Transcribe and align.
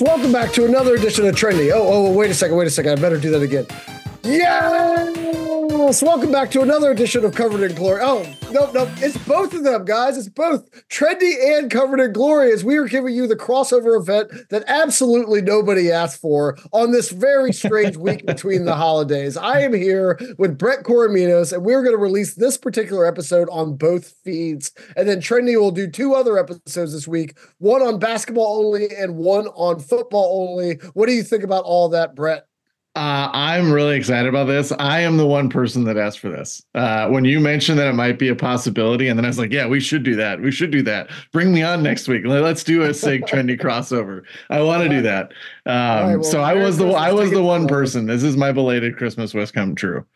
Welcome 0.00 0.32
back 0.32 0.52
to 0.54 0.64
another 0.64 0.94
edition 0.94 1.26
of 1.26 1.34
Trendy. 1.36 1.70
Oh, 1.72 2.06
oh, 2.06 2.12
wait 2.12 2.30
a 2.30 2.34
second, 2.34 2.56
wait 2.56 2.66
a 2.66 2.70
second. 2.70 2.98
I 2.98 3.00
better 3.00 3.18
do 3.18 3.30
that 3.30 3.42
again. 3.42 3.66
Yes! 4.24 5.23
Welcome 5.74 6.30
back 6.30 6.52
to 6.52 6.62
another 6.62 6.92
edition 6.92 7.24
of 7.24 7.34
Covered 7.34 7.68
in 7.68 7.74
Glory. 7.74 8.00
Oh, 8.00 8.24
no, 8.52 8.70
no, 8.70 8.88
it's 8.98 9.18
both 9.26 9.52
of 9.54 9.64
them, 9.64 9.84
guys. 9.84 10.16
It's 10.16 10.28
both 10.28 10.70
Trendy 10.88 11.58
and 11.58 11.68
Covered 11.68 11.98
in 11.98 12.12
Glory 12.12 12.52
as 12.52 12.62
we 12.62 12.76
are 12.76 12.86
giving 12.86 13.12
you 13.12 13.26
the 13.26 13.34
crossover 13.34 14.00
event 14.00 14.30
that 14.50 14.62
absolutely 14.68 15.42
nobody 15.42 15.90
asked 15.90 16.20
for 16.20 16.56
on 16.72 16.92
this 16.92 17.10
very 17.10 17.52
strange 17.52 17.96
week 17.96 18.24
between 18.26 18.66
the 18.66 18.76
holidays. 18.76 19.36
I 19.36 19.62
am 19.62 19.74
here 19.74 20.16
with 20.38 20.56
Brett 20.56 20.84
Koremenos, 20.84 21.52
and 21.52 21.64
we're 21.64 21.82
going 21.82 21.96
to 21.96 22.00
release 22.00 22.36
this 22.36 22.56
particular 22.56 23.04
episode 23.04 23.48
on 23.50 23.76
both 23.76 24.14
feeds. 24.24 24.70
And 24.96 25.08
then 25.08 25.20
Trendy 25.20 25.58
will 25.58 25.72
do 25.72 25.90
two 25.90 26.14
other 26.14 26.38
episodes 26.38 26.92
this 26.92 27.08
week 27.08 27.36
one 27.58 27.82
on 27.82 27.98
basketball 27.98 28.64
only 28.64 28.94
and 28.94 29.16
one 29.16 29.48
on 29.48 29.80
football 29.80 30.48
only. 30.48 30.76
What 30.92 31.06
do 31.06 31.12
you 31.12 31.24
think 31.24 31.42
about 31.42 31.64
all 31.64 31.88
that, 31.88 32.14
Brett? 32.14 32.46
Uh, 32.96 33.28
I'm 33.32 33.72
really 33.72 33.96
excited 33.96 34.28
about 34.28 34.44
this. 34.44 34.72
I 34.78 35.00
am 35.00 35.16
the 35.16 35.26
one 35.26 35.48
person 35.48 35.82
that 35.84 35.96
asked 35.96 36.20
for 36.20 36.28
this. 36.28 36.62
Uh, 36.76 37.08
when 37.08 37.24
you 37.24 37.40
mentioned 37.40 37.76
that 37.80 37.88
it 37.88 37.94
might 37.94 38.20
be 38.20 38.28
a 38.28 38.36
possibility, 38.36 39.08
and 39.08 39.18
then 39.18 39.24
I 39.24 39.28
was 39.28 39.38
like, 39.38 39.52
"Yeah, 39.52 39.66
we 39.66 39.80
should 39.80 40.04
do 40.04 40.14
that. 40.14 40.40
We 40.40 40.52
should 40.52 40.70
do 40.70 40.80
that. 40.82 41.10
Bring 41.32 41.52
me 41.52 41.64
on 41.64 41.82
next 41.82 42.06
week. 42.06 42.22
Let's 42.24 42.62
do 42.62 42.82
a 42.82 42.94
CIG 42.94 43.22
Trendy 43.26 43.60
crossover. 43.60 44.22
I 44.48 44.62
want 44.62 44.84
to 44.84 44.88
do 44.88 45.02
that." 45.02 45.32
Um, 45.66 45.74
right, 45.74 46.14
well, 46.16 46.22
so 46.22 46.40
I 46.40 46.54
was 46.54 46.78
the 46.78 46.86
I 46.90 47.12
was 47.12 47.32
the 47.32 47.42
one 47.42 47.66
person. 47.66 48.06
This 48.06 48.22
is 48.22 48.36
my 48.36 48.52
belated 48.52 48.96
Christmas 48.96 49.34
wish 49.34 49.50
come 49.50 49.74
true. 49.74 50.06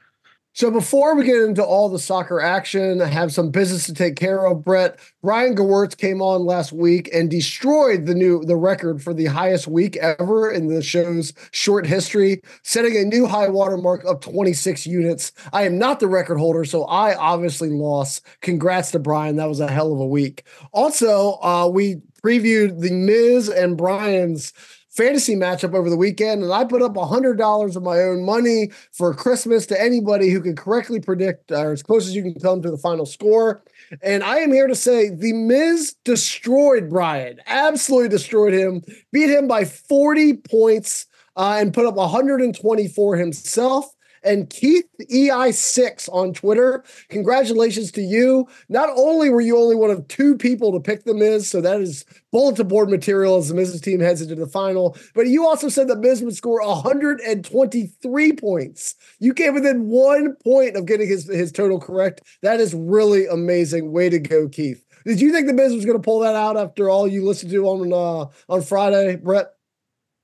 So 0.59 0.73
before 0.73 1.15
we 1.15 1.25
get 1.25 1.41
into 1.41 1.65
all 1.65 1.89
the 1.89 2.01
soccer 2.01 2.41
action, 2.41 3.01
I 3.01 3.07
have 3.07 3.33
some 3.33 3.53
business 3.53 3.87
to 3.87 3.95
take 3.95 4.17
care 4.17 4.45
of. 4.45 4.65
Brett 4.65 4.99
Brian 5.23 5.55
Gewirtz 5.55 5.97
came 5.97 6.21
on 6.21 6.47
last 6.47 6.73
week 6.73 7.09
and 7.15 7.31
destroyed 7.31 8.07
the 8.07 8.15
new 8.17 8.45
the 8.45 8.57
record 8.57 9.01
for 9.01 9.15
the 9.15 9.27
highest 9.27 9.69
week 9.69 9.97
ever 9.99 10.51
in 10.51 10.67
the 10.67 10.83
show's 10.83 11.33
short 11.53 11.87
history, 11.87 12.43
setting 12.65 12.97
a 12.97 13.05
new 13.05 13.25
high 13.25 13.49
water 13.49 13.77
mark 13.77 14.03
of 14.03 14.19
26 14.19 14.85
units. 14.85 15.31
I 15.53 15.63
am 15.63 15.79
not 15.79 16.01
the 16.01 16.09
record 16.09 16.39
holder, 16.39 16.65
so 16.65 16.87
I 16.87 17.15
obviously 17.15 17.71
lost. 17.71 18.27
Congrats 18.41 18.91
to 18.91 18.99
Brian. 18.99 19.37
That 19.37 19.49
was 19.49 19.61
a 19.61 19.71
hell 19.71 19.93
of 19.93 20.01
a 20.01 20.07
week. 20.07 20.45
Also, 20.73 21.39
uh, 21.41 21.71
we 21.73 22.03
previewed 22.21 22.81
the 22.81 22.91
Miz 22.91 23.49
and 23.49 23.77
Brian's 23.77 24.53
fantasy 24.99 25.37
matchup 25.37 25.75
over 25.75 25.89
the 25.89 25.97
weekend, 25.97 26.43
and 26.43 26.53
I 26.53 26.65
put 26.65 26.83
up 26.83 26.95
$100 26.95 27.77
of 27.77 27.83
my 27.85 28.01
own 28.01 28.25
money 28.25 28.73
for 28.91 29.15
Christmas 29.15 29.65
to 29.67 29.81
anybody 29.81 30.31
who 30.31 30.41
can 30.41 30.57
correctly 30.57 30.99
predict, 30.99 31.53
or 31.53 31.71
as 31.71 31.85
close 31.85 32.09
as 32.09 32.17
you 32.17 32.23
can 32.23 32.35
come 32.35 32.63
to 32.63 32.71
the 32.71 32.77
final 32.77 33.07
score. 33.07 33.63
And 34.03 34.25
I 34.25 34.39
am 34.39 34.51
here 34.51 34.67
to 34.67 34.75
say 34.75 35.09
the 35.11 35.33
Miz 35.33 35.95
destroyed 36.05 36.91
Brian, 36.91 37.41
absolutely 37.47 38.09
destroyed 38.09 38.53
him, 38.53 38.83
beat 39.13 39.31
him 39.31 39.47
by 39.47 39.65
40 39.65 40.39
points, 40.39 41.07
uh, 41.37 41.59
and 41.61 41.73
put 41.73 41.87
up 41.87 41.95
124 41.95 43.17
himself 43.17 43.95
and 44.29 44.51
Keith 44.51 44.85
EI6 45.11 46.09
on 46.13 46.35
Twitter. 46.35 46.85
Congratulations 47.09 47.91
to 47.93 48.03
you. 48.03 48.47
Not 48.69 48.91
only 48.95 49.31
were 49.31 49.41
you 49.41 49.57
only 49.57 49.75
one 49.75 49.91
of 49.91 50.07
two 50.09 50.37
people 50.37 50.71
to 50.73 50.81
pick 50.81 51.05
the 51.05 51.15
Miz, 51.15 51.49
so 51.49 51.61
that 51.61 51.81
is 51.81 52.05
bulletin 52.31 52.69
board 52.69 52.91
material 52.91 53.39
as 53.39 53.49
the 53.49 53.55
Miz's 53.55 53.81
team 53.81 54.01
heads 54.01 54.21
into 54.21 54.35
the 54.35 54.47
final, 54.47 54.97
but 55.15 55.29
you 55.29 55.47
also 55.47 55.69
said 55.69 55.89
the 55.89 55.97
Miz 55.97 56.23
would 56.23 56.37
score 56.37 56.61
123 56.61 58.33
points. 58.35 58.95
You 59.19 59.33
came 59.33 59.55
within 59.55 59.89
one 59.89 60.37
point 60.45 60.77
of 60.77 60.85
getting 60.87 61.09
his, 61.09 61.27
his 61.27 61.51
total 61.51 61.81
correct. 61.81 62.23
That 62.43 62.61
is 62.61 62.75
really 62.75 63.27
amazing. 63.27 63.91
Way 63.93 64.11
to 64.11 64.19
go, 64.19 64.49
Keith. 64.49 64.85
Did 65.07 65.21
you 65.21 65.33
think 65.33 65.47
the 65.47 65.55
Miz 65.55 65.73
was 65.73 65.87
going 65.87 65.97
to 65.97 66.05
pull 66.05 66.21
that 66.21 66.35
out 66.35 66.59
after 66.59 66.91
all 66.91 67.09
you 67.09 67.25
listened 67.25 67.51
to 67.53 67.67
on 67.67 67.93
uh, 67.93 68.27
on 68.53 68.63
Friday, 68.63 69.17
Brett? 69.17 69.55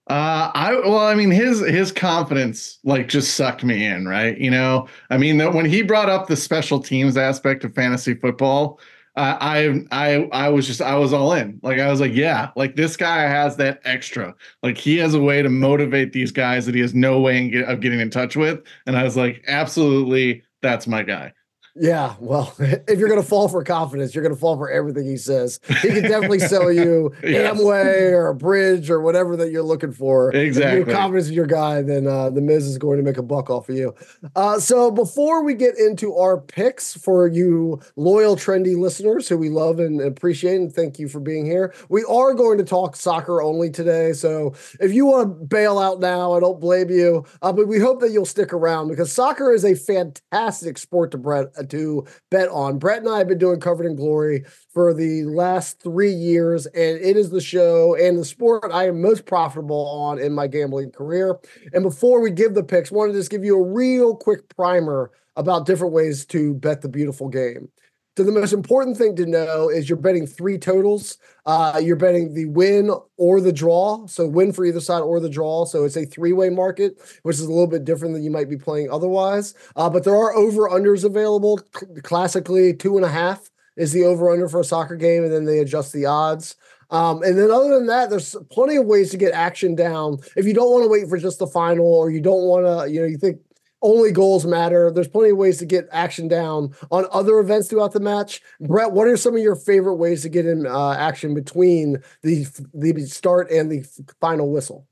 Uh, 0.07 0.51
I 0.55 0.75
well, 0.81 0.99
I 0.99 1.15
mean, 1.15 1.31
his 1.31 1.61
his 1.61 1.91
confidence 1.91 2.79
like 2.85 3.09
just 3.09 3.37
sucked 3.37 3.65
me 3.65 3.87
in, 3.87 4.07
right? 4.07 4.37
You 4.37 4.51
know, 4.51 4.87
I 5.09 5.17
mean, 5.17 5.39
that 5.39 5.55
when 5.55 5.65
he 5.65 5.81
brought 5.83 6.11
up 6.11 6.27
the 6.27 6.37
special 6.37 6.79
teams 6.79 7.17
aspect 7.17 7.65
of 7.65 7.75
fantasy 7.75 8.13
football, 8.13 8.81
uh, 9.17 9.39
I 9.41 9.83
I 9.93 10.29
I 10.33 10.49
was 10.51 10.67
just 10.67 10.83
I 10.83 10.97
was 10.97 11.15
all 11.15 11.33
in. 11.33 11.59
Like 11.63 11.79
I 11.79 11.89
was 11.91 12.01
like, 12.03 12.13
yeah, 12.13 12.51
like 12.55 12.77
this 12.77 12.99
guy 12.99 13.23
has 13.23 13.57
that 13.57 13.81
extra. 13.85 14.35
Like 14.63 14.77
he 14.77 14.99
has 14.99 15.15
a 15.15 15.21
way 15.21 15.41
to 15.41 15.49
motivate 15.49 16.13
these 16.13 16.33
guys 16.33 16.67
that 16.67 16.75
he 16.75 16.83
has 16.83 16.95
no 16.95 17.21
way 17.21 17.63
of 17.63 17.81
getting 17.81 18.01
in 18.01 18.11
touch 18.11 18.37
with, 18.37 18.61
and 18.87 18.99
I 18.99 19.05
was 19.05 19.17
like, 19.17 19.43
absolutely, 19.49 20.43
that's 20.61 20.87
my 20.87 21.03
guy. 21.03 21.33
Yeah, 21.77 22.15
well, 22.21 22.55
if 22.59 22.99
you're 22.99 23.09
going 23.09 23.21
to 23.21 23.27
fall 23.27 23.49
for 23.49 23.65
confidence, 23.65 24.15
you're 24.15 24.23
going 24.23 24.35
to 24.35 24.41
fall 24.41 24.57
for 24.57 24.71
everything 24.71 25.07
he 25.07 25.17
says. 25.17 25.59
He 25.67 25.89
can 25.89 26.03
definitely 26.03 26.39
sell 26.39 26.73
you 26.73 27.13
yes. 27.23 27.59
Amway 27.59 28.13
or 28.13 28.29
a 28.29 28.35
bridge 28.35 28.91
or 28.91 29.01
whatever 29.01 29.37
that 29.37 29.51
you're 29.51 29.65
looking 29.65 29.93
for. 29.93 30.33
Exactly. 30.33 30.83
If 30.83 30.87
you 30.87 30.93
have 30.93 31.01
confidence 31.01 31.29
in 31.29 31.35
your 31.35 31.47
guy, 31.47 31.83
then 31.83 32.07
uh, 32.07 32.31
the 32.31 32.41
Miz 32.41 32.67
is 32.67 32.79
going 32.79 32.99
to 32.99 33.03
make 33.03 33.17
a 33.17 33.23
buck 33.23 33.51
off 33.51 33.69
of 33.69 33.75
you. 33.75 33.93
Uh, 34.37 34.61
so 34.61 34.91
before 34.91 35.43
we 35.43 35.55
get 35.55 35.77
into 35.77 36.15
our 36.15 36.41
picks 36.41 36.95
for 36.95 37.27
you 37.27 37.81
loyal, 37.97 38.37
trendy 38.37 38.77
listeners 38.77 39.29
who 39.29 39.37
we 39.37 39.49
love 39.49 39.81
and 39.81 40.01
appreciate, 40.01 40.57
and 40.57 40.73
thank 40.73 41.01
you 41.01 41.09
for 41.09 41.19
being 41.19 41.45
here, 41.45 41.75
we 41.89 42.05
are 42.05 42.35
going 42.35 42.59
to 42.59 42.65
talk 42.65 42.95
soccer 42.95 43.43
only 43.43 43.69
today. 43.69 44.13
So 44.13 44.55
if 44.81 44.93
you 44.93 45.07
want 45.07 45.41
to 45.41 45.47
bail 45.47 45.81
out 45.81 45.99
now, 45.99 46.35
I 46.35 46.41
don't 46.41 46.61
blame 46.61 46.91
you. 46.91 47.25
Uh, 47.43 47.53
but 47.53 47.67
we 47.67 47.81
hope 47.81 48.01
that 48.01 48.13
you'll 48.13 48.27
stick 48.27 48.53
around 48.53 48.89
because 48.89 49.11
soccer 49.11 49.53
is 49.53 49.65
a 49.65 49.75
fantastic 49.75 50.79
sport 50.79 51.11
to 51.11 51.19
bread 51.19 51.49
to 51.71 52.05
bet 52.31 52.49
on. 52.49 52.79
Brett 52.79 52.99
and 52.99 53.09
I 53.09 53.19
have 53.19 53.29
been 53.29 53.39
doing 53.39 53.61
Covered 53.61 53.87
in 53.87 53.97
Glory 53.97 54.45
for 54.73 54.95
the 54.95 55.25
last 55.25 55.81
three 55.81 56.13
years, 56.13 56.67
and 56.67 56.99
it 57.01 57.17
is 57.17 57.31
the 57.31 57.41
show 57.41 57.95
and 57.95 58.19
the 58.19 58.25
sport 58.25 58.71
I 58.73 58.89
am 58.89 59.01
most 59.01 59.27
profitable 59.27 59.87
on 59.87 60.19
in 60.19 60.33
my 60.33 60.47
gambling 60.47 60.91
career. 60.91 61.39
And 61.73 61.83
before 61.83 62.21
we 62.21 62.31
give 62.31 62.55
the 62.55 62.65
picks, 62.65 62.91
wanted 62.91 63.13
to 63.13 63.19
just 63.19 63.31
give 63.31 63.45
you 63.45 63.59
a 63.59 63.63
real 63.67 64.17
quick 64.17 64.49
primer 64.55 65.11
about 65.37 65.67
different 65.67 65.93
ways 65.93 66.25
to 66.27 66.55
bet 66.55 66.81
the 66.81 66.89
beautiful 66.89 67.29
game. 67.29 67.69
So 68.17 68.23
the 68.23 68.31
most 68.31 68.53
important 68.53 68.97
thing 68.97 69.17
to 69.17 69.27
know 69.27 69.69
is 69.69 69.89
you're 69.89 69.99
betting 69.99 70.27
three 70.27 70.57
totals. 70.57 71.19
Uh, 71.47 71.81
you're 71.83 71.97
betting 71.97 72.33
the 72.33 72.45
win 72.47 72.93
or 73.17 73.41
the 73.41 73.53
draw. 73.53 74.07
So 74.07 74.29
win 74.29 74.53
for 74.53 74.65
either 74.65 74.81
side 74.81 75.01
or 75.01 75.19
the 75.19 75.29
draw. 75.29 75.65
So 75.65 75.85
it's 75.85 75.97
a 75.97 76.05
three-way 76.05 76.51
market, 76.51 76.97
which 77.25 77.37
is 77.37 77.43
a 77.43 77.51
little 77.51 77.67
bit 77.67 77.85
different 77.85 78.15
than 78.15 78.23
you 78.23 78.31
might 78.31 78.49
be 78.49 78.57
playing 78.57 78.89
otherwise. 78.89 79.55
Uh, 79.75 79.91
but 79.91 80.05
there 80.05 80.15
are 80.15 80.33
over-unders 80.35 81.05
available. 81.05 81.59
Classically, 82.05 82.73
two 82.73 82.97
and 82.97 83.05
a 83.05 83.11
half 83.11 83.51
is 83.77 83.93
the 83.93 84.05
over-under 84.05 84.49
for 84.49 84.61
a 84.61 84.65
soccer 84.65 84.95
game, 84.95 85.25
and 85.25 85.33
then 85.33 85.45
they 85.45 85.59
adjust 85.59 85.93
the 85.93 86.07
odds. 86.07 86.55
Um, 86.91 87.25
and 87.25 87.37
then 87.37 87.51
other 87.51 87.71
than 87.71 87.87
that, 87.89 88.11
there's 88.11 88.37
plenty 88.49 88.77
of 88.77 88.87
ways 88.87 89.11
to 89.11 89.17
get 89.17 89.33
action 89.33 89.75
down. 89.75 90.19
If 90.37 90.47
you 90.47 90.55
don't 90.55 90.71
want 90.71 90.85
to 90.85 90.89
wait 90.89 91.09
for 91.09 91.19
just 91.19 91.41
the 91.41 91.49
final, 91.49 91.93
or 91.93 92.11
you 92.11 92.21
don't 92.21 92.45
want 92.45 92.65
to, 92.65 92.93
you 92.93 93.01
know, 93.01 93.07
you 93.09 93.19
think 93.19 93.41
only 93.85 94.11
goals 94.11 94.45
matter. 94.45 94.91
There's 94.91 95.07
plenty 95.07 95.31
of 95.31 95.37
ways 95.37 95.59
to 95.59 95.67
get 95.67 95.87
action 95.93 96.27
down 96.27 96.75
on 96.91 97.07
other 97.13 97.39
events 97.39 97.69
throughout 97.69 97.93
the 97.93 98.01
match. 98.01 98.41
Brett, 98.61 98.91
what 98.91 99.07
are 99.07 99.17
some 99.17 99.35
of 99.35 99.43
your 99.43 99.55
favorite 99.55 99.97
ways 99.97 100.23
to 100.23 100.29
get 100.29 100.47
in 100.47 100.67
uh, 100.67 100.93
action 100.93 101.35
between 101.35 102.03
the 102.23 102.47
the 102.73 103.07
start 103.07 103.51
and 103.51 103.71
the 103.71 103.87
final 104.21 104.51
whistle? 104.51 104.89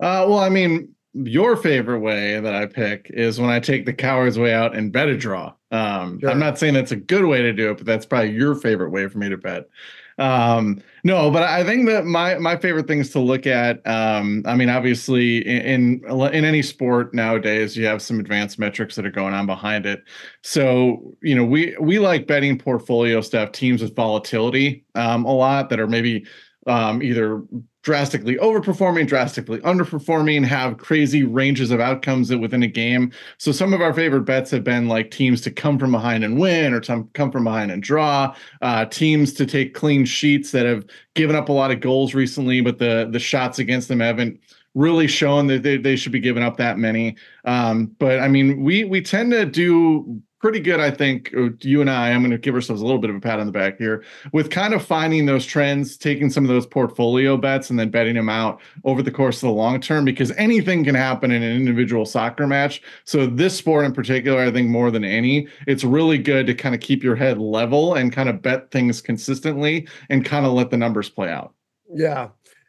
Uh, 0.00 0.26
well, 0.28 0.40
I 0.40 0.48
mean, 0.48 0.94
your 1.14 1.56
favorite 1.56 2.00
way 2.00 2.38
that 2.38 2.54
I 2.54 2.66
pick 2.66 3.10
is 3.14 3.40
when 3.40 3.50
I 3.50 3.60
take 3.60 3.86
the 3.86 3.92
coward's 3.92 4.38
way 4.38 4.52
out 4.52 4.76
and 4.76 4.92
bet 4.92 5.08
a 5.08 5.16
draw. 5.16 5.54
Um, 5.70 6.20
sure. 6.20 6.30
I'm 6.30 6.38
not 6.38 6.58
saying 6.58 6.74
that's 6.74 6.92
a 6.92 6.96
good 6.96 7.24
way 7.24 7.42
to 7.42 7.52
do 7.52 7.70
it, 7.70 7.78
but 7.78 7.86
that's 7.86 8.06
probably 8.06 8.32
your 8.32 8.54
favorite 8.54 8.90
way 8.90 9.08
for 9.08 9.18
me 9.18 9.28
to 9.28 9.36
bet. 9.36 9.68
Um, 10.18 10.82
no, 11.04 11.30
but 11.30 11.44
I 11.44 11.62
think 11.64 11.86
that 11.86 12.04
my 12.04 12.38
my 12.38 12.56
favorite 12.56 12.88
things 12.88 13.10
to 13.10 13.20
look 13.20 13.46
at. 13.46 13.86
Um, 13.86 14.42
I 14.46 14.56
mean, 14.56 14.68
obviously, 14.68 15.38
in, 15.46 16.02
in 16.04 16.20
in 16.34 16.44
any 16.44 16.60
sport 16.60 17.14
nowadays, 17.14 17.76
you 17.76 17.86
have 17.86 18.02
some 18.02 18.18
advanced 18.18 18.58
metrics 18.58 18.96
that 18.96 19.06
are 19.06 19.10
going 19.10 19.32
on 19.32 19.46
behind 19.46 19.86
it. 19.86 20.02
So 20.42 21.14
you 21.22 21.36
know, 21.36 21.44
we 21.44 21.76
we 21.80 22.00
like 22.00 22.26
betting 22.26 22.58
portfolio 22.58 23.20
stuff, 23.20 23.52
teams 23.52 23.80
with 23.80 23.94
volatility 23.94 24.84
um, 24.96 25.24
a 25.24 25.32
lot 25.32 25.70
that 25.70 25.78
are 25.78 25.86
maybe 25.86 26.26
um, 26.68 27.02
either 27.02 27.42
drastically 27.82 28.36
overperforming, 28.36 29.06
drastically 29.06 29.58
underperforming, 29.60 30.44
have 30.44 30.76
crazy 30.76 31.24
ranges 31.24 31.70
of 31.70 31.80
outcomes 31.80 32.34
within 32.34 32.62
a 32.62 32.66
game. 32.66 33.10
So 33.38 33.50
some 33.50 33.72
of 33.72 33.80
our 33.80 33.94
favorite 33.94 34.22
bets 34.22 34.50
have 34.50 34.62
been 34.62 34.88
like 34.88 35.10
teams 35.10 35.40
to 35.42 35.50
come 35.50 35.78
from 35.78 35.92
behind 35.92 36.22
and 36.24 36.38
win, 36.38 36.74
or 36.74 36.80
to 36.80 37.08
come 37.14 37.32
from 37.32 37.44
behind 37.44 37.70
and 37.70 37.82
draw. 37.82 38.34
Uh, 38.60 38.84
teams 38.84 39.32
to 39.34 39.46
take 39.46 39.74
clean 39.74 40.04
sheets 40.04 40.50
that 40.52 40.66
have 40.66 40.84
given 41.14 41.34
up 41.34 41.48
a 41.48 41.52
lot 41.52 41.70
of 41.70 41.80
goals 41.80 42.14
recently, 42.14 42.60
but 42.60 42.78
the 42.78 43.08
the 43.10 43.18
shots 43.18 43.58
against 43.58 43.88
them 43.88 44.00
haven't 44.00 44.38
really 44.74 45.08
shown 45.08 45.46
that 45.48 45.62
they, 45.62 45.76
they 45.76 45.96
should 45.96 46.12
be 46.12 46.20
giving 46.20 46.42
up 46.42 46.56
that 46.58 46.78
many. 46.78 47.16
Um, 47.44 47.86
but 47.98 48.20
I 48.20 48.28
mean, 48.28 48.62
we 48.62 48.84
we 48.84 49.00
tend 49.00 49.32
to 49.32 49.46
do 49.46 50.22
pretty 50.40 50.60
good, 50.60 50.80
I 50.80 50.90
think. 50.90 51.32
Uh, 51.36 51.50
you 51.60 51.80
and 51.80 51.90
I, 51.90 52.10
I'm 52.10 52.20
going 52.20 52.30
to 52.30 52.38
give 52.38 52.54
ourselves 52.54 52.82
a 52.82 52.84
little 52.84 53.00
bit 53.00 53.10
of 53.10 53.16
a 53.16 53.20
pat 53.20 53.40
on 53.40 53.46
the 53.46 53.52
back 53.52 53.78
here 53.78 54.04
with 54.32 54.50
kind 54.50 54.74
of 54.74 54.84
finding 54.84 55.26
those 55.26 55.44
trends, 55.44 55.96
taking 55.96 56.30
some 56.30 56.44
of 56.44 56.48
those 56.48 56.66
portfolio 56.66 57.36
bets, 57.36 57.70
and 57.70 57.78
then 57.78 57.90
betting 57.90 58.14
them 58.14 58.28
out 58.28 58.60
over 58.84 59.02
the 59.02 59.10
course 59.10 59.36
of 59.36 59.48
the 59.48 59.54
long 59.54 59.80
term 59.80 60.04
because 60.04 60.30
anything 60.32 60.84
can 60.84 60.94
happen 60.94 61.30
in 61.30 61.42
an 61.42 61.56
individual 61.56 62.04
soccer 62.04 62.46
match. 62.46 62.82
So, 63.04 63.26
this 63.26 63.56
sport 63.56 63.84
in 63.84 63.92
particular, 63.92 64.40
I 64.40 64.50
think 64.50 64.68
more 64.68 64.90
than 64.90 65.04
any, 65.04 65.48
it's 65.66 65.84
really 65.84 66.18
good 66.18 66.46
to 66.46 66.54
kind 66.54 66.74
of 66.74 66.80
keep 66.80 67.02
your 67.02 67.16
head 67.16 67.38
level 67.38 67.94
and 67.94 68.12
kind 68.12 68.28
of 68.28 68.42
bet 68.42 68.70
things 68.70 69.00
consistently 69.00 69.88
and 70.08 70.24
kind 70.24 70.46
of 70.46 70.52
let 70.52 70.70
the 70.70 70.76
numbers 70.76 71.08
play 71.08 71.30
out. 71.30 71.54
Yeah. 71.92 72.28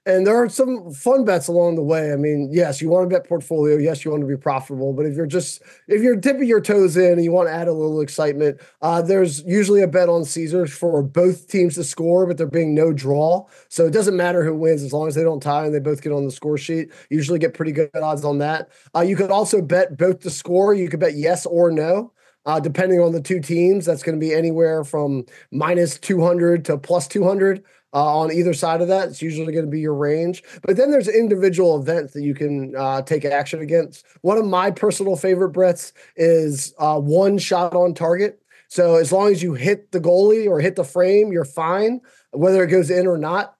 And 0.09 0.25
there 0.25 0.35
are 0.35 0.49
some 0.49 0.91
fun 0.91 1.25
bets 1.25 1.47
along 1.47 1.75
the 1.75 1.83
way. 1.83 2.11
I 2.11 2.15
mean, 2.15 2.49
yes, 2.51 2.81
you 2.81 2.89
want 2.89 3.09
to 3.09 3.15
bet 3.15 3.27
portfolio. 3.27 3.77
Yes, 3.77 4.03
you 4.03 4.11
want 4.11 4.21
to 4.21 4.27
be 4.27 4.37
profitable. 4.37 4.93
But 4.93 5.05
if 5.05 5.15
you're 5.15 5.25
just 5.25 5.61
if 5.87 6.01
you're 6.01 6.15
dipping 6.15 6.47
your 6.47 6.61
toes 6.61 6.97
in 6.97 7.13
and 7.13 7.23
you 7.23 7.31
want 7.31 7.47
to 7.47 7.53
add 7.53 7.67
a 7.67 7.73
little 7.73 8.01
excitement, 8.01 8.59
uh, 8.81 9.01
there's 9.01 9.43
usually 9.43 9.81
a 9.81 9.87
bet 9.87 10.09
on 10.09 10.25
Caesars 10.25 10.71
for 10.71 11.01
both 11.01 11.47
teams 11.47 11.75
to 11.75 11.83
score, 11.83 12.25
but 12.25 12.37
there 12.37 12.47
being 12.47 12.73
no 12.73 12.91
draw. 12.91 13.45
So 13.67 13.85
it 13.85 13.91
doesn't 13.91 14.17
matter 14.17 14.43
who 14.43 14.55
wins 14.55 14.83
as 14.83 14.93
long 14.93 15.07
as 15.07 15.15
they 15.15 15.23
don't 15.23 15.41
tie 15.41 15.65
and 15.65 15.73
they 15.73 15.79
both 15.79 16.01
get 16.01 16.11
on 16.11 16.25
the 16.25 16.31
score 16.31 16.57
sheet. 16.57 16.91
usually 17.09 17.39
get 17.39 17.53
pretty 17.53 17.71
good 17.71 17.89
odds 17.95 18.25
on 18.25 18.39
that. 18.39 18.69
Uh, 18.95 19.01
you 19.01 19.15
could 19.15 19.31
also 19.31 19.61
bet 19.61 19.97
both 19.97 20.21
the 20.21 20.31
score. 20.31 20.73
You 20.73 20.89
could 20.89 20.99
bet 20.99 21.15
yes 21.15 21.45
or 21.45 21.71
no. 21.71 22.13
Uh, 22.45 22.59
depending 22.59 22.99
on 22.99 23.11
the 23.11 23.21
two 23.21 23.39
teams, 23.39 23.85
that's 23.85 24.01
going 24.01 24.19
to 24.19 24.25
be 24.25 24.33
anywhere 24.33 24.83
from 24.83 25.25
minus 25.51 25.99
200 25.99 26.65
to 26.65 26.77
plus 26.77 27.07
200 27.07 27.63
uh, 27.93 28.19
on 28.19 28.31
either 28.31 28.53
side 28.53 28.81
of 28.81 28.87
that. 28.87 29.09
It's 29.09 29.21
usually 29.21 29.53
going 29.53 29.65
to 29.65 29.71
be 29.71 29.79
your 29.79 29.95
range. 29.95 30.43
But 30.61 30.77
then 30.77 30.91
there's 30.91 31.07
individual 31.07 31.79
events 31.79 32.13
that 32.13 32.23
you 32.23 32.33
can 32.33 32.75
uh, 32.75 33.01
take 33.01 33.25
action 33.25 33.61
against. 33.61 34.05
One 34.21 34.37
of 34.37 34.45
my 34.45 34.71
personal 34.71 35.15
favorite 35.15 35.49
breaths 35.49 35.93
is 36.15 36.73
uh, 36.79 36.99
one 36.99 37.37
shot 37.37 37.73
on 37.73 37.93
target. 37.93 38.41
So 38.67 38.95
as 38.95 39.11
long 39.11 39.31
as 39.31 39.41
you 39.41 39.55
hit 39.55 39.91
the 39.91 39.99
goalie 39.99 40.47
or 40.47 40.59
hit 40.59 40.75
the 40.75 40.83
frame, 40.83 41.31
you're 41.31 41.45
fine, 41.45 42.01
whether 42.31 42.63
it 42.63 42.67
goes 42.67 42.91
in 42.91 43.07
or 43.07 43.17
not. 43.17 43.55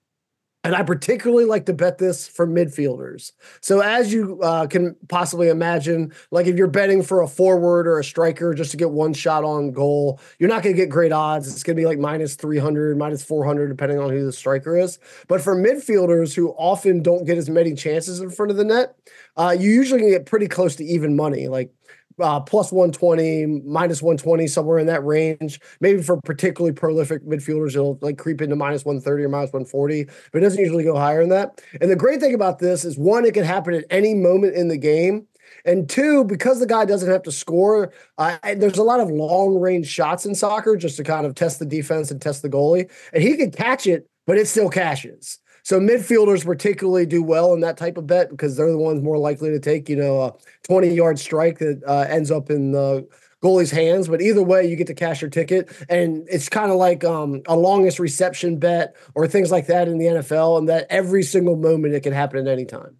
And 0.62 0.74
I 0.74 0.82
particularly 0.82 1.46
like 1.46 1.64
to 1.66 1.72
bet 1.72 1.96
this 1.96 2.28
for 2.28 2.46
midfielders. 2.46 3.32
So, 3.62 3.80
as 3.80 4.12
you 4.12 4.40
uh, 4.42 4.66
can 4.66 4.94
possibly 5.08 5.48
imagine, 5.48 6.12
like 6.30 6.46
if 6.46 6.56
you're 6.56 6.66
betting 6.66 7.02
for 7.02 7.22
a 7.22 7.28
forward 7.28 7.86
or 7.86 7.98
a 7.98 8.04
striker 8.04 8.52
just 8.52 8.70
to 8.72 8.76
get 8.76 8.90
one 8.90 9.14
shot 9.14 9.42
on 9.42 9.72
goal, 9.72 10.20
you're 10.38 10.50
not 10.50 10.62
going 10.62 10.76
to 10.76 10.80
get 10.80 10.90
great 10.90 11.12
odds. 11.12 11.50
It's 11.50 11.62
going 11.62 11.76
to 11.76 11.80
be 11.80 11.86
like 11.86 11.98
minus 11.98 12.34
300, 12.34 12.98
minus 12.98 13.22
400, 13.22 13.68
depending 13.68 13.98
on 13.98 14.10
who 14.10 14.24
the 14.26 14.32
striker 14.32 14.76
is. 14.76 14.98
But 15.28 15.40
for 15.40 15.56
midfielders 15.56 16.34
who 16.34 16.50
often 16.50 17.02
don't 17.02 17.24
get 17.24 17.38
as 17.38 17.48
many 17.48 17.74
chances 17.74 18.20
in 18.20 18.28
front 18.28 18.50
of 18.50 18.58
the 18.58 18.64
net, 18.64 18.96
uh, 19.38 19.56
you 19.58 19.70
usually 19.70 20.00
can 20.00 20.10
get 20.10 20.26
pretty 20.26 20.46
close 20.46 20.76
to 20.76 20.84
even 20.84 21.16
money. 21.16 21.48
Like 21.48 21.72
uh, 22.20 22.40
plus 22.40 22.72
120, 22.72 23.62
minus 23.64 24.02
120, 24.02 24.46
somewhere 24.46 24.78
in 24.78 24.86
that 24.86 25.04
range. 25.04 25.60
Maybe 25.80 26.02
for 26.02 26.20
particularly 26.22 26.74
prolific 26.74 27.24
midfielders, 27.24 27.70
it'll 27.70 27.98
like 28.00 28.18
creep 28.18 28.40
into 28.42 28.56
minus 28.56 28.84
130 28.84 29.24
or 29.24 29.28
minus 29.28 29.52
140, 29.52 30.04
but 30.32 30.38
it 30.38 30.40
doesn't 30.40 30.60
usually 30.60 30.84
go 30.84 30.96
higher 30.96 31.20
than 31.20 31.30
that. 31.30 31.62
And 31.80 31.90
the 31.90 31.96
great 31.96 32.20
thing 32.20 32.34
about 32.34 32.58
this 32.58 32.84
is 32.84 32.98
one, 32.98 33.24
it 33.24 33.34
can 33.34 33.44
happen 33.44 33.74
at 33.74 33.84
any 33.90 34.14
moment 34.14 34.54
in 34.54 34.68
the 34.68 34.78
game. 34.78 35.26
And 35.64 35.88
two, 35.88 36.24
because 36.24 36.60
the 36.60 36.66
guy 36.66 36.84
doesn't 36.84 37.10
have 37.10 37.22
to 37.24 37.32
score, 37.32 37.92
uh, 38.18 38.38
there's 38.56 38.78
a 38.78 38.82
lot 38.82 39.00
of 39.00 39.10
long 39.10 39.58
range 39.58 39.86
shots 39.86 40.24
in 40.24 40.34
soccer 40.34 40.76
just 40.76 40.96
to 40.96 41.04
kind 41.04 41.26
of 41.26 41.34
test 41.34 41.58
the 41.58 41.66
defense 41.66 42.10
and 42.10 42.20
test 42.20 42.42
the 42.42 42.48
goalie. 42.48 42.90
And 43.12 43.22
he 43.22 43.36
can 43.36 43.50
catch 43.50 43.86
it, 43.86 44.08
but 44.26 44.38
it 44.38 44.46
still 44.46 44.70
cashes. 44.70 45.38
So 45.62 45.80
midfielders 45.80 46.44
particularly 46.44 47.06
do 47.06 47.22
well 47.22 47.52
in 47.54 47.60
that 47.60 47.76
type 47.76 47.96
of 47.96 48.06
bet 48.06 48.30
because 48.30 48.56
they're 48.56 48.70
the 48.70 48.78
ones 48.78 49.02
more 49.02 49.18
likely 49.18 49.50
to 49.50 49.60
take, 49.60 49.88
you 49.88 49.96
know, 49.96 50.20
a 50.22 50.34
20 50.64 50.94
yard 50.94 51.18
strike 51.18 51.58
that 51.58 51.82
uh, 51.86 52.06
ends 52.08 52.30
up 52.30 52.50
in 52.50 52.72
the 52.72 53.06
goalie's 53.42 53.70
hands. 53.70 54.08
But 54.08 54.20
either 54.20 54.42
way, 54.42 54.66
you 54.66 54.76
get 54.76 54.86
to 54.88 54.94
cash 54.94 55.20
your 55.20 55.30
ticket. 55.30 55.70
And 55.88 56.26
it's 56.30 56.48
kind 56.48 56.70
of 56.70 56.76
like 56.76 57.04
um, 57.04 57.42
a 57.46 57.56
longest 57.56 57.98
reception 57.98 58.58
bet 58.58 58.96
or 59.14 59.26
things 59.26 59.50
like 59.50 59.66
that 59.66 59.88
in 59.88 59.98
the 59.98 60.06
NFL, 60.06 60.58
and 60.58 60.68
that 60.68 60.86
every 60.90 61.22
single 61.22 61.56
moment 61.56 61.94
it 61.94 62.02
can 62.02 62.12
happen 62.12 62.38
at 62.38 62.52
any 62.52 62.64
time. 62.64 62.96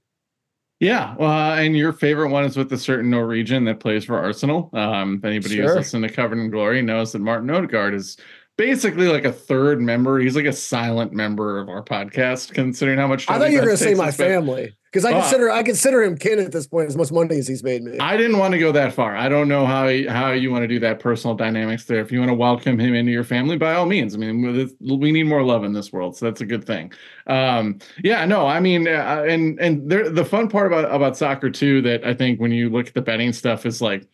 Yeah, 0.80 1.14
uh, 1.20 1.56
and 1.58 1.76
your 1.76 1.92
favorite 1.92 2.30
one 2.30 2.44
is 2.44 2.56
with 2.56 2.72
a 2.72 2.78
certain 2.78 3.10
Norwegian 3.10 3.64
that 3.66 3.80
plays 3.80 4.06
for 4.06 4.18
Arsenal. 4.18 4.70
Um, 4.72 5.16
if 5.16 5.24
anybody 5.26 5.56
sure. 5.56 5.66
who's 5.66 5.76
listened 5.76 6.04
to 6.04 6.08
Covered 6.08 6.38
in 6.38 6.50
Glory 6.50 6.80
knows 6.80 7.12
that 7.12 7.18
Martin 7.18 7.50
Odegaard 7.50 7.94
is 7.94 8.16
basically 8.60 9.08
like 9.08 9.24
a 9.24 9.32
third 9.32 9.80
member. 9.80 10.18
He's 10.18 10.36
like 10.36 10.44
a 10.44 10.52
silent 10.52 11.14
member 11.14 11.58
of 11.58 11.70
our 11.70 11.82
podcast, 11.82 12.52
considering 12.52 12.98
how 12.98 13.06
much. 13.06 13.26
Time 13.26 13.36
I 13.36 13.38
thought 13.38 13.50
you 13.52 13.58
were 13.58 13.64
going 13.64 13.78
to 13.78 13.82
say 13.82 13.94
my 13.94 14.10
family 14.10 14.76
because 14.92 15.06
I 15.06 15.12
uh, 15.12 15.22
consider 15.22 15.50
I 15.50 15.62
consider 15.62 16.02
him 16.02 16.18
kin 16.18 16.38
at 16.38 16.52
this 16.52 16.66
point 16.66 16.88
as 16.88 16.96
much 16.96 17.10
money 17.10 17.38
as 17.38 17.48
he's 17.48 17.64
made 17.64 17.82
me. 17.82 17.98
I 17.98 18.18
didn't 18.18 18.36
want 18.36 18.52
to 18.52 18.58
go 18.58 18.70
that 18.72 18.92
far. 18.92 19.16
I 19.16 19.30
don't 19.30 19.48
know 19.48 19.64
how 19.64 19.88
how 20.08 20.32
you 20.32 20.50
want 20.50 20.62
to 20.64 20.68
do 20.68 20.78
that 20.80 21.00
personal 21.00 21.34
dynamics 21.34 21.86
there. 21.86 22.00
If 22.00 22.12
you 22.12 22.18
want 22.18 22.28
to 22.28 22.34
welcome 22.34 22.78
him 22.78 22.94
into 22.94 23.10
your 23.10 23.24
family, 23.24 23.56
by 23.56 23.72
all 23.72 23.86
means. 23.86 24.14
I 24.14 24.18
mean, 24.18 24.70
we 24.78 25.10
need 25.10 25.24
more 25.24 25.42
love 25.42 25.64
in 25.64 25.72
this 25.72 25.90
world, 25.90 26.18
so 26.18 26.26
that's 26.26 26.42
a 26.42 26.46
good 26.46 26.66
thing. 26.66 26.92
Um, 27.28 27.78
yeah, 28.04 28.26
no, 28.26 28.46
I 28.46 28.60
mean, 28.60 28.86
uh, 28.86 29.24
and 29.26 29.58
and 29.58 29.90
there, 29.90 30.10
the 30.10 30.24
fun 30.24 30.48
part 30.48 30.66
about 30.66 30.94
about 30.94 31.16
soccer 31.16 31.48
too 31.48 31.80
that 31.82 32.04
I 32.04 32.12
think 32.12 32.38
when 32.40 32.52
you 32.52 32.68
look 32.68 32.88
at 32.88 32.94
the 32.94 33.02
betting 33.02 33.32
stuff 33.32 33.64
is 33.64 33.80
like, 33.80 34.06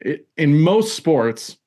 it, 0.00 0.26
in 0.38 0.58
most 0.58 0.96
sports 0.96 1.58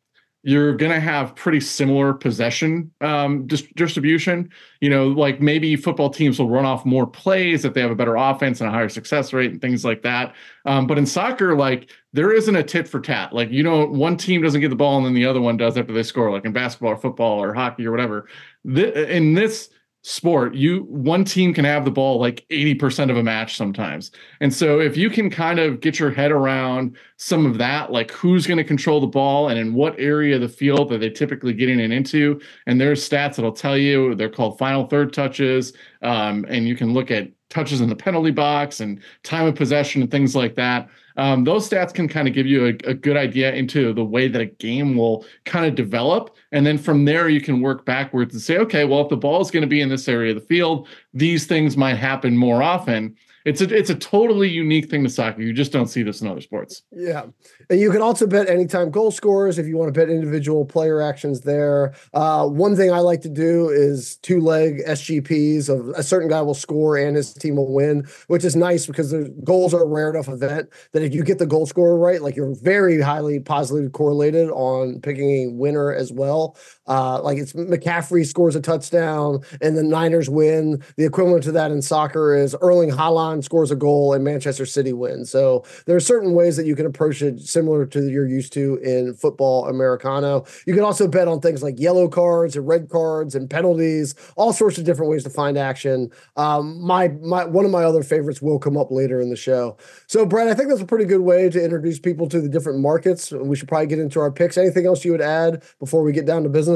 you're 0.48 0.76
going 0.76 0.92
to 0.92 1.00
have 1.00 1.36
pretty 1.36 1.60
similar 1.60 2.14
possession 2.14 2.92
um, 3.02 3.48
dis- 3.48 3.68
distribution. 3.76 4.52
You 4.80 4.92
know, 4.92 5.08
like 5.08 5.42
maybe 5.42 5.76
football 5.76 6.12
teams 6.12 6.38
will 6.38 6.52
run 6.52 6.66
off 6.66 6.86
more 6.86 7.08
plays 7.08 7.66
if 7.66 7.74
they 7.74 7.82
have 7.82 7.90
a 7.90 7.96
better 7.96 8.16
offense 8.16 8.62
and 8.62 8.70
a 8.70 8.72
higher 8.72 8.88
success 8.88 9.34
rate 9.34 9.50
and 9.50 9.60
things 9.60 9.84
like 9.84 10.04
that. 10.04 10.36
Um, 10.66 10.86
but 10.86 11.00
in 11.00 11.08
soccer, 11.08 11.56
like 11.56 11.90
there 12.14 12.32
isn't 12.32 12.56
a 12.56 12.62
tit 12.62 12.88
for 12.88 13.00
tat. 13.00 13.34
Like, 13.34 13.50
you 13.50 13.64
know, 13.64 13.88
one 13.88 14.18
team 14.18 14.44
doesn't 14.44 14.62
get 14.62 14.70
the 14.70 14.76
ball 14.76 14.98
and 14.98 15.06
then 15.08 15.16
the 15.16 15.26
other 15.26 15.42
one 15.42 15.58
does 15.58 15.80
after 15.80 15.94
they 15.94 16.04
score, 16.04 16.32
like 16.32 16.46
in 16.46 16.54
basketball 16.54 16.92
or 16.92 16.98
football 16.98 17.42
or 17.42 17.56
hockey 17.56 17.88
or 17.88 17.92
whatever. 17.92 18.30
Th- 18.72 18.94
in 18.94 19.34
this, 19.34 19.70
sport 20.08 20.54
you 20.54 20.84
one 20.84 21.26
team 21.26 21.52
can 21.52 21.66
have 21.66 21.84
the 21.84 21.90
ball 21.90 22.20
like 22.20 22.46
80% 22.52 23.10
of 23.10 23.18
a 23.18 23.24
match 23.24 23.58
sometimes. 23.58 24.12
And 24.40 24.54
so 24.54 24.80
if 24.80 24.96
you 24.96 25.10
can 25.10 25.32
kind 25.32 25.58
of 25.58 25.80
get 25.80 25.98
your 25.98 26.12
head 26.12 26.32
around 26.32 26.96
some 27.18 27.44
of 27.48 27.58
that 27.58 27.92
like 27.92 28.12
who's 28.12 28.46
going 28.46 28.60
to 28.60 28.64
control 28.64 29.02
the 29.02 29.08
ball 29.08 29.50
and 29.50 29.58
in 29.58 29.74
what 29.74 30.00
area 30.00 30.36
of 30.36 30.42
the 30.42 30.48
field 30.48 30.92
are 30.92 31.00
they 31.00 31.10
typically 31.10 31.54
getting 31.54 31.80
it 31.80 31.92
into 31.92 32.40
and 32.68 32.80
there's 32.80 33.10
stats 33.10 33.38
that'll 33.38 33.52
tell 33.52 33.76
you 33.76 34.14
they're 34.14 34.30
called 34.30 34.60
final 34.60 34.86
third 34.86 35.12
touches 35.12 35.74
um, 36.04 36.46
and 36.50 36.68
you 36.68 36.76
can 36.76 36.94
look 36.94 37.10
at 37.10 37.32
touches 37.50 37.82
in 37.82 37.90
the 37.90 37.96
penalty 37.96 38.30
box 38.30 38.82
and 38.82 39.02
time 39.24 39.48
of 39.48 39.56
possession 39.56 40.04
and 40.04 40.12
things 40.12 40.36
like 40.36 40.54
that 40.54 40.88
um, 41.18 41.44
those 41.44 41.70
stats 41.70 41.94
can 41.94 42.08
kind 42.08 42.28
of 42.28 42.34
give 42.34 42.46
you 42.46 42.66
a, 42.66 42.90
a, 42.90 42.94
good 42.94 43.16
idea 43.16 43.54
into 43.54 43.94
the 43.94 44.04
way 44.04 44.28
that 44.28 44.42
a 44.42 44.46
game 44.46 44.98
will 44.98 45.26
kind 45.46 45.66
of 45.66 45.76
develop. 45.76 46.36
And 46.52 46.66
then 46.66 46.78
from 46.78 47.06
there, 47.06 47.30
you 47.30 47.40
can 47.40 47.62
work 47.62 47.86
backwards 47.86 48.34
and 48.34 48.42
say, 48.42 48.58
okay, 48.58 48.86
well, 48.86 49.02
if 49.02 49.10
the 49.10 49.18
ball 49.18 49.42
is 49.42 49.52
going 49.52 49.62
to 49.62 49.68
be 49.68 49.82
in 49.82 49.90
this 49.90 50.10
area 50.10 50.36
of 50.36 50.42
the 50.42 50.48
field, 50.48 50.88
these 51.14 51.46
things 51.46 51.78
might 51.78 51.96
happen 51.96 52.36
more 52.36 52.62
often 52.62 53.16
it's 53.46 53.62
a 53.62 53.74
it's 53.74 53.92
a 53.92 53.96
totally 53.96 54.50
unique 54.50 54.90
thing 54.90 55.04
to 55.04 55.10
soccer. 55.10 55.42
You 55.42 55.54
just 55.54 55.72
don't 55.72 55.88
see 55.88 56.02
this 56.02 56.20
in 56.20 56.28
other 56.28 56.42
sports. 56.42 56.82
Yeah, 56.92 57.26
and 57.70 57.80
you 57.80 57.92
can 57.92 58.02
also 58.02 58.26
bet 58.26 58.50
anytime 58.50 58.90
goal 58.90 59.12
scorers 59.12 59.60
if 59.60 59.68
you 59.68 59.78
want 59.78 59.94
to 59.94 60.00
bet 60.00 60.10
individual 60.10 60.66
player 60.66 61.00
actions 61.00 61.42
there. 61.42 61.94
Uh, 62.14 62.48
one 62.48 62.76
thing 62.76 62.92
I 62.92 63.00
like 63.00 63.22
to 63.22 63.30
do 63.30 63.70
is 63.70 64.18
two 64.18 64.42
leg 64.42 64.82
SGPs 64.88 65.70
of 65.70 65.90
a 65.90 66.02
certain 66.02 66.28
guy 66.28 66.42
will 66.42 66.56
score 66.56 66.98
and 66.98 67.16
his 67.16 67.34
team 67.34 67.58
will 67.58 67.72
win, 67.72 68.08
which 68.28 68.44
is 68.44 68.56
nice 68.56 68.88
because 68.88 69.12
the 69.12 69.32
goals 69.44 69.76
are 69.76 69.84
a 69.84 69.88
rare 69.88 70.10
enough 70.10 70.28
event 70.28 70.70
that 70.94 71.04
if 71.04 71.14
you 71.14 71.24
get 71.24 71.38
the 71.38 71.46
goal 71.46 71.68
scorer 71.68 72.00
right, 72.00 72.24
like 72.24 72.36
you're 72.36 72.56
very 72.56 73.00
highly 73.00 73.40
positively 73.40 73.90
correlated 73.90 74.50
on 74.50 75.00
picking 75.02 75.30
a 75.30 75.48
winner 75.52 75.94
as 75.94 76.12
well. 76.12 76.58
Uh, 76.88 77.20
like 77.22 77.38
it's 77.38 77.54
McCaffrey 77.54 78.26
scores 78.26 78.56
a 78.56 78.62
touchdown 78.62 79.40
and 79.62 79.78
the 79.78 79.84
Niners 79.84 80.30
win. 80.30 80.84
The 80.98 81.06
equivalent 81.06 81.44
to 81.46 81.52
that 81.54 81.72
in 81.72 81.82
soccer 81.82 82.36
is 82.36 82.56
Erling 82.62 82.92
Haaland 82.92 83.44
scores 83.44 83.72
a 83.72 83.76
goal 83.76 84.14
and 84.14 84.24
Manchester 84.24 84.66
City 84.66 84.94
wins. 84.94 85.30
So 85.32 85.66
there 85.86 85.96
are 85.96 86.02
certain 86.02 86.34
ways 86.34 86.58
that 86.58 86.66
you 86.66 86.76
can 86.76 86.86
approach 86.86 87.22
it 87.22 87.40
similar 87.40 87.86
to 87.88 88.10
you're 88.10 88.28
used 88.28 88.54
to 88.54 88.76
in 88.78 89.14
football 89.16 89.68
Americano. 89.68 90.46
You 90.68 90.74
can 90.74 90.84
also 90.84 91.08
bet 91.08 91.28
on 91.28 91.40
things 91.42 91.64
like 91.64 91.80
yellow 91.80 92.08
cards 92.08 92.56
and 92.56 92.68
red 92.68 92.90
cards 92.90 93.34
and 93.34 93.50
penalties, 93.50 94.14
all 94.36 94.54
sorts 94.54 94.78
of 94.78 94.84
different 94.84 95.12
ways 95.12 95.24
to 95.24 95.30
find 95.30 95.58
action. 95.58 96.12
Um, 96.36 96.80
my 96.82 97.08
my 97.08 97.46
one 97.46 97.66
of 97.66 97.72
my 97.72 97.84
other 97.84 98.04
favorites 98.04 98.42
will 98.42 98.60
come 98.60 98.78
up 98.78 98.92
later 98.92 99.20
in 99.20 99.30
the 99.30 99.36
show. 99.36 99.78
So 100.08 100.26
Brett, 100.26 100.48
I 100.48 100.54
think 100.54 100.70
that's 100.70 100.82
a 100.82 100.86
pretty 100.86 101.06
good 101.06 101.22
way 101.22 101.50
to 101.50 101.64
introduce 101.64 102.00
people 102.00 102.30
to 102.30 102.40
the 102.40 102.50
different 102.50 102.80
markets. 102.80 103.32
We 103.32 103.56
should 103.56 103.68
probably 103.68 103.88
get 103.88 104.00
into 104.00 104.20
our 104.20 104.32
picks. 104.32 104.58
Anything 104.58 104.86
else 104.86 105.04
you 105.04 105.12
would 105.12 105.22
add 105.22 105.64
before 105.80 106.04
we 106.04 106.12
get 106.12 106.26
down 106.26 106.44
to 106.44 106.50
business? 106.50 106.75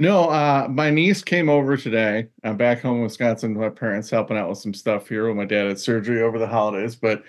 No, 0.00 0.30
uh, 0.30 0.66
my 0.70 0.88
niece 0.88 1.22
came 1.22 1.50
over 1.50 1.76
today. 1.76 2.28
I'm 2.42 2.56
back 2.56 2.80
home 2.80 2.96
in 2.96 3.02
Wisconsin. 3.02 3.54
With 3.54 3.60
my 3.60 3.68
parents 3.68 4.08
helping 4.08 4.38
out 4.38 4.48
with 4.48 4.56
some 4.56 4.72
stuff 4.72 5.06
here. 5.06 5.28
When 5.28 5.36
my 5.36 5.44
dad 5.44 5.68
had 5.68 5.78
surgery 5.78 6.22
over 6.22 6.38
the 6.38 6.46
holidays, 6.46 6.96
but 6.96 7.22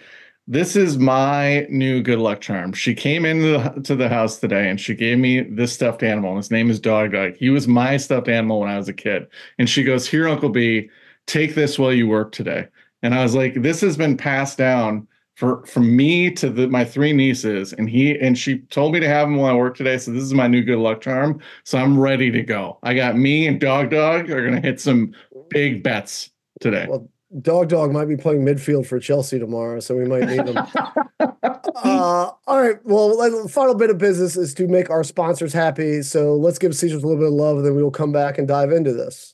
this 0.48 0.78
is 0.78 0.98
my 0.98 1.68
new 1.70 2.01
good 2.01 2.20
luck 2.20 2.40
charm. 2.40 2.72
She 2.72 2.94
came 2.96 3.25
into 3.25 3.58
the, 3.58 3.82
to 3.82 3.96
the 3.98 4.08
house 4.08 4.38
today 4.40 4.70
and 4.70 4.80
she 4.80 4.96
gave 4.96 5.18
me 5.18 5.42
this 5.42 5.74
stuffed 5.74 6.01
animal. 6.01 6.30
And 6.32 6.38
his 6.38 6.50
name 6.50 6.70
is 6.70 6.80
Dog 6.80 7.12
Dog. 7.12 7.36
He 7.36 7.50
was 7.50 7.68
my 7.68 7.98
stuffed 7.98 8.30
animal 8.30 8.62
when 8.62 8.70
I 8.70 8.78
was 8.78 8.88
a 8.88 8.94
kid. 8.94 9.28
And 9.60 9.70
she 9.70 9.84
goes, 9.84 10.08
"Here, 10.08 10.30
Uncle 10.30 10.50
B, 10.50 10.90
take 11.28 11.56
this 11.56 11.78
while 11.78 11.92
you 11.92 12.08
work 12.08 12.32
today." 12.32 12.70
And 13.04 13.13
I 13.13 13.22
was 13.22 13.36
like, 13.36 13.62
this 13.62 13.82
has 13.82 13.98
been 13.98 14.16
passed 14.16 14.58
down 14.58 15.10
for 15.41 15.65
from 15.65 15.95
me 15.95 16.29
to 16.29 16.51
the, 16.51 16.67
my 16.67 16.86
three 16.86 17.13
nieces, 17.13 17.74
and 17.74 17.89
he 17.89 18.15
and 18.19 18.38
she 18.38 18.60
told 18.69 18.93
me 18.93 19.00
to 19.00 19.07
have 19.07 19.27
him 19.27 19.38
while 19.38 19.51
I 19.51 19.55
work 19.55 19.75
today. 19.75 19.98
So 19.98 20.12
this 20.12 20.21
is 20.21 20.36
my 20.36 20.45
new 20.45 20.62
good 20.62 20.77
luck 20.77 21.01
charm. 21.01 21.41
So 21.63 21.79
I'm 21.79 22.00
ready 22.00 22.29
to 22.29 22.43
go. 22.43 22.77
I 22.83 22.93
got 22.93 23.17
me 23.17 23.48
and 23.48 23.60
Dog 23.60 23.89
Dog 23.89 24.29
are 24.29 24.45
gonna 24.45 24.62
hit 24.62 24.79
some 24.79 25.15
big 25.50 25.81
bets 25.81 26.29
today. 26.60 26.86
Well, 26.88 27.10
Dog 27.41 27.69
Dog 27.69 27.91
might 27.91 28.05
be 28.05 28.15
playing 28.15 28.45
midfield 28.45 28.86
for 28.86 29.00
Chelsea 29.00 29.39
tomorrow, 29.39 29.79
so 29.79 29.95
we 29.95 30.05
might 30.05 30.25
need 30.25 30.48
him. 30.48 30.57
uh, 31.19 32.31
all 32.45 32.62
right. 32.62 32.77
Well, 32.83 33.17
the 33.17 33.50
final 33.50 33.74
bit 33.74 33.89
of 33.89 33.98
business 33.98 34.38
is 34.38 34.53
to 34.53 34.67
make 34.67 34.91
our 34.91 35.03
sponsors 35.03 35.53
happy. 35.53 36.03
So 36.03 36.36
let's 36.36 36.60
give 36.60 36.75
Caesars 36.75 37.01
a 37.01 37.07
little 37.07 37.19
bit 37.19 37.29
of 37.29 37.33
love, 37.33 37.57
and 37.57 37.65
then 37.65 37.75
we 37.75 37.81
will 37.81 37.89
come 37.89 38.12
back 38.12 38.38
and 38.38 38.48
dive 38.48 38.71
into 38.71 38.93
this. 38.93 39.33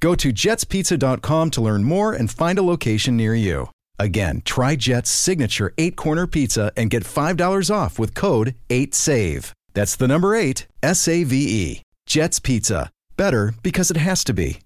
Go 0.00 0.14
to 0.14 0.32
jetspizza.com 0.32 1.50
to 1.50 1.60
learn 1.60 1.84
more 1.84 2.12
and 2.12 2.30
find 2.30 2.58
a 2.58 2.62
location 2.62 3.16
near 3.16 3.34
you. 3.34 3.70
Again, 3.98 4.42
try 4.44 4.76
Jet's 4.76 5.10
signature 5.10 5.74
eight 5.76 5.96
corner 5.96 6.26
pizza 6.26 6.72
and 6.76 6.90
get 6.90 7.02
$5 7.04 7.74
off 7.74 7.98
with 7.98 8.14
code 8.14 8.54
8SAVE. 8.68 9.52
That's 9.74 9.96
the 9.96 10.08
number 10.08 10.34
eight, 10.34 10.66
S 10.82 11.06
A 11.08 11.24
V 11.24 11.36
E. 11.36 11.82
Jet's 12.06 12.40
Pizza. 12.40 12.90
Better 13.16 13.54
because 13.62 13.90
it 13.90 13.96
has 13.96 14.24
to 14.24 14.32
be. 14.32 14.60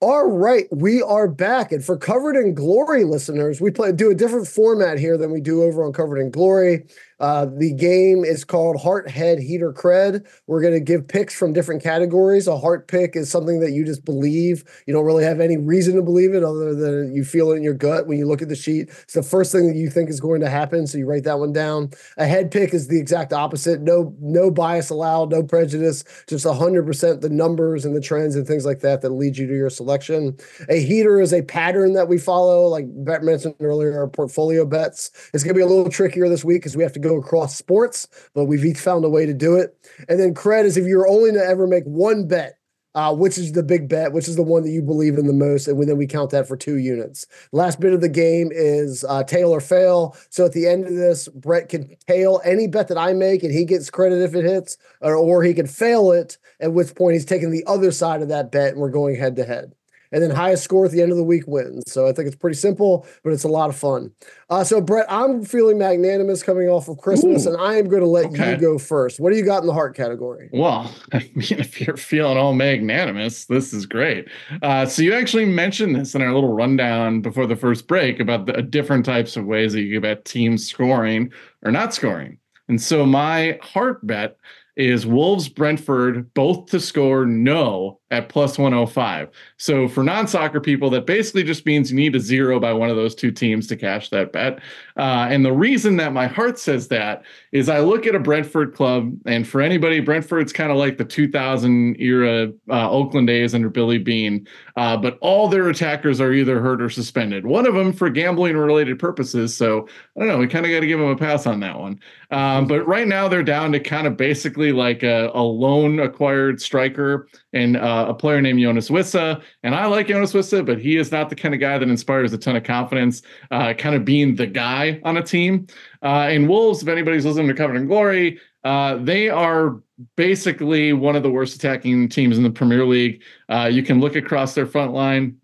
All 0.00 0.30
right, 0.30 0.66
we 0.70 1.02
are 1.02 1.26
back, 1.26 1.72
and 1.72 1.84
for 1.84 1.96
Covered 1.96 2.36
in 2.36 2.54
Glory 2.54 3.02
listeners, 3.02 3.60
we 3.60 3.72
play 3.72 3.90
do 3.90 4.10
a 4.10 4.14
different 4.14 4.46
format 4.46 4.96
here 4.96 5.18
than 5.18 5.32
we 5.32 5.40
do 5.40 5.64
over 5.64 5.82
on 5.82 5.92
Covered 5.92 6.18
in 6.18 6.30
Glory. 6.30 6.86
Uh, 7.20 7.46
the 7.46 7.72
game 7.72 8.24
is 8.24 8.44
called 8.44 8.80
Heart, 8.80 9.10
Head, 9.10 9.38
Heater, 9.38 9.72
Cred. 9.72 10.26
We're 10.46 10.60
going 10.60 10.74
to 10.74 10.80
give 10.80 11.08
picks 11.08 11.34
from 11.34 11.52
different 11.52 11.82
categories. 11.82 12.46
A 12.46 12.56
heart 12.56 12.86
pick 12.86 13.16
is 13.16 13.30
something 13.30 13.60
that 13.60 13.72
you 13.72 13.84
just 13.84 14.04
believe. 14.04 14.64
You 14.86 14.94
don't 14.94 15.04
really 15.04 15.24
have 15.24 15.40
any 15.40 15.56
reason 15.56 15.96
to 15.96 16.02
believe 16.02 16.34
it 16.34 16.44
other 16.44 16.74
than 16.74 17.14
you 17.14 17.24
feel 17.24 17.50
it 17.50 17.56
in 17.56 17.62
your 17.62 17.74
gut 17.74 18.06
when 18.06 18.18
you 18.18 18.26
look 18.26 18.42
at 18.42 18.48
the 18.48 18.56
sheet. 18.56 18.88
It's 18.88 19.14
the 19.14 19.22
first 19.22 19.50
thing 19.50 19.66
that 19.66 19.76
you 19.76 19.90
think 19.90 20.10
is 20.10 20.20
going 20.20 20.40
to 20.42 20.50
happen, 20.50 20.86
so 20.86 20.98
you 20.98 21.06
write 21.06 21.24
that 21.24 21.38
one 21.38 21.52
down. 21.52 21.90
A 22.16 22.26
head 22.26 22.50
pick 22.50 22.72
is 22.72 22.88
the 22.88 23.00
exact 23.00 23.32
opposite. 23.32 23.80
No, 23.80 24.14
no 24.20 24.50
bias 24.50 24.90
allowed, 24.90 25.30
no 25.30 25.42
prejudice, 25.42 26.04
just 26.28 26.46
100% 26.46 27.20
the 27.20 27.28
numbers 27.28 27.84
and 27.84 27.96
the 27.96 28.00
trends 28.00 28.36
and 28.36 28.46
things 28.46 28.64
like 28.64 28.80
that 28.80 29.02
that 29.02 29.10
lead 29.10 29.36
you 29.36 29.46
to 29.46 29.54
your 29.54 29.70
selection. 29.70 30.36
A 30.68 30.80
heater 30.80 31.20
is 31.20 31.32
a 31.32 31.42
pattern 31.42 31.94
that 31.94 32.08
we 32.08 32.18
follow, 32.18 32.66
like 32.66 32.86
Brett 33.04 33.22
mentioned 33.22 33.54
earlier, 33.60 33.98
our 33.98 34.08
portfolio 34.08 34.64
bets. 34.64 35.10
It's 35.34 35.42
going 35.42 35.54
to 35.54 35.58
be 35.58 35.62
a 35.62 35.66
little 35.66 35.90
trickier 35.90 36.28
this 36.28 36.44
week 36.44 36.62
because 36.62 36.76
we 36.76 36.82
have 36.82 36.92
to 36.92 37.00
go 37.00 37.07
go 37.08 37.16
across 37.16 37.56
sports, 37.56 38.08
but 38.34 38.44
we've 38.44 38.64
each 38.64 38.78
found 38.78 39.04
a 39.04 39.08
way 39.08 39.26
to 39.26 39.34
do 39.34 39.56
it. 39.56 39.76
And 40.08 40.18
then 40.20 40.34
cred 40.34 40.64
is 40.64 40.76
if 40.76 40.86
you're 40.86 41.08
only 41.08 41.32
to 41.32 41.44
ever 41.44 41.66
make 41.66 41.84
one 41.84 42.26
bet, 42.26 42.58
uh, 42.94 43.14
which 43.14 43.38
is 43.38 43.52
the 43.52 43.62
big 43.62 43.88
bet, 43.88 44.12
which 44.12 44.26
is 44.26 44.34
the 44.34 44.42
one 44.42 44.62
that 44.64 44.70
you 44.70 44.82
believe 44.82 45.18
in 45.18 45.26
the 45.26 45.32
most, 45.32 45.68
and 45.68 45.80
then 45.88 45.96
we 45.96 46.06
count 46.06 46.30
that 46.30 46.48
for 46.48 46.56
two 46.56 46.78
units. 46.78 47.26
Last 47.52 47.78
bit 47.78 47.92
of 47.92 48.00
the 48.00 48.08
game 48.08 48.50
is 48.50 49.04
uh, 49.08 49.22
tail 49.22 49.50
or 49.50 49.60
fail. 49.60 50.16
So 50.30 50.44
at 50.46 50.52
the 50.52 50.66
end 50.66 50.84
of 50.84 50.94
this, 50.94 51.28
Brett 51.28 51.68
can 51.68 51.94
tail 52.08 52.40
any 52.44 52.66
bet 52.66 52.88
that 52.88 52.98
I 52.98 53.12
make, 53.12 53.44
and 53.44 53.52
he 53.52 53.64
gets 53.64 53.90
credit 53.90 54.22
if 54.22 54.34
it 54.34 54.44
hits, 54.44 54.78
or, 55.00 55.14
or 55.14 55.44
he 55.44 55.54
can 55.54 55.66
fail 55.66 56.10
it, 56.10 56.38
at 56.60 56.72
which 56.72 56.94
point 56.94 57.14
he's 57.14 57.24
taking 57.24 57.50
the 57.50 57.64
other 57.66 57.92
side 57.92 58.22
of 58.22 58.28
that 58.28 58.50
bet, 58.50 58.72
and 58.72 58.80
we're 58.80 58.90
going 58.90 59.14
head 59.14 59.36
to 59.36 59.44
head. 59.44 59.74
And 60.12 60.22
then 60.22 60.30
highest 60.30 60.64
score 60.64 60.86
at 60.86 60.90
the 60.90 61.02
end 61.02 61.10
of 61.10 61.18
the 61.18 61.24
week 61.24 61.46
wins. 61.46 61.84
So 61.90 62.06
I 62.06 62.12
think 62.12 62.26
it's 62.26 62.36
pretty 62.36 62.56
simple, 62.56 63.06
but 63.22 63.32
it's 63.32 63.44
a 63.44 63.48
lot 63.48 63.70
of 63.70 63.76
fun. 63.76 64.12
Uh, 64.50 64.64
so 64.64 64.80
Brett, 64.80 65.06
I'm 65.08 65.44
feeling 65.44 65.78
magnanimous 65.78 66.42
coming 66.42 66.68
off 66.68 66.88
of 66.88 66.98
Christmas, 66.98 67.46
Ooh, 67.46 67.50
and 67.50 67.60
I 67.60 67.74
am 67.74 67.88
going 67.88 68.02
to 68.02 68.08
let 68.08 68.26
okay. 68.26 68.52
you 68.52 68.56
go 68.56 68.78
first. 68.78 69.20
What 69.20 69.32
do 69.32 69.38
you 69.38 69.44
got 69.44 69.60
in 69.60 69.66
the 69.66 69.72
heart 69.72 69.94
category? 69.94 70.48
Well, 70.52 70.92
I 71.12 71.30
mean, 71.34 71.58
if 71.58 71.80
you're 71.80 71.96
feeling 71.96 72.38
all 72.38 72.54
magnanimous, 72.54 73.46
this 73.46 73.72
is 73.72 73.86
great. 73.86 74.28
Uh, 74.62 74.86
so 74.86 75.02
you 75.02 75.14
actually 75.14 75.46
mentioned 75.46 75.96
this 75.96 76.14
in 76.14 76.22
our 76.22 76.32
little 76.32 76.52
rundown 76.52 77.20
before 77.20 77.46
the 77.46 77.56
first 77.56 77.86
break 77.86 78.20
about 78.20 78.46
the 78.46 78.62
different 78.62 79.04
types 79.04 79.36
of 79.36 79.44
ways 79.44 79.72
that 79.72 79.82
you 79.82 79.94
can 79.94 80.02
bet 80.02 80.24
teams 80.24 80.66
scoring 80.66 81.32
or 81.64 81.70
not 81.70 81.94
scoring. 81.94 82.38
And 82.68 82.80
so 82.80 83.06
my 83.06 83.58
heart 83.62 84.06
bet 84.06 84.36
is 84.76 85.06
Wolves 85.06 85.48
Brentford 85.48 86.32
both 86.34 86.66
to 86.66 86.78
score 86.78 87.26
no 87.26 87.98
at 88.10 88.28
plus 88.28 88.58
105. 88.58 89.28
So 89.58 89.88
for 89.88 90.02
non-soccer 90.02 90.60
people, 90.60 90.88
that 90.90 91.06
basically 91.06 91.42
just 91.42 91.66
means 91.66 91.90
you 91.90 91.96
need 91.96 92.16
a 92.16 92.20
zero 92.20 92.58
by 92.58 92.72
one 92.72 92.88
of 92.88 92.96
those 92.96 93.14
two 93.14 93.30
teams 93.30 93.66
to 93.66 93.76
cash 93.76 94.08
that 94.10 94.32
bet. 94.32 94.60
Uh, 94.96 95.28
and 95.30 95.44
the 95.44 95.52
reason 95.52 95.96
that 95.96 96.12
my 96.12 96.26
heart 96.26 96.58
says 96.58 96.88
that 96.88 97.22
is 97.52 97.68
I 97.68 97.80
look 97.80 98.06
at 98.06 98.14
a 98.14 98.18
Brentford 98.18 98.74
club, 98.74 99.14
and 99.26 99.46
for 99.46 99.60
anybody, 99.60 100.00
Brentford's 100.00 100.52
kind 100.52 100.70
of 100.70 100.78
like 100.78 100.96
the 100.96 101.04
2000 101.04 101.96
era 102.00 102.50
uh, 102.70 102.90
Oakland 102.90 103.26
days 103.26 103.54
under 103.54 103.68
Billy 103.68 103.98
Beane, 103.98 104.46
uh, 104.76 104.96
but 104.96 105.18
all 105.20 105.48
their 105.48 105.68
attackers 105.68 106.20
are 106.20 106.32
either 106.32 106.60
hurt 106.60 106.80
or 106.80 106.88
suspended. 106.88 107.46
One 107.46 107.66
of 107.66 107.74
them 107.74 107.92
for 107.92 108.08
gambling 108.08 108.56
related 108.56 108.98
purposes. 108.98 109.56
So 109.56 109.86
I 110.16 110.20
don't 110.20 110.28
know, 110.28 110.38
we 110.38 110.46
kind 110.46 110.64
of 110.64 110.72
got 110.72 110.80
to 110.80 110.86
give 110.86 110.98
them 110.98 111.08
a 111.08 111.16
pass 111.16 111.46
on 111.46 111.60
that 111.60 111.78
one. 111.78 112.00
Um, 112.30 112.66
but 112.66 112.86
right 112.86 113.08
now 113.08 113.28
they're 113.28 113.42
down 113.42 113.72
to 113.72 113.80
kind 113.80 114.06
of 114.06 114.16
basically 114.16 114.72
like 114.72 115.02
a, 115.02 115.30
a 115.34 115.42
loan 115.42 116.00
acquired 116.00 116.60
striker 116.60 117.28
and 117.52 117.76
uh, 117.98 118.10
a 118.10 118.14
player 118.14 118.40
named 118.40 118.58
Yoane 118.58 118.76
Wissa. 118.90 119.42
And 119.62 119.74
I 119.74 119.86
like 119.86 120.08
Yoane 120.08 120.22
Wissa, 120.22 120.64
but 120.64 120.78
he 120.78 120.96
is 120.96 121.10
not 121.10 121.30
the 121.30 121.36
kind 121.36 121.54
of 121.54 121.60
guy 121.60 121.78
that 121.78 121.88
inspires 121.88 122.32
a 122.32 122.38
ton 122.38 122.56
of 122.56 122.64
confidence, 122.64 123.22
uh, 123.50 123.74
kind 123.74 123.94
of 123.94 124.04
being 124.04 124.36
the 124.36 124.46
guy 124.46 125.00
on 125.04 125.16
a 125.16 125.22
team. 125.22 125.66
Uh, 126.02 126.28
and 126.30 126.48
Wolves, 126.48 126.82
if 126.82 126.88
anybody's 126.88 127.26
listening 127.26 127.54
to 127.54 127.74
in 127.74 127.86
Glory, 127.86 128.40
uh, 128.64 128.96
they 128.96 129.28
are 129.28 129.80
basically 130.16 130.92
one 130.92 131.16
of 131.16 131.22
the 131.22 131.30
worst 131.30 131.56
attacking 131.56 132.08
teams 132.08 132.36
in 132.36 132.44
the 132.44 132.50
Premier 132.50 132.84
League. 132.84 133.22
Uh, 133.48 133.68
you 133.70 133.82
can 133.82 134.00
look 134.00 134.16
across 134.16 134.54
their 134.54 134.66
front 134.66 134.92
line 134.92 135.38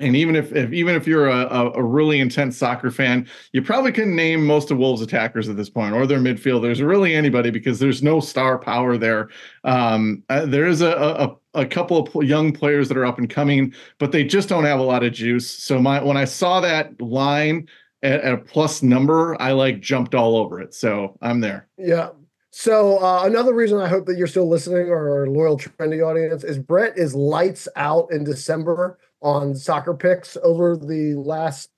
and 0.00 0.14
even 0.14 0.36
if, 0.36 0.52
if 0.52 0.72
even 0.72 0.94
if 0.94 1.06
you're 1.06 1.28
a, 1.28 1.72
a, 1.74 1.82
really 1.82 2.20
intense 2.20 2.56
soccer 2.56 2.90
fan, 2.90 3.26
you 3.52 3.62
probably 3.62 3.92
couldn't 3.92 4.14
name 4.14 4.44
most 4.44 4.70
of 4.70 4.76
Wolves 4.76 5.00
attackers 5.00 5.48
at 5.48 5.56
this 5.56 5.70
point 5.70 5.94
or 5.94 6.06
their 6.06 6.18
midfielders 6.18 6.80
or 6.80 6.86
really 6.86 7.14
anybody 7.14 7.50
because 7.50 7.78
there's 7.78 8.02
no 8.02 8.20
star 8.20 8.58
power 8.58 8.98
there. 8.98 9.30
Um, 9.64 10.22
uh, 10.28 10.44
there 10.44 10.66
is 10.66 10.82
a, 10.82 10.90
a, 10.90 11.36
a 11.56 11.66
couple 11.66 11.98
of 11.98 12.24
young 12.24 12.52
players 12.52 12.88
that 12.88 12.96
are 12.96 13.06
up 13.06 13.18
and 13.18 13.28
coming, 13.28 13.74
but 13.98 14.12
they 14.12 14.24
just 14.24 14.48
don't 14.48 14.64
have 14.64 14.78
a 14.78 14.84
lot 14.84 15.02
of 15.02 15.12
juice. 15.12 15.50
So 15.50 15.80
my 15.80 16.02
when 16.02 16.16
I 16.16 16.24
saw 16.24 16.60
that 16.60 17.00
line 17.00 17.68
at, 18.02 18.20
at 18.20 18.34
a 18.34 18.38
plus 18.38 18.82
number, 18.82 19.40
I 19.40 19.52
like 19.52 19.80
jumped 19.80 20.14
all 20.14 20.36
over 20.36 20.60
it. 20.60 20.74
So 20.74 21.18
I'm 21.20 21.40
there. 21.40 21.68
Yeah, 21.78 22.10
so 22.58 23.04
uh, 23.04 23.24
another 23.24 23.52
reason 23.52 23.78
I 23.78 23.86
hope 23.86 24.06
that 24.06 24.16
you're 24.16 24.26
still 24.26 24.48
listening, 24.48 24.88
or 24.88 25.20
our 25.20 25.26
loyal 25.26 25.58
trendy 25.58 26.02
audience, 26.02 26.42
is 26.42 26.58
Brett 26.58 26.96
is 26.96 27.14
lights 27.14 27.68
out 27.76 28.10
in 28.10 28.24
December 28.24 28.98
on 29.20 29.54
soccer 29.54 29.92
picks 29.92 30.38
over 30.42 30.74
the 30.74 31.16
last 31.16 31.68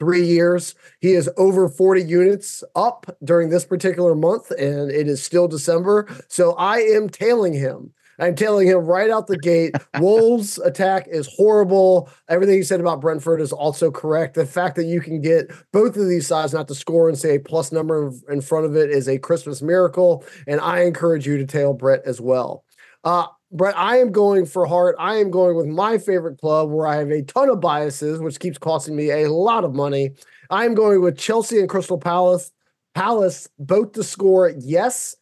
three 0.00 0.24
years. 0.24 0.76
He 1.00 1.12
is 1.12 1.28
over 1.36 1.68
40 1.68 2.02
units 2.04 2.64
up 2.74 3.14
during 3.22 3.50
this 3.50 3.66
particular 3.66 4.14
month, 4.14 4.50
and 4.50 4.90
it 4.90 5.08
is 5.08 5.22
still 5.22 5.46
December. 5.46 6.08
So 6.28 6.54
I 6.54 6.78
am 6.78 7.10
tailing 7.10 7.52
him. 7.52 7.92
I'm 8.18 8.34
telling 8.34 8.66
him 8.66 8.78
right 8.78 9.10
out 9.10 9.26
the 9.26 9.38
gate. 9.38 9.74
Wolves 9.98 10.58
attack 10.58 11.06
is 11.08 11.28
horrible. 11.36 12.10
Everything 12.28 12.56
he 12.56 12.62
said 12.62 12.80
about 12.80 13.00
Brentford 13.00 13.40
is 13.40 13.52
also 13.52 13.90
correct. 13.90 14.34
The 14.34 14.46
fact 14.46 14.76
that 14.76 14.84
you 14.84 15.00
can 15.00 15.20
get 15.20 15.50
both 15.72 15.96
of 15.96 16.08
these 16.08 16.26
sides 16.26 16.52
not 16.52 16.68
to 16.68 16.74
score 16.74 17.08
and 17.08 17.18
say 17.18 17.36
a 17.36 17.40
plus 17.40 17.72
number 17.72 18.12
in 18.28 18.40
front 18.40 18.66
of 18.66 18.76
it 18.76 18.90
is 18.90 19.08
a 19.08 19.18
Christmas 19.18 19.62
miracle. 19.62 20.24
And 20.46 20.60
I 20.60 20.82
encourage 20.82 21.26
you 21.26 21.38
to 21.38 21.46
tail 21.46 21.74
Brett 21.74 22.02
as 22.04 22.20
well. 22.20 22.64
Uh, 23.02 23.26
Brett, 23.52 23.78
I 23.78 23.98
am 23.98 24.10
going 24.10 24.46
for 24.46 24.66
heart. 24.66 24.96
I 24.98 25.16
am 25.16 25.30
going 25.30 25.56
with 25.56 25.66
my 25.66 25.98
favorite 25.98 26.38
club 26.38 26.70
where 26.70 26.88
I 26.88 26.96
have 26.96 27.10
a 27.10 27.22
ton 27.22 27.48
of 27.48 27.60
biases, 27.60 28.20
which 28.20 28.40
keeps 28.40 28.58
costing 28.58 28.96
me 28.96 29.10
a 29.10 29.30
lot 29.30 29.64
of 29.64 29.74
money. 29.74 30.10
I 30.50 30.64
am 30.64 30.74
going 30.74 31.00
with 31.02 31.16
Chelsea 31.18 31.60
and 31.60 31.68
Crystal 31.68 31.98
Palace. 31.98 32.50
Palace 32.94 33.48
both 33.58 33.92
to 33.92 34.04
score, 34.04 34.52
yes, 34.58 35.16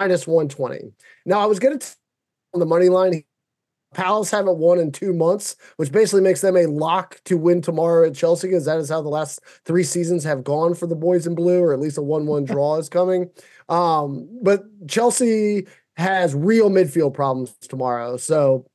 minus 0.00 0.26
120. 0.26 0.92
Now, 1.26 1.40
I 1.40 1.46
was 1.46 1.58
going 1.58 1.78
to 1.78 1.96
on 2.54 2.60
the 2.60 2.66
money 2.66 2.88
line. 2.88 3.22
Palace 3.92 4.30
haven't 4.30 4.58
won 4.58 4.78
in 4.78 4.92
two 4.92 5.12
months, 5.12 5.56
which 5.76 5.90
basically 5.90 6.22
makes 6.22 6.40
them 6.40 6.56
a 6.56 6.66
lock 6.66 7.20
to 7.24 7.36
win 7.36 7.60
tomorrow 7.60 8.06
at 8.06 8.14
Chelsea, 8.14 8.46
because 8.46 8.64
that 8.64 8.78
is 8.78 8.88
how 8.88 9.02
the 9.02 9.08
last 9.08 9.40
three 9.64 9.82
seasons 9.82 10.22
have 10.22 10.44
gone 10.44 10.74
for 10.74 10.86
the 10.86 10.94
boys 10.94 11.26
in 11.26 11.34
blue, 11.34 11.60
or 11.60 11.72
at 11.72 11.80
least 11.80 11.98
a 11.98 12.02
1 12.02 12.26
1 12.26 12.44
draw 12.46 12.76
is 12.76 12.88
coming. 12.88 13.28
Um, 13.68 14.28
but 14.42 14.64
Chelsea 14.88 15.66
has 15.96 16.34
real 16.34 16.70
midfield 16.70 17.14
problems 17.14 17.56
tomorrow. 17.62 18.16
So 18.16 18.66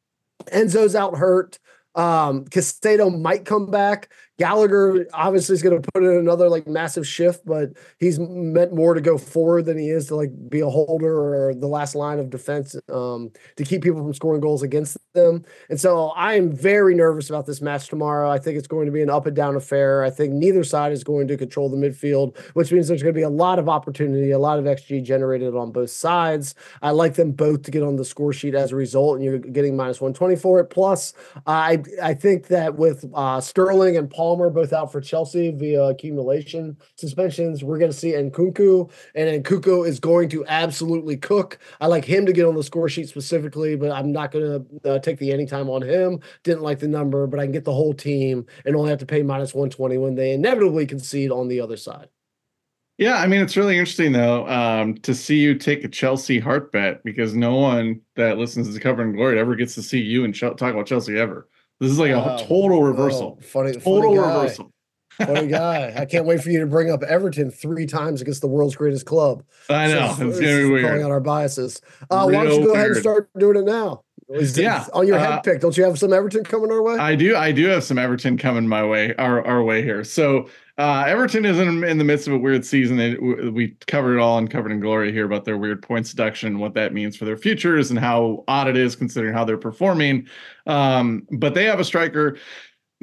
Enzo's 0.51 0.95
out 0.95 1.17
hurt. 1.17 1.59
Um, 1.95 2.43
Caicedo 2.45 3.21
might 3.21 3.45
come 3.45 3.71
back. 3.71 4.11
Gallagher 4.37 5.07
obviously 5.13 5.53
is 5.53 5.61
going 5.61 5.81
to 5.81 5.91
put 5.93 6.03
in 6.03 6.09
another 6.09 6.49
like 6.49 6.67
massive 6.67 7.07
shift, 7.07 7.45
but 7.45 7.69
he's 7.99 8.19
meant 8.19 8.73
more 8.73 8.93
to 8.93 8.99
go 8.99 9.17
forward 9.17 9.63
than 9.63 9.77
he 9.77 9.89
is 9.89 10.07
to 10.07 10.15
like 10.15 10.31
be 10.49 10.59
a 10.59 10.69
holder 10.69 11.47
or 11.47 11.53
the 11.53 11.67
last 11.67 11.95
line 11.95 12.19
of 12.19 12.29
defense 12.29 12.75
um, 12.91 13.31
to 13.55 13.63
keep 13.63 13.81
people 13.81 14.01
from 14.01 14.13
scoring 14.13 14.41
goals 14.41 14.61
against 14.61 14.97
them. 15.13 15.45
And 15.69 15.79
so 15.79 16.07
I 16.17 16.33
am 16.33 16.51
very 16.51 16.95
nervous 16.95 17.29
about 17.29 17.45
this 17.45 17.61
match 17.61 17.87
tomorrow. 17.87 18.29
I 18.29 18.37
think 18.37 18.57
it's 18.57 18.67
going 18.67 18.87
to 18.87 18.91
be 18.91 19.01
an 19.01 19.09
up 19.09 19.25
and 19.25 19.35
down 19.35 19.55
affair. 19.55 20.03
I 20.03 20.09
think 20.09 20.33
neither 20.33 20.65
side 20.65 20.91
is 20.91 21.05
going 21.05 21.29
to 21.29 21.37
control 21.37 21.69
the 21.69 21.77
midfield, 21.77 22.37
which 22.55 22.73
means 22.73 22.89
there's 22.89 23.03
going 23.03 23.15
to 23.15 23.17
be 23.17 23.23
a 23.23 23.29
lot 23.29 23.57
of 23.57 23.69
opportunity, 23.69 24.31
a 24.31 24.39
lot 24.39 24.59
of 24.59 24.65
XG 24.65 25.01
generated 25.01 25.55
on 25.55 25.71
both 25.71 25.91
sides. 25.91 26.55
I 26.81 26.91
like 26.91 27.15
them 27.15 27.31
both 27.31 27.63
to 27.63 27.71
get 27.71 27.83
on 27.83 27.95
the 27.95 28.03
score 28.05 28.33
sheet 28.33 28.53
as 28.53 28.73
a 28.73 28.75
result, 28.75 29.15
and 29.15 29.23
you're 29.23 29.39
getting 29.39 29.77
minus 29.77 30.01
120 30.01 30.35
for 30.35 30.59
it. 30.59 30.65
Plus, 30.65 31.13
I 31.47 31.81
I 32.03 32.13
think 32.13 32.47
that 32.47 32.75
with 32.75 33.05
uh, 33.13 33.39
Sterling 33.39 33.95
and 33.95 34.09
Paul 34.09 34.24
Palmer 34.25 34.49
both 34.49 34.73
out 34.73 34.91
for 34.91 35.01
Chelsea 35.01 35.51
via 35.51 35.83
accumulation 35.83 36.75
suspensions. 36.95 37.63
We're 37.63 37.77
going 37.77 37.91
to 37.91 37.95
see 37.95 38.13
Nkunku, 38.13 38.89
and 39.13 39.43
Nkunku 39.43 39.87
is 39.87 39.99
going 39.99 40.29
to 40.29 40.43
absolutely 40.47 41.15
cook. 41.15 41.59
I 41.79 41.85
like 41.85 42.05
him 42.05 42.25
to 42.25 42.33
get 42.33 42.47
on 42.47 42.55
the 42.55 42.63
score 42.63 42.89
sheet 42.89 43.07
specifically, 43.07 43.75
but 43.75 43.91
I'm 43.91 44.11
not 44.11 44.31
going 44.31 44.65
to 44.81 44.93
uh, 44.93 44.97
take 44.97 45.19
the 45.19 45.31
anytime 45.31 45.69
on 45.69 45.83
him. 45.83 46.21
Didn't 46.41 46.63
like 46.63 46.79
the 46.79 46.87
number, 46.87 47.27
but 47.27 47.39
I 47.39 47.43
can 47.43 47.51
get 47.51 47.65
the 47.65 47.73
whole 47.73 47.93
team 47.93 48.47
and 48.65 48.75
only 48.75 48.89
have 48.89 48.97
to 48.97 49.05
pay 49.05 49.21
minus 49.21 49.53
120 49.53 49.99
when 49.99 50.15
they 50.15 50.31
inevitably 50.31 50.87
concede 50.87 51.29
on 51.29 51.47
the 51.47 51.61
other 51.61 51.77
side. 51.77 52.09
Yeah, 52.97 53.17
I 53.17 53.27
mean 53.27 53.41
it's 53.41 53.57
really 53.57 53.77
interesting 53.77 54.13
though 54.13 54.47
um, 54.47 54.95
to 54.99 55.13
see 55.13 55.37
you 55.37 55.53
take 55.53 55.83
a 55.83 55.89
Chelsea 55.89 56.39
heart 56.39 56.71
bet 56.71 57.03
because 57.03 57.35
no 57.35 57.57
one 57.57 58.01
that 58.15 58.39
listens 58.39 58.73
to 58.73 58.79
Covered 58.79 59.03
in 59.03 59.15
Glory 59.15 59.37
ever 59.37 59.53
gets 59.53 59.75
to 59.75 59.83
see 59.83 59.99
you 59.99 60.23
and 60.23 60.33
ch- 60.33 60.39
talk 60.39 60.61
about 60.73 60.87
Chelsea 60.87 61.19
ever. 61.19 61.47
This 61.79 61.91
is 61.91 61.99
like 61.99 62.15
wow. 62.15 62.35
a 62.35 62.39
total 62.39 62.83
reversal. 62.83 63.37
Oh, 63.37 63.41
funny, 63.41 63.73
total 63.73 64.01
funny 64.01 64.17
reversal. 64.17 64.71
funny 65.17 65.47
guy. 65.49 65.93
I 65.95 66.05
can't 66.05 66.25
wait 66.25 66.41
for 66.41 66.49
you 66.49 66.59
to 66.59 66.65
bring 66.65 66.89
up 66.89 67.03
Everton 67.03 67.51
three 67.51 67.85
times 67.85 68.21
against 68.21 68.41
the 68.41 68.47
world's 68.47 68.75
greatest 68.75 69.05
club. 69.05 69.43
I 69.69 69.87
know. 69.87 70.13
So, 70.17 70.27
it's, 70.29 70.37
it's 70.37 70.47
gonna 70.47 70.57
be 70.63 70.69
weird. 70.69 70.85
Calling 70.85 71.03
out 71.03 71.11
our 71.11 71.19
biases. 71.19 71.81
Uh, 72.09 72.27
why 72.27 72.43
don't 72.43 72.45
you 72.45 72.49
go 72.49 72.65
weird. 72.65 72.75
ahead 72.75 72.87
and 72.91 72.97
start 72.97 73.29
doing 73.37 73.57
it 73.57 73.65
now? 73.65 74.03
Is 74.29 74.57
yeah, 74.57 74.87
on 74.93 75.05
your 75.05 75.19
head 75.19 75.33
uh, 75.33 75.41
pick. 75.41 75.61
Don't 75.61 75.77
you 75.77 75.83
have 75.83 75.99
some 75.99 76.11
Everton 76.11 76.43
coming 76.43 76.71
our 76.71 76.81
way? 76.81 76.97
I 76.97 77.13
do. 77.13 77.35
I 77.35 77.51
do 77.51 77.67
have 77.67 77.83
some 77.83 77.99
Everton 77.99 78.37
coming 78.37 78.67
my 78.67 78.83
way, 78.83 79.13
our 79.17 79.45
our 79.45 79.61
way 79.61 79.83
here. 79.83 80.03
So 80.03 80.49
uh, 80.77 81.05
Everton 81.07 81.45
is 81.45 81.57
in, 81.57 81.83
in, 81.85 81.97
the 81.97 82.03
midst 82.03 82.27
of 82.27 82.33
a 82.33 82.37
weird 82.37 82.65
season. 82.65 82.97
We 83.53 83.77
covered 83.87 84.17
it 84.17 84.19
all 84.19 84.37
and 84.37 84.51
covered 84.51 84.73
in 84.73 84.81
glory 84.81 85.13
here 85.13 85.25
about 85.25 85.45
their 85.45 85.57
weird 85.57 85.81
points 85.81 86.09
deduction, 86.09 86.59
what 86.59 86.73
that 86.73 86.93
means 86.93 87.15
for 87.15 87.23
their 87.23 87.37
futures, 87.37 87.91
and 87.91 87.99
how 87.99 88.43
odd 88.49 88.67
it 88.67 88.75
is 88.75 88.93
considering 88.93 89.33
how 89.33 89.45
they're 89.45 89.57
performing. 89.57 90.27
Um, 90.67 91.27
but 91.31 91.53
they 91.53 91.63
have 91.63 91.79
a 91.79 91.85
striker 91.85 92.37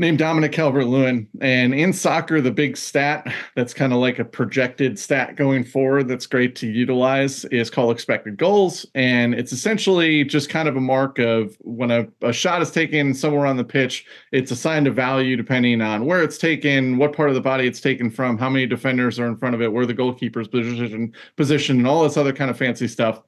named 0.02 0.18
Dominic 0.18 0.50
Calvert 0.50 0.86
Lewin. 0.86 1.28
And 1.40 1.72
in 1.72 1.92
soccer, 1.92 2.40
the 2.40 2.50
big 2.50 2.76
stat 2.76 3.32
that's 3.54 3.72
kind 3.72 3.92
of 3.92 4.00
like 4.00 4.18
a 4.18 4.24
projected 4.24 4.98
stat 4.98 5.36
going 5.36 5.64
forward 5.64 6.08
that's 6.08 6.26
great 6.26 6.56
to 6.56 6.66
utilize 6.66 7.44
is 7.46 7.70
called 7.70 7.92
expected 7.92 8.36
goals. 8.36 8.84
And 8.96 9.32
it's 9.32 9.52
essentially 9.52 10.24
just 10.24 10.50
kind 10.50 10.68
of 10.68 10.76
a 10.76 10.80
mark 10.80 11.20
of 11.20 11.56
when 11.60 11.92
a, 11.92 12.08
a 12.20 12.32
shot 12.32 12.60
is 12.60 12.72
taken 12.72 13.14
somewhere 13.14 13.46
on 13.46 13.56
the 13.56 13.64
pitch, 13.64 14.04
it's 14.32 14.50
assigned 14.50 14.88
a 14.88 14.90
value 14.90 15.36
depending 15.36 15.80
on 15.80 16.04
where 16.04 16.22
it's 16.22 16.36
taken, 16.36 16.98
what 16.98 17.14
part 17.14 17.28
of 17.28 17.36
the 17.36 17.40
body 17.40 17.66
it's 17.66 17.80
taken 17.80 18.10
from, 18.10 18.36
how 18.36 18.50
many 18.50 18.66
defenders 18.66 19.20
are 19.20 19.26
in 19.26 19.36
front 19.36 19.54
of 19.54 19.62
it, 19.62 19.72
where 19.72 19.86
the 19.86 19.94
goalkeeper's 19.94 20.48
position, 20.48 21.14
position, 21.36 21.78
and 21.78 21.86
all 21.86 22.02
this 22.02 22.16
other 22.16 22.32
kind 22.32 22.50
of 22.50 22.58
fancy 22.58 22.88
stuff. 22.88 23.22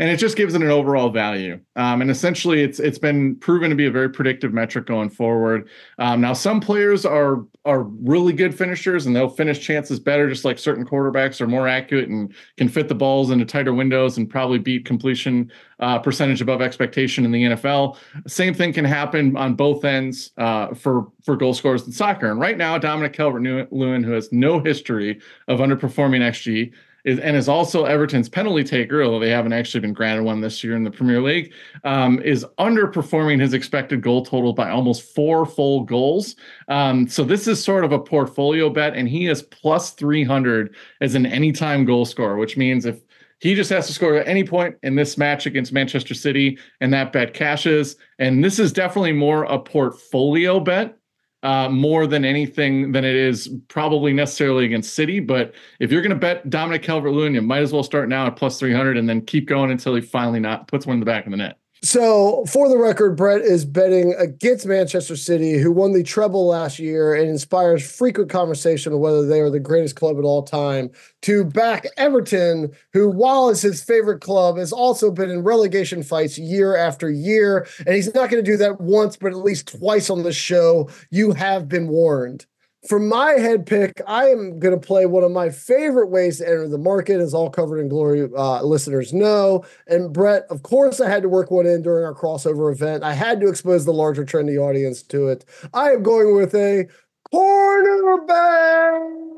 And 0.00 0.08
it 0.08 0.16
just 0.16 0.34
gives 0.34 0.54
it 0.54 0.62
an 0.62 0.70
overall 0.70 1.10
value. 1.10 1.60
Um, 1.76 2.00
and 2.00 2.10
essentially, 2.10 2.62
it's 2.62 2.80
it's 2.80 2.98
been 2.98 3.36
proven 3.36 3.68
to 3.68 3.76
be 3.76 3.84
a 3.84 3.90
very 3.90 4.08
predictive 4.08 4.50
metric 4.54 4.86
going 4.86 5.10
forward. 5.10 5.68
Um, 5.98 6.22
now, 6.22 6.32
some 6.32 6.58
players 6.58 7.04
are 7.04 7.44
are 7.66 7.82
really 7.82 8.32
good 8.32 8.56
finishers, 8.56 9.04
and 9.04 9.14
they'll 9.14 9.28
finish 9.28 9.60
chances 9.60 10.00
better, 10.00 10.26
just 10.30 10.46
like 10.46 10.58
certain 10.58 10.86
quarterbacks 10.86 11.38
are 11.42 11.46
more 11.46 11.68
accurate 11.68 12.08
and 12.08 12.34
can 12.56 12.66
fit 12.66 12.88
the 12.88 12.94
balls 12.94 13.30
into 13.30 13.44
tighter 13.44 13.74
windows 13.74 14.16
and 14.16 14.30
probably 14.30 14.58
beat 14.58 14.86
completion 14.86 15.52
uh, 15.80 15.98
percentage 15.98 16.40
above 16.40 16.62
expectation 16.62 17.26
in 17.26 17.30
the 17.30 17.42
NFL. 17.42 17.98
Same 18.26 18.54
thing 18.54 18.72
can 18.72 18.86
happen 18.86 19.36
on 19.36 19.54
both 19.54 19.84
ends 19.84 20.32
uh, 20.38 20.72
for 20.72 21.12
for 21.22 21.36
goal 21.36 21.52
scorers 21.52 21.86
in 21.86 21.92
soccer. 21.92 22.30
And 22.30 22.40
right 22.40 22.56
now, 22.56 22.78
Dominic 22.78 23.12
Calvert-Lewin, 23.12 24.02
who 24.02 24.12
has 24.12 24.32
no 24.32 24.60
history 24.60 25.20
of 25.46 25.58
underperforming 25.58 26.22
xG, 26.22 26.72
and 27.04 27.36
is 27.36 27.48
also 27.48 27.84
Everton's 27.84 28.28
penalty 28.28 28.64
taker, 28.64 29.02
although 29.02 29.18
they 29.18 29.30
haven't 29.30 29.52
actually 29.52 29.80
been 29.80 29.92
granted 29.92 30.24
one 30.24 30.40
this 30.40 30.62
year 30.62 30.76
in 30.76 30.84
the 30.84 30.90
Premier 30.90 31.20
League, 31.20 31.52
um, 31.84 32.20
is 32.22 32.44
underperforming 32.58 33.40
his 33.40 33.54
expected 33.54 34.02
goal 34.02 34.24
total 34.24 34.52
by 34.52 34.70
almost 34.70 35.14
four 35.14 35.46
full 35.46 35.84
goals. 35.84 36.36
Um, 36.68 37.08
so 37.08 37.24
this 37.24 37.46
is 37.46 37.62
sort 37.62 37.84
of 37.84 37.92
a 37.92 37.98
portfolio 37.98 38.70
bet, 38.70 38.94
and 38.94 39.08
he 39.08 39.26
is 39.28 39.42
plus 39.42 39.90
300 39.90 40.74
as 41.00 41.14
an 41.14 41.26
anytime 41.26 41.84
goal 41.84 42.04
scorer, 42.04 42.36
which 42.36 42.56
means 42.56 42.86
if 42.86 43.00
he 43.40 43.54
just 43.54 43.70
has 43.70 43.86
to 43.86 43.94
score 43.94 44.16
at 44.16 44.28
any 44.28 44.44
point 44.44 44.76
in 44.82 44.94
this 44.94 45.16
match 45.16 45.46
against 45.46 45.72
Manchester 45.72 46.14
City, 46.14 46.58
and 46.80 46.92
that 46.92 47.12
bet 47.12 47.32
cashes. 47.32 47.96
And 48.18 48.44
this 48.44 48.58
is 48.58 48.70
definitely 48.72 49.12
more 49.12 49.44
a 49.44 49.58
portfolio 49.58 50.60
bet 50.60 50.99
uh, 51.42 51.68
more 51.68 52.06
than 52.06 52.24
anything 52.24 52.92
than 52.92 53.04
it 53.04 53.16
is 53.16 53.48
probably 53.68 54.12
necessarily 54.12 54.64
against 54.64 54.94
City. 54.94 55.20
But 55.20 55.54
if 55.78 55.90
you're 55.90 56.02
going 56.02 56.10
to 56.10 56.16
bet 56.16 56.50
Dominic 56.50 56.82
Calvert-Lewin, 56.82 57.34
you 57.34 57.42
might 57.42 57.62
as 57.62 57.72
well 57.72 57.82
start 57.82 58.08
now 58.08 58.26
at 58.26 58.36
plus 58.36 58.58
300 58.58 58.96
and 58.96 59.08
then 59.08 59.24
keep 59.24 59.46
going 59.46 59.70
until 59.70 59.94
he 59.94 60.00
finally 60.00 60.40
not 60.40 60.68
puts 60.68 60.86
one 60.86 60.94
in 60.94 61.00
the 61.00 61.06
back 61.06 61.24
of 61.26 61.30
the 61.30 61.38
net. 61.38 61.58
So, 61.82 62.44
for 62.44 62.68
the 62.68 62.76
record, 62.76 63.16
Brett 63.16 63.40
is 63.40 63.64
betting 63.64 64.12
against 64.18 64.66
Manchester 64.66 65.16
City, 65.16 65.56
who 65.56 65.72
won 65.72 65.92
the 65.92 66.02
treble 66.02 66.46
last 66.46 66.78
year 66.78 67.14
and 67.14 67.30
inspires 67.30 67.90
frequent 67.90 68.28
conversation 68.28 68.92
of 68.92 68.98
whether 68.98 69.26
they 69.26 69.40
are 69.40 69.48
the 69.48 69.60
greatest 69.60 69.96
club 69.96 70.18
at 70.18 70.24
all 70.24 70.42
time, 70.42 70.90
to 71.22 71.42
back 71.42 71.86
Everton, 71.96 72.72
who, 72.92 73.08
while 73.08 73.48
is 73.48 73.62
his 73.62 73.82
favorite 73.82 74.20
club, 74.20 74.58
has 74.58 74.74
also 74.74 75.10
been 75.10 75.30
in 75.30 75.42
relegation 75.42 76.02
fights 76.02 76.36
year 76.36 76.76
after 76.76 77.10
year. 77.10 77.66
And 77.86 77.94
he's 77.94 78.14
not 78.14 78.28
going 78.28 78.44
to 78.44 78.50
do 78.50 78.58
that 78.58 78.78
once, 78.78 79.16
but 79.16 79.32
at 79.32 79.38
least 79.38 79.68
twice 79.68 80.10
on 80.10 80.22
the 80.22 80.34
show. 80.34 80.90
You 81.10 81.32
have 81.32 81.66
been 81.66 81.88
warned. 81.88 82.44
For 82.88 82.98
my 82.98 83.32
head 83.32 83.66
pick, 83.66 84.00
I 84.06 84.28
am 84.28 84.58
going 84.58 84.78
to 84.78 84.86
play 84.86 85.04
one 85.04 85.22
of 85.22 85.30
my 85.30 85.50
favorite 85.50 86.08
ways 86.08 86.38
to 86.38 86.46
enter 86.46 86.66
the 86.66 86.78
market, 86.78 87.20
as 87.20 87.34
all 87.34 87.50
covered 87.50 87.78
in 87.78 87.88
glory 87.88 88.26
uh, 88.34 88.62
listeners 88.62 89.12
know. 89.12 89.64
And 89.86 90.14
Brett, 90.14 90.44
of 90.48 90.62
course, 90.62 90.98
I 90.98 91.08
had 91.10 91.22
to 91.22 91.28
work 91.28 91.50
one 91.50 91.66
in 91.66 91.82
during 91.82 92.06
our 92.06 92.14
crossover 92.14 92.72
event. 92.72 93.04
I 93.04 93.12
had 93.12 93.38
to 93.40 93.48
expose 93.48 93.84
the 93.84 93.92
larger 93.92 94.24
trendy 94.24 94.58
audience 94.58 95.02
to 95.04 95.28
it. 95.28 95.44
I 95.74 95.90
am 95.90 96.02
going 96.02 96.34
with 96.34 96.54
a 96.54 96.86
corner 97.30 98.24
bet 98.26 99.30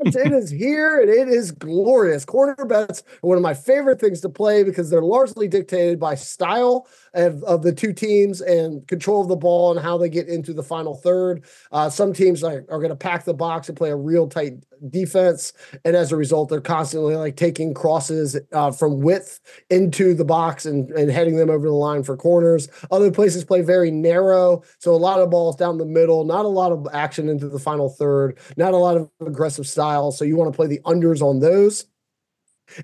it 0.00 0.32
is 0.32 0.50
here 0.50 1.00
and 1.00 1.10
it 1.10 1.28
is 1.28 1.50
glorious. 1.50 2.24
Corner 2.24 2.64
bets 2.64 3.02
are 3.22 3.28
one 3.28 3.36
of 3.36 3.42
my 3.42 3.54
favorite 3.54 4.00
things 4.00 4.20
to 4.20 4.28
play 4.28 4.62
because 4.62 4.90
they're 4.90 5.02
largely 5.02 5.48
dictated 5.48 5.98
by 5.98 6.14
style 6.14 6.86
of, 7.14 7.42
of 7.44 7.62
the 7.62 7.72
two 7.72 7.92
teams 7.92 8.40
and 8.40 8.86
control 8.88 9.20
of 9.20 9.28
the 9.28 9.36
ball 9.36 9.70
and 9.70 9.80
how 9.80 9.98
they 9.98 10.08
get 10.08 10.28
into 10.28 10.52
the 10.52 10.62
final 10.62 10.94
third. 10.94 11.44
Uh, 11.72 11.90
some 11.90 12.12
teams 12.12 12.42
are, 12.42 12.64
are 12.68 12.78
going 12.78 12.90
to 12.90 12.96
pack 12.96 13.24
the 13.24 13.34
box 13.34 13.68
and 13.68 13.76
play 13.76 13.90
a 13.90 13.96
real 13.96 14.26
tight 14.26 14.54
defense. 14.90 15.52
And 15.84 15.96
as 15.96 16.12
a 16.12 16.16
result, 16.16 16.48
they're 16.48 16.60
constantly 16.60 17.16
like 17.16 17.36
taking 17.36 17.74
crosses 17.74 18.38
uh, 18.52 18.70
from 18.70 19.00
width 19.00 19.40
into 19.70 20.14
the 20.14 20.24
box 20.24 20.66
and, 20.66 20.90
and 20.90 21.10
heading 21.10 21.36
them 21.36 21.50
over 21.50 21.66
the 21.66 21.74
line 21.74 22.02
for 22.02 22.16
corners. 22.16 22.68
Other 22.90 23.10
places 23.10 23.44
play 23.44 23.62
very 23.62 23.90
narrow. 23.90 24.62
So 24.78 24.94
a 24.94 24.96
lot 24.96 25.20
of 25.20 25.30
balls 25.30 25.56
down 25.56 25.78
the 25.78 25.86
middle, 25.86 26.24
not 26.24 26.44
a 26.44 26.48
lot 26.48 26.72
of 26.72 26.86
action 26.92 27.28
into 27.28 27.48
the 27.48 27.58
final 27.58 27.88
third, 27.88 28.38
not 28.56 28.74
a 28.74 28.76
lot 28.76 28.96
of 28.96 29.10
aggressive 29.26 29.66
style. 29.66 30.12
So 30.12 30.24
you 30.24 30.36
want 30.36 30.52
to 30.52 30.56
play 30.56 30.66
the 30.66 30.80
unders 30.84 31.22
on 31.22 31.40
those. 31.40 31.86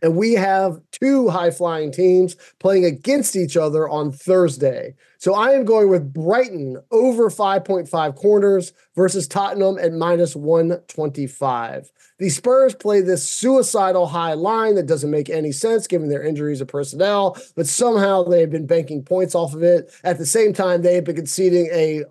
And 0.03 0.16
we 0.16 0.33
have 0.35 0.81
two 0.90 1.29
high 1.29 1.51
flying 1.51 1.92
teams 1.92 2.37
playing 2.59 2.85
against 2.85 3.37
each 3.37 3.57
other 3.57 3.88
on 3.88 4.12
Thursday. 4.12 4.94
So 5.18 5.35
I 5.35 5.53
am 5.53 5.64
going 5.64 5.88
with 5.88 6.12
Brighton 6.12 6.77
over 6.90 7.31
5.5 7.31 8.16
corners 8.16 8.73
versus 8.94 9.27
Tottenham 9.27 9.79
at 9.79 9.92
minus 9.92 10.37
125. 10.37 11.90
The 12.18 12.29
Spurs 12.29 12.75
play 12.75 13.01
this 13.01 13.29
suicidal 13.29 14.07
high 14.07 14.35
line 14.35 14.75
that 14.75 14.87
doesn't 14.87 15.11
make 15.11 15.31
any 15.31 15.51
sense 15.51 15.87
given 15.87 16.09
their 16.09 16.23
injuries 16.23 16.61
of 16.61 16.68
personnel, 16.68 17.37
but 17.57 17.66
somehow 17.66 18.23
they've 18.23 18.51
been 18.51 18.66
banking 18.66 19.03
points 19.03 19.35
off 19.35 19.55
of 19.55 19.62
it. 19.62 19.90
At 20.05 20.18
the 20.18 20.27
same 20.27 20.53
time, 20.53 20.83
they 20.83 20.94
have 20.94 21.05
been 21.05 21.16
conceding 21.16 21.68
a 21.73 22.05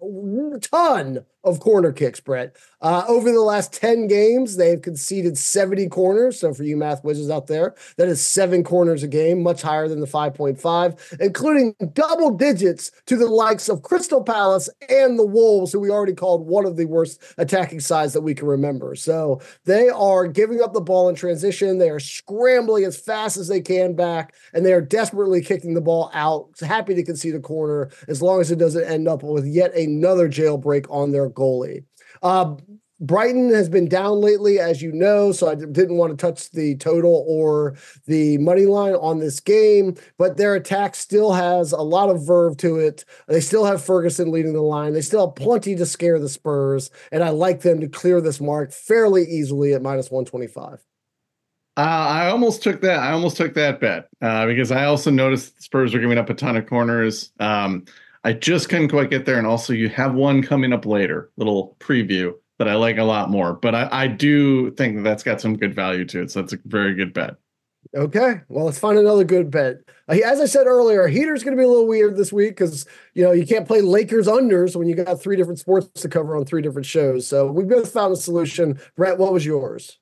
ton 0.59 1.25
of 1.43 1.59
corner 1.59 1.91
kicks, 1.91 2.19
Brett. 2.19 2.55
Uh, 2.81 3.03
over 3.07 3.31
the 3.31 3.41
last 3.41 3.71
10 3.73 4.07
games, 4.07 4.57
they've 4.57 4.81
conceded 4.81 5.37
70 5.37 5.87
corners. 5.87 6.39
So 6.39 6.53
for 6.53 6.63
you 6.63 6.75
math 6.75 7.03
wizards 7.03 7.29
out 7.29 7.47
there, 7.47 7.75
that 7.97 8.07
is 8.07 8.23
seven 8.23 8.63
corners 8.63 9.03
a 9.03 9.07
game, 9.07 9.41
much 9.41 9.61
higher 9.61 9.87
than 9.87 10.01
the 10.01 10.07
5.5, 10.07 11.21
including 11.21 11.75
double 11.93 12.31
digits 12.31 12.91
to 13.05 13.15
the 13.15 13.27
likes 13.27 13.69
of 13.69 13.83
Crystal 13.83 14.21
Palace 14.21 14.69
and 14.89 15.17
the 15.17 15.25
Wolves, 15.25 15.71
who 15.71 15.79
we 15.79 15.89
already 15.89 16.13
called 16.13 16.45
one 16.45 16.65
of 16.65 16.75
the 16.75 16.85
worst 16.85 17.21
attacking 17.37 17.79
sides 17.79 18.13
that 18.13 18.21
we 18.21 18.33
can 18.33 18.47
remember. 18.47 18.95
So 18.95 19.41
they 19.65 19.89
are 19.89 20.27
giving 20.27 20.61
up 20.61 20.73
the 20.73 20.81
ball 20.81 21.07
in 21.07 21.15
transition. 21.15 21.77
They 21.77 21.89
are 21.89 21.99
scrambling 21.99 22.83
as 22.83 22.97
fast 22.97 23.37
as 23.37 23.47
they 23.47 23.61
can 23.61 23.95
back, 23.95 24.33
and 24.53 24.65
they 24.65 24.73
are 24.73 24.81
desperately 24.81 25.41
kicking 25.41 25.73
the 25.73 25.81
ball 25.81 26.11
out. 26.13 26.49
Happy 26.59 26.95
to 26.95 27.03
concede 27.03 27.35
a 27.35 27.39
corner 27.39 27.89
as 28.07 28.21
long 28.21 28.41
as 28.41 28.51
it 28.51 28.59
doesn't 28.59 28.83
end 28.83 29.07
up 29.07 29.23
with 29.23 29.45
yet 29.45 29.73
another 29.75 30.27
jailbreak 30.27 30.85
on 30.89 31.11
their 31.11 31.29
goalie. 31.33 31.83
Uh, 32.21 32.55
Brighton 33.03 33.53
has 33.53 33.67
been 33.67 33.89
down 33.89 34.21
lately, 34.21 34.59
as 34.59 34.81
you 34.81 34.93
know, 34.93 35.33
so 35.33 35.49
I 35.49 35.55
didn't 35.55 35.97
want 35.97 36.17
to 36.17 36.25
touch 36.25 36.51
the 36.51 36.75
total 36.77 37.25
or 37.27 37.75
the 38.05 38.37
money 38.37 38.65
line 38.65 38.93
on 38.93 39.19
this 39.19 39.41
game, 39.41 39.95
but 40.17 40.37
their 40.37 40.55
attack 40.55 40.95
still 40.95 41.33
has 41.33 41.73
a 41.73 41.81
lot 41.81 42.09
of 42.09 42.25
verve 42.25 42.55
to 42.57 42.77
it. 42.77 43.03
They 43.27 43.41
still 43.41 43.65
have 43.65 43.83
Ferguson 43.83 44.31
leading 44.31 44.53
the 44.53 44.61
line. 44.61 44.93
They 44.93 45.01
still 45.01 45.27
have 45.27 45.35
plenty 45.35 45.75
to 45.75 45.85
scare 45.85 46.17
the 46.17 46.29
Spurs, 46.29 46.91
and 47.11 47.23
I 47.23 47.29
like 47.29 47.61
them 47.61 47.81
to 47.81 47.89
clear 47.89 48.21
this 48.21 48.39
mark 48.39 48.71
fairly 48.71 49.23
easily 49.23 49.73
at 49.73 49.81
minus 49.81 50.09
125. 50.09 50.79
Uh, 51.75 51.81
I 51.81 52.29
almost 52.29 52.61
took 52.63 52.81
that. 52.81 52.99
I 52.99 53.11
almost 53.11 53.35
took 53.35 53.55
that 53.55 53.81
bet 53.81 54.07
uh, 54.21 54.45
because 54.45 54.71
I 54.71 54.85
also 54.85 55.09
noticed 55.09 55.61
Spurs 55.61 55.93
are 55.93 55.99
giving 55.99 56.19
up 56.19 56.29
a 56.29 56.35
ton 56.35 56.55
of 56.55 56.67
corners. 56.67 57.31
Um, 57.39 57.85
I 58.23 58.33
just 58.33 58.69
couldn't 58.69 58.89
quite 58.89 59.09
get 59.09 59.25
there, 59.25 59.37
and 59.37 59.47
also 59.47 59.73
you 59.73 59.89
have 59.89 60.13
one 60.13 60.41
coming 60.41 60.73
up 60.73 60.85
later. 60.85 61.31
Little 61.37 61.75
preview 61.79 62.33
that 62.59 62.67
I 62.67 62.75
like 62.75 62.97
a 62.97 63.03
lot 63.03 63.29
more. 63.29 63.53
But 63.53 63.75
I, 63.75 63.89
I 63.91 64.07
do 64.07 64.71
think 64.71 64.95
that 64.95 65.01
that's 65.03 65.23
got 65.23 65.41
some 65.41 65.57
good 65.57 65.75
value 65.75 66.05
to 66.05 66.21
it. 66.21 66.31
So 66.31 66.41
that's 66.41 66.53
a 66.53 66.59
very 66.65 66.93
good 66.93 67.13
bet. 67.13 67.35
Okay, 67.95 68.41
well, 68.47 68.65
let's 68.65 68.79
find 68.79 68.97
another 68.97 69.25
good 69.25 69.51
bet. 69.51 69.77
Uh, 70.07 70.13
as 70.25 70.39
I 70.39 70.45
said 70.45 70.67
earlier, 70.67 71.07
heater's 71.07 71.43
going 71.43 71.55
to 71.55 71.59
be 71.59 71.65
a 71.65 71.67
little 71.67 71.87
weird 71.87 72.15
this 72.15 72.31
week 72.31 72.51
because 72.51 72.85
you 73.13 73.23
know 73.23 73.33
you 73.33 73.45
can't 73.45 73.67
play 73.67 73.81
Lakers 73.81 74.27
unders 74.27 74.75
when 74.75 74.87
you 74.87 74.95
got 74.95 75.21
three 75.21 75.35
different 75.35 75.59
sports 75.59 76.01
to 76.01 76.09
cover 76.09 76.35
on 76.35 76.45
three 76.45 76.61
different 76.61 76.85
shows. 76.85 77.27
So 77.27 77.51
we 77.51 77.65
both 77.65 77.91
found 77.91 78.13
a 78.13 78.15
solution. 78.15 78.79
Brett, 78.95 79.17
what 79.17 79.33
was 79.33 79.45
yours? 79.45 79.99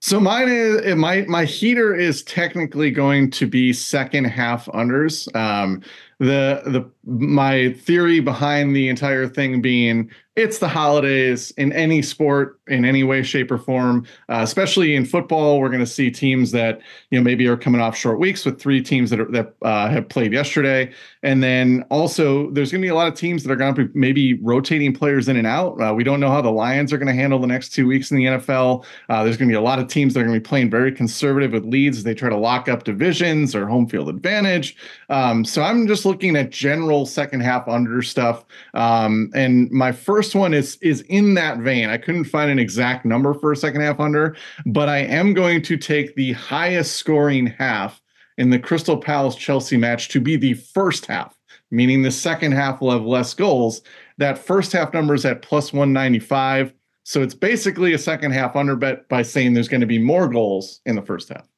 So 0.00 0.18
mine 0.18 0.48
is 0.48 0.96
my 0.96 1.22
my 1.28 1.44
heater 1.44 1.94
is 1.94 2.24
technically 2.24 2.90
going 2.90 3.30
to 3.30 3.46
be 3.46 3.72
second 3.72 4.24
half 4.24 4.66
unders. 4.66 5.32
Um, 5.36 5.80
the 6.18 6.62
the 6.66 6.90
my 7.04 7.72
theory 7.74 8.20
behind 8.20 8.76
the 8.76 8.88
entire 8.88 9.26
thing 9.26 9.60
being 9.60 10.10
it's 10.34 10.60
the 10.60 10.68
holidays 10.68 11.50
in 11.58 11.72
any 11.74 12.00
sport 12.00 12.58
in 12.66 12.86
any 12.86 13.04
way 13.04 13.22
shape 13.22 13.50
or 13.50 13.58
form. 13.58 14.06
Uh, 14.30 14.40
especially 14.42 14.94
in 14.94 15.04
football 15.04 15.60
we're 15.60 15.68
going 15.68 15.80
to 15.80 15.86
see 15.86 16.10
teams 16.10 16.52
that 16.52 16.80
you 17.10 17.18
know 17.18 17.22
maybe 17.22 17.46
are 17.46 17.56
coming 17.56 17.82
off 17.82 17.94
short 17.96 18.18
weeks 18.18 18.46
with 18.46 18.58
three 18.58 18.80
teams 18.80 19.10
that 19.10 19.20
are, 19.20 19.30
that 19.30 19.54
uh, 19.62 19.88
have 19.88 20.08
played 20.08 20.32
yesterday. 20.32 20.90
And 21.22 21.42
then 21.42 21.84
also 21.90 22.50
there's 22.50 22.72
going 22.72 22.80
to 22.80 22.86
be 22.86 22.90
a 22.90 22.94
lot 22.94 23.08
of 23.08 23.14
teams 23.14 23.42
that 23.42 23.52
are 23.52 23.56
going 23.56 23.74
to 23.74 23.84
be 23.84 23.98
maybe 23.98 24.34
rotating 24.34 24.94
players 24.94 25.28
in 25.28 25.36
and 25.36 25.46
out. 25.46 25.78
Uh, 25.80 25.92
we 25.94 26.02
don't 26.02 26.20
know 26.20 26.30
how 26.30 26.40
the 26.40 26.50
lions 26.50 26.92
are 26.92 26.98
going 26.98 27.08
to 27.08 27.20
handle 27.20 27.38
the 27.38 27.46
next 27.46 27.70
two 27.70 27.86
weeks 27.86 28.10
in 28.10 28.16
the 28.16 28.24
nfl 28.24 28.84
uh, 29.08 29.22
there's 29.22 29.36
going 29.36 29.48
to 29.48 29.52
be 29.52 29.56
a 29.56 29.60
lot 29.60 29.78
of 29.78 29.88
teams 29.88 30.14
that 30.14 30.20
are 30.20 30.24
going 30.24 30.34
to 30.34 30.40
be 30.40 30.48
playing 30.48 30.70
very 30.70 30.92
conservative 30.92 31.52
with 31.52 31.64
leads 31.64 31.98
as 31.98 32.04
they 32.04 32.14
try 32.14 32.28
to 32.28 32.36
lock 32.36 32.68
up 32.68 32.84
divisions 32.84 33.54
or 33.54 33.66
home 33.66 33.86
field 33.86 34.08
advantage. 34.08 34.76
Um, 35.10 35.44
so 35.44 35.62
i'm 35.62 35.86
just 35.86 36.06
looking 36.06 36.36
at 36.36 36.50
general 36.50 36.91
second 37.06 37.40
half 37.40 37.66
under 37.68 38.02
stuff. 38.02 38.44
Um, 38.74 39.30
and 39.34 39.70
my 39.70 39.92
first 39.92 40.34
one 40.34 40.54
is 40.54 40.76
is 40.82 41.02
in 41.02 41.34
that 41.34 41.58
vein. 41.58 41.88
I 41.88 41.98
couldn't 41.98 42.24
find 42.24 42.50
an 42.50 42.58
exact 42.58 43.04
number 43.04 43.34
for 43.34 43.52
a 43.52 43.56
second 43.56 43.80
half 43.80 44.00
under, 44.00 44.36
but 44.66 44.88
I 44.88 44.98
am 44.98 45.34
going 45.34 45.62
to 45.62 45.76
take 45.76 46.14
the 46.14 46.32
highest 46.32 46.96
scoring 46.96 47.46
half 47.46 48.00
in 48.38 48.50
the 48.50 48.58
Crystal 48.58 48.96
Palace 48.96 49.36
Chelsea 49.36 49.76
match 49.76 50.08
to 50.08 50.20
be 50.20 50.36
the 50.36 50.54
first 50.54 51.06
half, 51.06 51.38
meaning 51.70 52.02
the 52.02 52.10
second 52.10 52.52
half 52.52 52.80
will 52.80 52.90
have 52.90 53.04
less 53.04 53.34
goals. 53.34 53.82
That 54.18 54.38
first 54.38 54.72
half 54.72 54.92
number 54.94 55.14
is 55.14 55.24
at 55.24 55.42
plus 55.42 55.72
195. 55.72 56.72
So 57.04 57.20
it's 57.22 57.34
basically 57.34 57.92
a 57.92 57.98
second 57.98 58.32
half 58.32 58.54
under 58.54 58.76
bet 58.76 59.08
by 59.08 59.22
saying 59.22 59.54
there's 59.54 59.68
going 59.68 59.80
to 59.80 59.86
be 59.86 59.98
more 59.98 60.28
goals 60.28 60.80
in 60.86 60.94
the 60.94 61.02
first 61.02 61.28
half. 61.28 61.48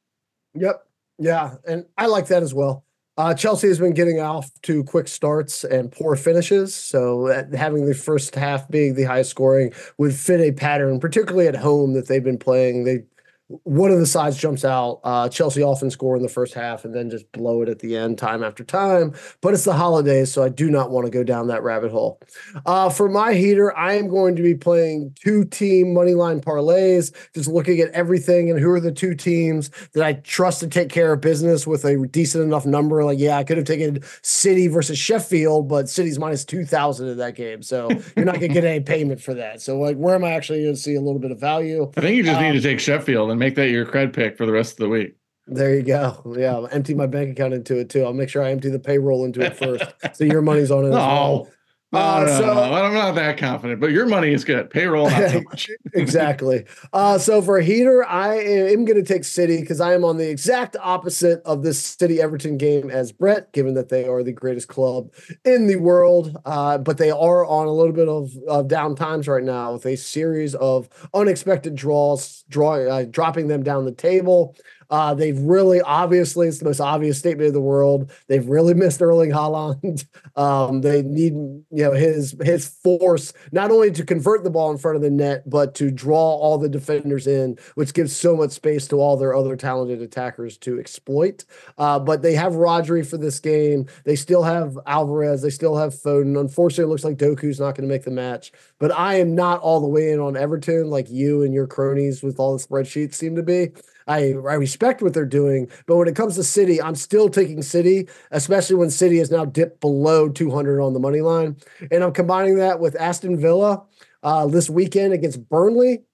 Yep. 0.55 0.87
Yeah. 1.19 1.57
And 1.67 1.85
I 1.99 2.07
like 2.07 2.27
that 2.29 2.43
as 2.43 2.55
well. 2.55 2.84
Uh, 3.17 3.33
Chelsea 3.33 3.69
has 3.69 3.79
been 3.79 3.95
getting 3.95 4.19
off 4.19 4.51
to 4.63 4.83
quick 4.83 5.07
starts 5.07 5.63
and 5.63 5.93
poor 5.93 6.17
finishes. 6.17 6.75
So 6.75 7.29
uh, 7.29 7.45
having 7.57 7.87
the 7.87 7.95
first 7.95 8.35
half 8.35 8.69
being 8.69 8.95
the 8.95 9.05
highest 9.05 9.31
scoring 9.31 9.73
would 9.99 10.15
fit 10.15 10.41
a 10.41 10.51
pattern, 10.51 10.99
particularly 10.99 11.47
at 11.47 11.55
home 11.55 11.93
that 11.95 12.09
they've 12.09 12.25
been 12.25 12.39
playing. 12.39 12.85
They 12.85 13.05
one 13.49 13.91
of 13.91 13.99
the 13.99 14.07
sides 14.07 14.39
jumps 14.39 14.65
out. 14.65 15.01
Uh, 15.05 15.29
Chelsea 15.29 15.63
often 15.63 15.91
score 15.91 16.17
in 16.17 16.23
the 16.23 16.29
first 16.29 16.55
half 16.55 16.85
and 16.85 16.95
then 16.95 17.11
just 17.11 17.31
blow 17.33 17.61
it 17.61 17.69
at 17.69 17.79
the 17.81 17.95
end, 17.97 18.17
time 18.17 18.43
after 18.43 18.65
time. 18.65 19.13
But 19.43 19.53
it's 19.53 19.65
the 19.65 19.75
holidays, 19.75 20.33
so 20.33 20.43
I 20.43 20.49
do 20.49 20.71
not 20.71 20.91
want 20.91 21.07
to 21.07 21.11
go 21.11 21.23
down 21.23 21.49
that 21.49 21.63
rabbit 21.63 21.91
hole. 21.91 22.21
Uh, 22.65 22.89
for 22.89 23.09
my 23.09 23.35
heater, 23.35 23.77
I 23.77 23.95
am 23.95 24.09
going 24.09 24.35
to 24.37 24.43
be 24.43 24.55
playing 24.55 25.15
two 25.21 25.45
team 25.45 25.93
money 25.93 26.15
line 26.15 26.41
parlays, 26.41 27.15
just 27.35 27.49
looking 27.49 27.81
at 27.81 27.91
everything 27.91 28.51
and 28.51 28.59
who 28.59 28.71
are 28.71 28.81
the 28.81 28.93
two 28.93 29.15
teams 29.15 29.71
that 29.93 30.03
I 30.03 30.15
trust 30.15 30.61
to 30.61 30.69
take 30.69 30.89
care 30.89 31.13
of 31.13 31.21
business 31.21 31.67
with 31.67 31.85
a 31.85 32.07
decent 32.07 32.45
enough 32.45 32.65
number. 32.65 33.05
Like, 33.05 33.19
yeah, 33.19 33.37
I 33.37 33.45
could 33.45 33.59
have 33.59 33.67
taken 33.67 34.03
City 34.23 34.69
versus 34.69 34.99
Sheffield, 34.99 35.69
but 35.69 35.91
City's 35.91 36.19
minus 36.19 36.47
two 36.47 36.65
thousand 36.65 37.09
in 37.09 37.19
that 37.19 37.35
game, 37.35 37.63
so 37.63 37.91
you're 38.17 38.25
not 38.25 38.37
going 38.37 38.49
to 38.49 38.55
get 38.55 38.65
any 38.65 38.81
payment 38.81 39.21
for 39.21 39.35
that. 39.35 39.61
So, 39.61 39.79
like, 39.79 39.97
where 39.97 40.15
am 40.15 40.25
I 40.25 40.33
actually 40.33 40.63
going 40.63 40.75
to 40.75 40.81
see 40.81 40.95
a 40.95 41.01
little 41.01 41.21
bit 41.21 41.31
of 41.31 41.39
value? 41.39 41.93
I 41.97 42.01
think 42.01 42.17
you 42.17 42.23
just 42.23 42.37
um, 42.39 42.43
need 42.43 42.53
to 42.53 42.59
um, 42.59 42.63
take 42.63 42.81
Sheffield 42.81 43.34
and 43.35 43.41
make 43.41 43.57
that 43.57 43.69
your 43.69 43.85
cred 43.85 44.13
pick 44.13 44.39
for 44.39 44.47
the 44.47 44.53
rest 44.53 44.75
of 44.75 44.79
the 44.79 44.89
week. 44.89 45.17
There 45.47 45.75
you 45.75 45.83
go. 45.83 46.35
Yeah, 46.39 46.55
I'll 46.55 46.69
empty 46.69 46.95
my 46.95 47.07
bank 47.07 47.33
account 47.33 47.53
into 47.53 47.79
it 47.79 47.91
too. 47.91 48.05
I'll 48.05 48.15
make 48.15 48.31
sure 48.31 48.43
I 48.43 48.51
empty 48.51 48.71
the 48.71 48.79
payroll 48.79 49.25
into 49.25 49.41
it 49.43 49.57
first, 49.57 49.85
so 50.15 50.25
your 50.25 50.41
money's 50.41 50.71
on 50.71 50.85
it. 50.87 50.89
No, 50.95 50.97
well. 50.97 51.49
Uh, 51.97 52.25
no, 52.27 52.39
so, 52.39 52.55
no, 52.55 52.73
I'm 52.75 52.95
not 52.95 53.15
that 53.15 53.39
confident, 53.39 53.81
but 53.81 53.91
your 53.91 54.07
money 54.07 54.33
is 54.33 54.45
good. 54.45 54.71
Payroll, 54.71 55.11
not 55.11 55.31
so 55.31 55.43
much. 55.51 55.71
exactly. 55.93 56.65
Uh, 56.93 57.19
so 57.19 57.41
for 57.43 57.59
a 57.59 57.65
heater, 57.65 58.05
I 58.05 58.37
am 58.37 58.85
going 58.85 59.03
to 59.03 59.03
take 59.03 59.25
City 59.25 59.61
because 59.61 59.81
I 59.81 59.95
am 59.95 60.05
on 60.05 60.17
the 60.17 60.29
exact 60.29 60.77
opposite 60.81 61.43
of 61.45 61.63
this 61.63 61.83
City 61.83 62.21
Everton 62.21 62.57
game 62.57 62.91
as 62.91 63.13
Brett, 63.13 63.53
given 63.53 63.75
that 63.75 63.89
they 63.89 64.07
are 64.07 64.23
the 64.23 64.33
greatest 64.33 64.69
club 64.69 65.11
in 65.45 65.67
the 65.67 65.77
world. 65.77 66.37
Uh, 66.45 66.79
but 66.79 66.99
they 66.99 67.11
are 67.11 67.45
on 67.47 67.67
a 67.67 67.73
little 67.73 67.93
bit 67.93 68.09
of, 68.09 68.33
of 68.49 68.69
down 68.69 68.95
times 68.97 69.29
right 69.29 69.45
now 69.45 69.73
with 69.73 69.87
a 69.87 69.97
series 69.97 70.55
of 70.57 70.89
unexpected 71.15 71.75
draws, 71.75 72.45
draw, 72.49 72.75
uh, 72.75 73.05
dropping 73.11 73.49
them 73.49 73.63
down 73.63 73.85
the 73.85 73.93
table. 73.93 74.57
Uh, 74.91 75.15
they've 75.15 75.39
really, 75.39 75.81
obviously, 75.81 76.49
it's 76.49 76.59
the 76.59 76.65
most 76.65 76.81
obvious 76.81 77.19
statement 77.19 77.49
of 77.49 77.55
the 77.55 77.61
world. 77.61 78.11
They've 78.29 78.47
really 78.47 78.75
missed 78.85 79.03
Erling 79.03 79.31
Haaland. 79.31 80.07
Um, 80.37 80.81
they 80.81 81.03
need, 81.03 81.33
you 81.33 81.65
know, 81.71 81.93
his 81.93 82.37
his 82.43 82.67
force 82.67 83.33
not 83.53 83.71
only 83.71 83.91
to 83.93 84.05
convert 84.05 84.45
the 84.45 84.51
ball 84.51 84.71
in 84.71 84.79
front 84.79 84.97
of 84.97 85.03
the 85.03 85.11
net, 85.11 85.49
but 85.49 85.75
to 85.77 85.91
draw 85.91 86.17
all 86.17 86.59
the 86.59 86.69
defenders 86.69 87.27
in, 87.27 87.57
which 87.75 87.95
gives 87.95 88.15
so 88.15 88.37
much 88.37 88.51
space 88.51 88.89
to 88.89 88.97
all 88.97 89.17
their 89.17 89.35
other 89.35 89.57
talented 89.57 90.03
attackers 90.03 90.57
to 90.59 90.79
exploit. 90.79 91.45
Uh, 91.79 91.99
but 91.99 92.23
they 92.23 92.35
have 92.35 92.55
Rodri 92.55 93.07
for 93.09 93.17
this 93.17 93.39
game. 93.39 93.87
They 94.05 94.17
still 94.17 94.43
have 94.43 94.79
Alvarez. 94.87 95.43
They 95.43 95.51
still 95.51 95.77
have 95.77 95.95
Foden. 95.95 96.39
Unfortunately, 96.39 96.85
it 96.85 96.89
looks 96.89 97.05
like 97.05 97.17
Doku's 97.17 97.61
not 97.61 97.75
going 97.75 97.89
to 97.89 97.95
make 97.95 98.05
the 98.05 98.11
match. 98.11 98.53
But 98.79 98.93
I 98.93 99.17
am 99.17 99.35
not 99.35 99.61
all 99.61 99.81
the 99.81 99.89
way 99.89 100.11
in 100.11 100.21
on 100.21 100.37
Everton 100.37 100.91
like 100.91 101.11
you 101.11 101.43
and 101.43 101.55
your 101.55 101.67
cronies 101.67 102.23
with 102.23 102.39
all 102.39 102.57
the 102.57 102.65
spreadsheets 102.65 103.15
seem 103.15 103.37
to 103.37 103.43
be. 103.43 103.73
I, 104.07 104.33
I 104.33 104.55
respect 104.55 105.03
what 105.03 105.15
they're 105.15 105.25
doing, 105.25 105.71
but 105.87 105.97
when 105.97 106.09
it 106.09 106.17
comes 106.17 106.37
to 106.37 106.45
City, 106.45 106.81
I'm 106.81 106.95
still 106.95 107.29
taking 107.29 107.63
City, 107.63 108.09
especially 108.31 108.77
when 108.77 108.91
City 108.91 109.19
has 109.19 109.31
now 109.31 109.45
dipped 109.45 109.81
below 109.81 110.29
200 110.29 110.81
on 110.81 110.93
the 110.93 111.01
money 111.01 111.21
line. 111.21 111.57
And 111.91 112.05
I'm 112.05 112.13
combining 112.13 112.57
that 112.57 112.81
with 112.81 113.01
Aston 113.01 113.39
Villa 113.41 113.85
uh, 114.23 114.47
this 114.47 114.69
weekend 114.69 115.13
against 115.13 115.49
Burnley. 115.49 116.05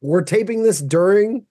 We're 0.00 0.22
taping 0.22 0.62
this 0.62 0.80
during 0.80 1.46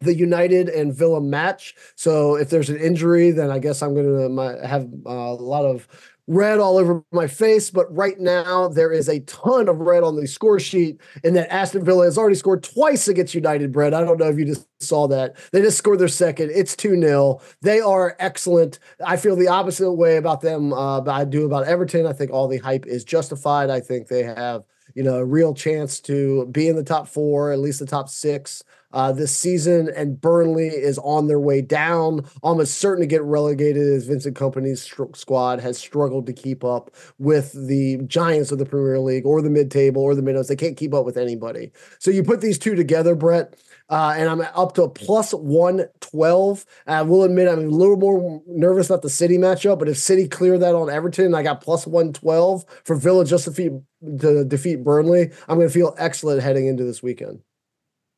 the 0.00 0.14
United 0.14 0.68
and 0.68 0.94
Villa 0.94 1.20
match. 1.20 1.74
So 1.94 2.36
if 2.36 2.50
there's 2.50 2.68
an 2.68 2.78
injury, 2.78 3.30
then 3.30 3.50
I 3.50 3.58
guess 3.58 3.82
I'm 3.82 3.94
going 3.94 4.06
to 4.36 4.66
have 4.66 4.88
uh, 5.06 5.10
a 5.10 5.34
lot 5.34 5.64
of 5.64 5.88
red 6.26 6.58
all 6.58 6.78
over 6.78 7.04
my 7.12 7.26
face, 7.26 7.70
but 7.70 7.94
right 7.94 8.18
now 8.18 8.68
there 8.68 8.92
is 8.92 9.08
a 9.08 9.20
ton 9.20 9.68
of 9.68 9.80
red 9.80 10.02
on 10.02 10.16
the 10.16 10.26
score 10.26 10.58
sheet, 10.58 11.00
and 11.22 11.36
that 11.36 11.52
Aston 11.52 11.84
Villa 11.84 12.04
has 12.04 12.18
already 12.18 12.36
scored 12.36 12.62
twice 12.62 13.08
against 13.08 13.34
United, 13.34 13.72
Brett. 13.72 13.94
I 13.94 14.02
don't 14.02 14.18
know 14.18 14.28
if 14.28 14.38
you 14.38 14.44
just 14.44 14.66
saw 14.80 15.06
that. 15.08 15.36
They 15.52 15.62
just 15.62 15.78
scored 15.78 15.98
their 15.98 16.08
second. 16.08 16.50
It's 16.54 16.74
2 16.76 17.00
0. 17.00 17.40
They 17.62 17.80
are 17.80 18.16
excellent. 18.18 18.78
I 19.04 19.16
feel 19.16 19.36
the 19.36 19.48
opposite 19.48 19.92
way 19.92 20.16
about 20.16 20.40
them, 20.40 20.72
uh, 20.72 21.00
but 21.00 21.12
I 21.12 21.24
do 21.24 21.46
about 21.46 21.66
Everton. 21.66 22.06
I 22.06 22.12
think 22.12 22.30
all 22.30 22.48
the 22.48 22.58
hype 22.58 22.86
is 22.86 23.04
justified. 23.04 23.70
I 23.70 23.80
think 23.80 24.08
they 24.08 24.22
have 24.22 24.64
you 24.94 25.02
know, 25.02 25.16
a 25.16 25.24
real 25.24 25.52
chance 25.52 26.00
to 26.00 26.46
be 26.46 26.68
in 26.68 26.76
the 26.76 26.82
top 26.82 27.06
four, 27.06 27.52
at 27.52 27.58
least 27.58 27.80
the 27.80 27.86
top 27.86 28.08
six 28.08 28.62
uh, 28.92 29.12
this 29.12 29.36
season, 29.36 29.90
and 29.94 30.20
Burnley 30.20 30.68
is 30.68 30.98
on 30.98 31.26
their 31.26 31.40
way 31.40 31.60
down, 31.60 32.26
almost 32.42 32.78
certain 32.78 33.00
to 33.00 33.06
get 33.06 33.22
relegated 33.22 33.86
as 33.92 34.06
Vincent 34.06 34.36
Kompany's 34.36 34.82
squad 35.18 35.60
has 35.60 35.78
struggled 35.78 36.26
to 36.26 36.32
keep 36.32 36.64
up 36.64 36.90
with 37.18 37.52
the 37.66 37.98
giants 38.06 38.52
of 38.52 38.58
the 38.58 38.66
Premier 38.66 38.98
League 38.98 39.26
or 39.26 39.42
the 39.42 39.50
mid-table 39.50 40.02
or 40.02 40.14
the 40.14 40.22
minnows. 40.22 40.48
They 40.48 40.56
can't 40.56 40.76
keep 40.76 40.94
up 40.94 41.04
with 41.04 41.16
anybody. 41.16 41.72
So 41.98 42.10
you 42.10 42.22
put 42.22 42.40
these 42.40 42.58
two 42.58 42.74
together, 42.74 43.14
Brett. 43.14 43.56
Uh, 43.88 44.14
and 44.16 44.28
I'm 44.28 44.40
up 44.40 44.74
to 44.74 44.88
plus 44.88 45.32
112. 45.32 46.66
I 46.86 47.02
will 47.02 47.22
admit 47.22 47.48
I'm 47.48 47.60
a 47.60 47.62
little 47.62 47.96
more 47.96 48.42
nervous 48.46 48.90
about 48.90 49.02
the 49.02 49.10
City 49.10 49.38
matchup, 49.38 49.78
but 49.78 49.88
if 49.88 49.96
City 49.96 50.26
clear 50.26 50.58
that 50.58 50.74
on 50.74 50.90
Everton, 50.90 51.34
I 51.34 51.44
got 51.44 51.60
plus 51.60 51.86
112 51.86 52.64
for 52.84 52.96
Villa 52.96 53.24
just 53.24 53.44
to 53.44 53.50
defeat, 53.50 53.72
to 54.20 54.44
defeat 54.44 54.82
Burnley. 54.82 55.30
I'm 55.48 55.56
going 55.56 55.68
to 55.68 55.72
feel 55.72 55.94
excellent 55.98 56.42
heading 56.42 56.66
into 56.66 56.82
this 56.82 57.02
weekend. 57.02 57.42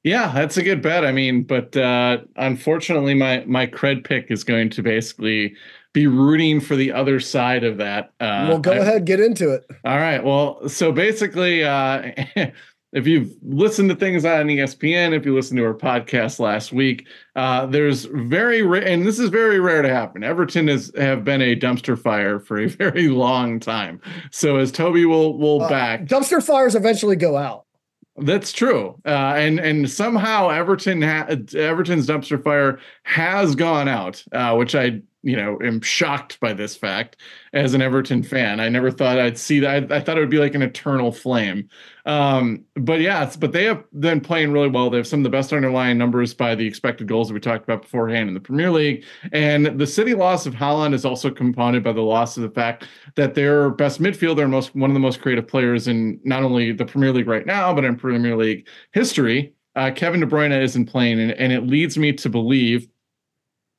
Yeah, 0.08 0.32
that's 0.32 0.56
a 0.56 0.62
good 0.62 0.80
bet. 0.80 1.04
I 1.04 1.12
mean, 1.12 1.42
but 1.42 1.76
uh, 1.76 2.18
unfortunately, 2.36 3.12
my 3.12 3.44
my 3.46 3.66
cred 3.66 4.04
pick 4.04 4.30
is 4.30 4.42
going 4.42 4.70
to 4.70 4.82
basically 4.82 5.54
be 5.92 6.06
rooting 6.06 6.60
for 6.60 6.76
the 6.76 6.90
other 6.92 7.20
side 7.20 7.62
of 7.62 7.76
that. 7.76 8.06
Uh, 8.18 8.46
well, 8.48 8.58
go 8.58 8.72
I, 8.72 8.76
ahead, 8.76 9.04
get 9.04 9.20
into 9.20 9.52
it. 9.52 9.66
All 9.84 9.98
right. 9.98 10.24
Well, 10.24 10.66
so 10.66 10.92
basically, 10.92 11.62
uh, 11.62 12.10
if 12.94 13.06
you've 13.06 13.34
listened 13.42 13.90
to 13.90 13.96
things 13.96 14.24
on 14.24 14.46
ESPN, 14.46 15.12
if 15.12 15.26
you 15.26 15.34
listened 15.34 15.58
to 15.58 15.66
our 15.66 15.74
podcast 15.74 16.38
last 16.38 16.72
week, 16.72 17.06
uh, 17.36 17.66
there's 17.66 18.06
very 18.06 18.62
rare, 18.62 18.86
and 18.86 19.06
this 19.06 19.18
is 19.18 19.28
very 19.28 19.60
rare 19.60 19.82
to 19.82 19.90
happen. 19.90 20.24
Everton 20.24 20.68
has 20.68 20.90
have 20.96 21.22
been 21.22 21.42
a 21.42 21.54
dumpster 21.54 21.98
fire 21.98 22.40
for 22.40 22.58
a 22.58 22.66
very 22.66 23.08
long 23.08 23.60
time. 23.60 24.00
So 24.30 24.56
as 24.56 24.72
Toby 24.72 25.04
will 25.04 25.36
will 25.36 25.60
uh, 25.60 25.68
back, 25.68 26.06
dumpster 26.06 26.42
fires 26.42 26.74
eventually 26.74 27.16
go 27.16 27.36
out. 27.36 27.66
That's 28.20 28.52
true, 28.52 29.00
uh, 29.06 29.34
and 29.36 29.60
and 29.60 29.88
somehow 29.88 30.48
Everton 30.48 31.02
ha- 31.02 31.26
Everton's 31.54 32.06
dumpster 32.06 32.42
fire 32.42 32.80
has 33.04 33.54
gone 33.54 33.86
out, 33.86 34.24
uh, 34.32 34.54
which 34.56 34.74
I 34.74 35.02
you 35.22 35.36
know 35.36 35.58
am 35.62 35.80
shocked 35.80 36.40
by 36.40 36.52
this 36.52 36.74
fact 36.76 37.16
as 37.52 37.74
an 37.74 37.82
Everton 37.82 38.22
fan. 38.22 38.60
I 38.60 38.68
never 38.68 38.90
thought 38.90 39.18
I'd 39.20 39.38
see 39.38 39.60
that. 39.60 39.92
I, 39.92 39.96
I 39.96 40.00
thought 40.00 40.16
it 40.16 40.20
would 40.20 40.30
be 40.30 40.38
like 40.38 40.54
an 40.54 40.62
eternal 40.62 41.12
flame. 41.12 41.68
Um, 42.08 42.64
but 42.74 43.00
yeah, 43.00 43.30
but 43.38 43.52
they 43.52 43.64
have 43.64 43.84
been 44.00 44.22
playing 44.22 44.50
really 44.50 44.68
well. 44.68 44.88
They 44.88 44.96
have 44.96 45.06
some 45.06 45.20
of 45.20 45.24
the 45.24 45.30
best 45.30 45.52
underlying 45.52 45.98
numbers 45.98 46.32
by 46.32 46.54
the 46.54 46.66
expected 46.66 47.06
goals 47.06 47.28
that 47.28 47.34
we 47.34 47.40
talked 47.40 47.64
about 47.64 47.82
beforehand 47.82 48.28
in 48.28 48.34
the 48.34 48.40
Premier 48.40 48.70
League. 48.70 49.04
And 49.30 49.78
the 49.78 49.86
City 49.86 50.14
loss 50.14 50.46
of 50.46 50.54
Haaland 50.54 50.94
is 50.94 51.04
also 51.04 51.30
compounded 51.30 51.84
by 51.84 51.92
the 51.92 52.00
loss 52.00 52.38
of 52.38 52.44
the 52.44 52.50
fact 52.50 52.86
that 53.16 53.34
their 53.34 53.68
best 53.68 54.00
midfielder 54.00 54.40
and 54.40 54.50
most 54.50 54.74
one 54.74 54.88
of 54.88 54.94
the 54.94 55.00
most 55.00 55.20
creative 55.20 55.46
players 55.46 55.86
in 55.86 56.18
not 56.24 56.42
only 56.42 56.72
the 56.72 56.86
Premier 56.86 57.12
League 57.12 57.28
right 57.28 57.44
now, 57.44 57.74
but 57.74 57.84
in 57.84 57.94
Premier 57.94 58.36
League 58.36 58.66
history. 58.92 59.52
Uh, 59.76 59.90
Kevin 59.94 60.20
De 60.20 60.26
Bruyne 60.26 60.62
isn't 60.62 60.86
playing, 60.86 61.20
and, 61.20 61.32
and 61.32 61.52
it 61.52 61.66
leads 61.66 61.98
me 61.98 62.12
to 62.14 62.30
believe 62.30 62.88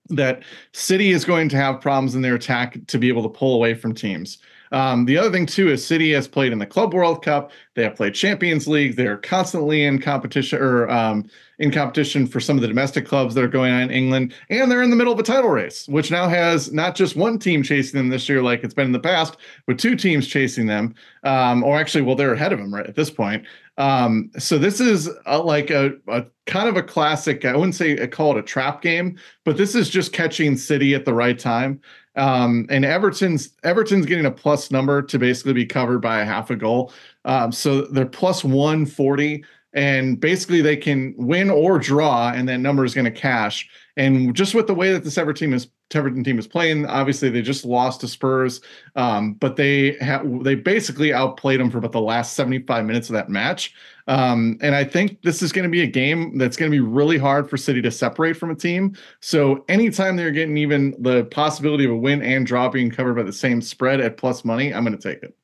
that 0.10 0.44
City 0.72 1.10
is 1.10 1.26
going 1.26 1.50
to 1.50 1.56
have 1.56 1.82
problems 1.82 2.14
in 2.14 2.22
their 2.22 2.36
attack 2.36 2.78
to 2.88 3.00
be 3.00 3.08
able 3.08 3.24
to 3.24 3.30
pull 3.30 3.56
away 3.56 3.74
from 3.74 3.96
teams. 3.96 4.38
Um, 4.72 5.06
the 5.06 5.18
other 5.18 5.32
thing 5.32 5.46
too 5.46 5.70
is 5.70 5.86
City 5.86 6.12
has 6.12 6.28
played 6.28 6.52
in 6.52 6.60
the 6.60 6.66
Club 6.66 6.94
World 6.94 7.24
Cup. 7.24 7.52
They 7.76 7.84
have 7.84 7.96
played 7.96 8.14
Champions 8.14 8.68
League. 8.68 8.96
They're 8.96 9.18
constantly 9.18 9.84
in 9.84 10.00
competition 10.00 10.62
or 10.62 10.90
um, 10.90 11.30
in 11.58 11.72
competition 11.72 12.28
for 12.28 12.40
some 12.40 12.58
of 12.58 12.62
the 12.62 12.68
domestic 12.68 13.06
clubs 13.06 13.36
that 13.36 13.44
are 13.44 13.50
going 13.50 13.74
on 13.74 13.82
in 13.82 13.92
England, 13.92 14.34
and 14.50 14.72
they're 14.72 14.82
in 14.82 14.90
the 14.90 14.96
middle 14.96 15.14
of 15.14 15.20
a 15.20 15.24
title 15.24 15.50
race, 15.50 15.88
which 15.88 16.12
now 16.12 16.28
has 16.28 16.72
not 16.72 16.96
just 16.96 17.16
one 17.16 17.40
team 17.40 17.64
chasing 17.64 17.98
them 17.98 18.10
this 18.10 18.30
year 18.30 18.42
like 18.42 18.64
it's 18.64 18.74
been 18.74 18.86
in 18.86 18.92
the 18.92 19.00
past, 19.00 19.38
but 19.66 19.80
two 19.80 19.96
teams 19.96 20.28
chasing 20.28 20.68
them. 20.68 20.94
Um, 21.24 21.64
or 21.64 21.78
actually, 21.78 22.04
well, 22.04 22.16
they're 22.16 22.34
ahead 22.34 22.54
of 22.54 22.60
them 22.60 22.74
right 22.74 22.88
at 22.88 22.96
this 22.96 23.10
point. 23.10 23.46
Um, 23.78 24.30
so 24.38 24.58
this 24.58 24.82
is 24.82 25.10
a, 25.26 25.40
like 25.40 25.70
a, 25.70 25.94
a, 26.08 26.26
kind 26.46 26.68
of 26.68 26.76
a 26.76 26.84
classic. 26.84 27.46
I 27.46 27.56
wouldn't 27.56 27.76
say 27.76 28.02
I 28.02 28.08
call 28.08 28.36
it 28.36 28.40
a 28.40 28.44
trap 28.44 28.82
game, 28.82 29.18
but 29.46 29.56
this 29.56 29.74
is 29.74 29.90
just 29.90 30.12
catching 30.12 30.58
City 30.58 30.94
at 30.94 31.06
the 31.06 31.14
right 31.14 31.40
time. 31.40 31.80
Um, 32.20 32.66
and 32.70 32.84
Everton's 32.84 33.52
Everton's 33.64 34.06
getting 34.06 34.26
a 34.26 34.32
plus 34.32 34.72
number 34.72 35.02
to 35.02 35.18
basically 35.18 35.54
be 35.54 35.66
covered 35.66 36.00
by 36.00 36.20
a 36.20 36.26
half 36.26 36.50
a 36.50 36.56
goal. 36.56 36.92
Um, 37.24 37.52
so 37.52 37.84
they're 37.84 38.06
plus 38.06 38.44
140, 38.44 39.44
and 39.74 40.20
basically 40.20 40.62
they 40.62 40.76
can 40.76 41.16
win 41.18 41.50
or 41.50 41.80
draw, 41.80 42.32
and 42.36 42.48
that 42.50 42.60
number 42.60 42.84
is 42.84 42.94
going 42.94 43.06
to 43.06 43.12
cash. 43.12 43.70
And 43.96 44.36
just 44.36 44.54
with 44.54 44.68
the 44.68 44.76
way 44.76 44.92
that 44.92 45.06
this 45.06 45.18
Everton 45.18 45.48
team 45.48 45.54
is 45.54 45.70
Everton 45.96 46.24
team 46.24 46.38
is 46.40 46.48
playing. 46.48 46.86
Obviously, 46.86 47.30
they 47.30 47.42
just 47.42 47.66
lost 47.66 48.02
to 48.02 48.08
Spurs, 48.08 48.62
um, 48.96 49.34
but 49.34 49.56
they 49.56 49.98
have 50.02 50.44
they 50.44 50.56
basically 50.56 51.14
outplayed 51.14 51.60
them 51.60 51.72
for 51.72 51.80
about 51.80 51.92
the 51.92 52.02
last 52.02 52.34
75 52.34 52.86
minutes 52.86 53.10
of 53.10 53.14
that 53.14 53.30
match. 53.30 53.74
Um, 54.08 54.58
and 54.62 54.76
I 54.76 54.84
think 54.84 55.22
this 55.22 55.42
is 55.42 55.52
going 55.52 55.64
to 55.64 55.70
be 55.70 55.82
a 55.82 55.88
game 55.88 56.38
that's 56.38 56.58
going 56.58 56.72
to 56.72 56.76
be 56.76 56.82
really 56.82 57.18
hard 57.18 57.50
for 57.50 57.58
City 57.58 57.82
to 57.84 57.92
separate 57.92 58.38
from 58.38 58.50
a 58.50 58.56
team. 58.56 58.96
So 59.20 59.64
anytime 59.70 60.16
they're 60.16 60.32
getting 60.32 60.58
even 60.58 60.96
the 61.00 61.26
possibility 61.26 61.86
of 61.86 61.92
a 61.92 61.96
win 61.96 62.22
and 62.24 62.46
draw 62.46 62.70
being 62.70 62.90
covered 62.90 63.16
by 63.16 63.24
the 63.24 63.34
same 63.34 63.62
spread 63.62 64.02
at 64.02 64.18
plus 64.18 64.44
money, 64.44 64.74
I'm 64.74 64.84
going 64.84 64.98
to 64.98 65.14
take 65.14 65.22
it. 65.22 65.36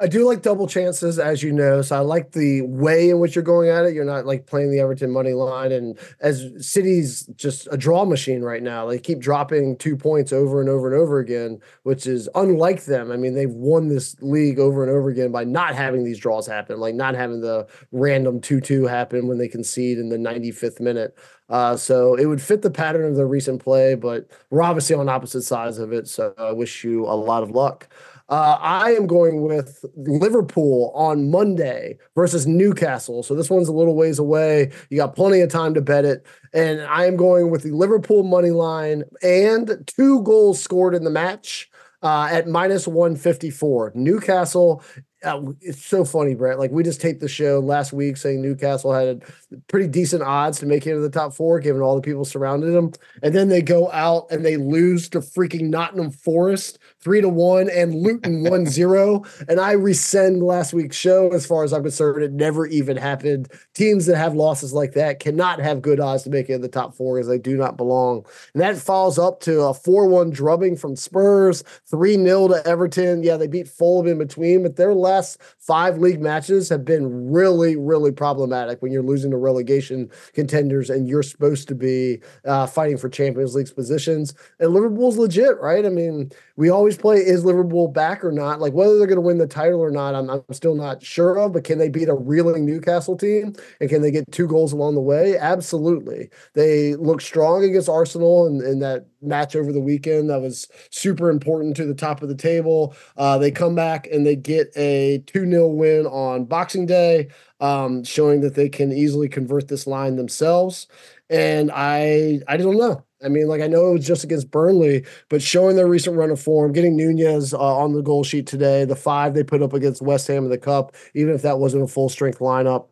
I 0.00 0.08
do 0.08 0.26
like 0.26 0.42
double 0.42 0.66
chances, 0.66 1.18
as 1.18 1.44
you 1.44 1.52
know. 1.52 1.80
So 1.80 1.96
I 1.96 2.00
like 2.00 2.32
the 2.32 2.62
way 2.62 3.10
in 3.10 3.20
which 3.20 3.36
you're 3.36 3.44
going 3.44 3.68
at 3.68 3.84
it. 3.84 3.94
You're 3.94 4.04
not 4.04 4.26
like 4.26 4.46
playing 4.46 4.72
the 4.72 4.80
Everton 4.80 5.12
money 5.12 5.32
line. 5.32 5.70
And 5.70 5.96
as 6.20 6.50
City's 6.58 7.26
just 7.36 7.68
a 7.70 7.76
draw 7.76 8.04
machine 8.04 8.42
right 8.42 8.62
now, 8.62 8.86
they 8.86 8.98
keep 8.98 9.20
dropping 9.20 9.76
two 9.76 9.96
points 9.96 10.32
over 10.32 10.60
and 10.60 10.68
over 10.68 10.92
and 10.92 11.00
over 11.00 11.20
again, 11.20 11.60
which 11.84 12.06
is 12.06 12.28
unlike 12.34 12.86
them. 12.86 13.12
I 13.12 13.16
mean, 13.16 13.34
they've 13.34 13.52
won 13.52 13.88
this 13.88 14.16
league 14.20 14.58
over 14.58 14.82
and 14.82 14.90
over 14.90 15.08
again 15.08 15.30
by 15.30 15.44
not 15.44 15.76
having 15.76 16.02
these 16.02 16.18
draws 16.18 16.48
happen, 16.48 16.80
like 16.80 16.96
not 16.96 17.14
having 17.14 17.40
the 17.40 17.68
random 17.92 18.40
2 18.40 18.60
2 18.60 18.86
happen 18.86 19.28
when 19.28 19.38
they 19.38 19.48
concede 19.48 19.98
in 19.98 20.08
the 20.08 20.16
95th 20.16 20.80
minute. 20.80 21.16
Uh, 21.48 21.76
so 21.76 22.14
it 22.14 22.24
would 22.24 22.40
fit 22.40 22.62
the 22.62 22.70
pattern 22.70 23.04
of 23.04 23.14
their 23.14 23.26
recent 23.26 23.62
play, 23.62 23.94
but 23.94 24.26
we're 24.50 24.62
obviously 24.62 24.96
on 24.96 25.08
opposite 25.08 25.42
sides 25.42 25.78
of 25.78 25.92
it. 25.92 26.08
So 26.08 26.32
I 26.38 26.50
wish 26.50 26.82
you 26.82 27.04
a 27.04 27.12
lot 27.14 27.42
of 27.42 27.50
luck. 27.50 27.88
Uh, 28.32 28.56
I 28.62 28.92
am 28.92 29.06
going 29.06 29.42
with 29.42 29.84
Liverpool 29.94 30.90
on 30.94 31.30
Monday 31.30 31.98
versus 32.14 32.46
Newcastle. 32.46 33.22
So 33.22 33.34
this 33.34 33.50
one's 33.50 33.68
a 33.68 33.74
little 33.74 33.94
ways 33.94 34.18
away. 34.18 34.72
You 34.88 34.96
got 34.96 35.14
plenty 35.14 35.40
of 35.42 35.50
time 35.50 35.74
to 35.74 35.82
bet 35.82 36.06
it. 36.06 36.24
And 36.54 36.80
I 36.80 37.04
am 37.04 37.18
going 37.18 37.50
with 37.50 37.62
the 37.62 37.72
Liverpool 37.72 38.22
money 38.22 38.48
line 38.48 39.04
and 39.22 39.86
two 39.86 40.22
goals 40.22 40.62
scored 40.62 40.94
in 40.94 41.04
the 41.04 41.10
match. 41.10 41.68
Uh, 42.04 42.28
at 42.32 42.48
minus 42.48 42.88
154. 42.88 43.92
Newcastle 43.94 44.82
uh, 45.24 45.40
it's 45.60 45.84
so 45.84 46.04
funny, 46.04 46.34
Brett. 46.34 46.58
Like 46.58 46.70
we 46.70 46.82
just 46.82 47.00
taped 47.00 47.20
the 47.20 47.28
show 47.28 47.60
last 47.60 47.92
week 47.92 48.16
saying 48.16 48.42
Newcastle 48.42 48.92
had 48.92 49.22
pretty 49.68 49.86
decent 49.86 50.22
odds 50.22 50.58
to 50.60 50.66
make 50.66 50.86
it 50.86 50.90
into 50.90 51.02
the 51.02 51.10
top 51.10 51.32
four, 51.32 51.60
given 51.60 51.82
all 51.82 51.94
the 51.94 52.02
people 52.02 52.24
surrounding 52.24 52.72
them. 52.72 52.92
And 53.22 53.34
then 53.34 53.48
they 53.48 53.62
go 53.62 53.90
out 53.92 54.26
and 54.30 54.44
they 54.44 54.56
lose 54.56 55.08
to 55.10 55.20
freaking 55.20 55.70
Nottingham 55.70 56.10
Forest 56.10 56.78
three 57.02 57.20
to 57.20 57.28
one 57.28 57.68
and 57.68 57.94
Luton 57.94 58.44
one 58.44 58.66
zero. 58.66 59.24
And 59.48 59.60
I 59.60 59.74
resend 59.74 60.42
last 60.42 60.72
week's 60.72 60.96
show 60.96 61.32
as 61.32 61.44
far 61.44 61.64
as 61.64 61.72
I'm 61.72 61.82
concerned. 61.82 62.22
It 62.22 62.32
never 62.32 62.66
even 62.66 62.96
happened. 62.96 63.50
Teams 63.74 64.06
that 64.06 64.16
have 64.16 64.34
losses 64.34 64.72
like 64.72 64.92
that 64.92 65.18
cannot 65.18 65.60
have 65.60 65.82
good 65.82 66.00
odds 66.00 66.22
to 66.24 66.30
make 66.30 66.48
it 66.48 66.54
in 66.54 66.60
the 66.60 66.68
top 66.68 66.94
four 66.94 67.18
as 67.18 67.26
they 67.26 67.38
do 67.38 67.56
not 67.56 67.76
belong. 67.76 68.24
And 68.54 68.62
that 68.62 68.76
falls 68.76 69.18
up 69.18 69.40
to 69.40 69.62
a 69.62 69.74
4 69.74 70.06
1 70.06 70.30
drubbing 70.30 70.76
from 70.76 70.96
Spurs, 70.96 71.62
3 71.90 72.14
0 72.14 72.48
to 72.48 72.66
Everton. 72.66 73.22
Yeah, 73.22 73.36
they 73.36 73.46
beat 73.46 73.68
Fulham 73.68 74.06
in 74.06 74.18
between, 74.18 74.62
but 74.62 74.76
they're 74.76 74.94
last 74.94 75.40
five 75.58 75.98
league 75.98 76.20
matches 76.20 76.68
have 76.68 76.84
been 76.84 77.30
really, 77.30 77.76
really 77.76 78.12
problematic 78.12 78.80
when 78.82 78.92
you're 78.92 79.02
losing 79.02 79.30
to 79.30 79.36
relegation 79.36 80.10
contenders 80.34 80.90
and 80.90 81.08
you're 81.08 81.22
supposed 81.22 81.68
to 81.68 81.74
be 81.74 82.20
uh, 82.44 82.66
fighting 82.66 82.96
for 82.96 83.08
Champions 83.08 83.54
League 83.54 83.74
positions. 83.74 84.34
And 84.58 84.72
Liverpool's 84.72 85.16
legit, 85.16 85.58
right? 85.60 85.84
I 85.84 85.88
mean, 85.88 86.30
we 86.56 86.70
always 86.70 86.91
play 87.00 87.18
is 87.18 87.44
Liverpool 87.44 87.88
back 87.88 88.24
or 88.24 88.32
not? 88.32 88.60
Like 88.60 88.72
whether 88.72 88.98
they're 88.98 89.06
going 89.06 89.16
to 89.16 89.22
win 89.22 89.38
the 89.38 89.46
title 89.46 89.80
or 89.80 89.90
not, 89.90 90.14
I'm, 90.14 90.28
I'm 90.30 90.42
still 90.52 90.74
not 90.74 91.02
sure 91.02 91.38
of. 91.38 91.52
But 91.52 91.64
can 91.64 91.78
they 91.78 91.88
beat 91.88 92.08
a 92.08 92.14
reeling 92.14 92.66
Newcastle 92.66 93.16
team? 93.16 93.54
And 93.80 93.90
can 93.90 94.02
they 94.02 94.10
get 94.10 94.30
two 94.32 94.46
goals 94.46 94.72
along 94.72 94.94
the 94.94 95.00
way? 95.00 95.36
Absolutely. 95.38 96.30
They 96.54 96.94
look 96.96 97.20
strong 97.20 97.64
against 97.64 97.88
Arsenal 97.88 98.46
in, 98.46 98.60
in 98.64 98.78
that 98.80 99.06
match 99.22 99.54
over 99.54 99.72
the 99.72 99.80
weekend 99.80 100.28
that 100.30 100.40
was 100.40 100.68
super 100.90 101.30
important 101.30 101.76
to 101.76 101.86
the 101.86 101.94
top 101.94 102.22
of 102.22 102.28
the 102.28 102.34
table. 102.34 102.94
Uh, 103.16 103.38
they 103.38 103.50
come 103.50 103.74
back 103.74 104.08
and 104.08 104.26
they 104.26 104.36
get 104.36 104.72
a 104.76 105.22
2 105.26 105.48
0 105.48 105.68
win 105.68 106.06
on 106.06 106.44
Boxing 106.44 106.86
Day, 106.86 107.28
um, 107.62 108.02
showing 108.02 108.40
that 108.40 108.56
they 108.56 108.68
can 108.68 108.92
easily 108.92 109.28
convert 109.28 109.68
this 109.68 109.86
line 109.86 110.16
themselves. 110.16 110.88
And 111.30 111.70
I 111.72 112.40
I 112.48 112.58
don't 112.58 112.76
know. 112.76 113.04
I 113.24 113.28
mean, 113.28 113.46
like 113.46 113.62
I 113.62 113.68
know 113.68 113.88
it 113.88 113.92
was 113.92 114.06
just 114.06 114.24
against 114.24 114.50
Burnley, 114.50 115.06
but 115.30 115.40
showing 115.40 115.76
their 115.76 115.86
recent 115.86 116.16
run 116.16 116.30
of 116.30 116.40
form, 116.40 116.72
getting 116.72 116.96
Nunez 116.96 117.54
uh, 117.54 117.58
on 117.58 117.92
the 117.92 118.02
goal 118.02 118.24
sheet 118.24 118.48
today, 118.48 118.84
the 118.84 118.96
five 118.96 119.34
they 119.34 119.44
put 119.44 119.62
up 119.62 119.72
against 119.72 120.02
West 120.02 120.26
Ham 120.26 120.44
in 120.44 120.50
the 120.50 120.58
Cup, 120.58 120.94
even 121.14 121.32
if 121.34 121.42
that 121.42 121.60
wasn't 121.60 121.84
a 121.84 121.86
full 121.86 122.08
strength 122.08 122.40
lineup, 122.40 122.88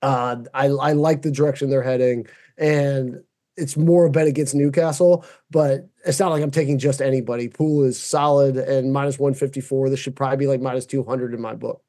uh, 0.00 0.36
I 0.54 0.66
I 0.68 0.92
like 0.92 1.22
the 1.22 1.30
direction 1.30 1.68
they're 1.70 1.82
heading, 1.82 2.26
and 2.56 3.22
it's 3.58 3.76
more 3.76 4.06
a 4.06 4.10
bet 4.10 4.26
against 4.26 4.54
Newcastle, 4.54 5.26
but 5.50 5.88
it's 6.06 6.18
not 6.18 6.30
like 6.32 6.42
I'm 6.42 6.50
taking 6.50 6.78
just 6.78 7.02
anybody. 7.02 7.48
Pool 7.48 7.84
is 7.84 8.02
solid 8.02 8.56
and 8.56 8.92
minus 8.92 9.18
154. 9.18 9.90
This 9.90 10.00
should 10.00 10.16
probably 10.16 10.38
be 10.38 10.46
like 10.46 10.62
minus 10.62 10.86
200 10.86 11.34
in 11.34 11.40
my 11.42 11.54
book. 11.54 11.82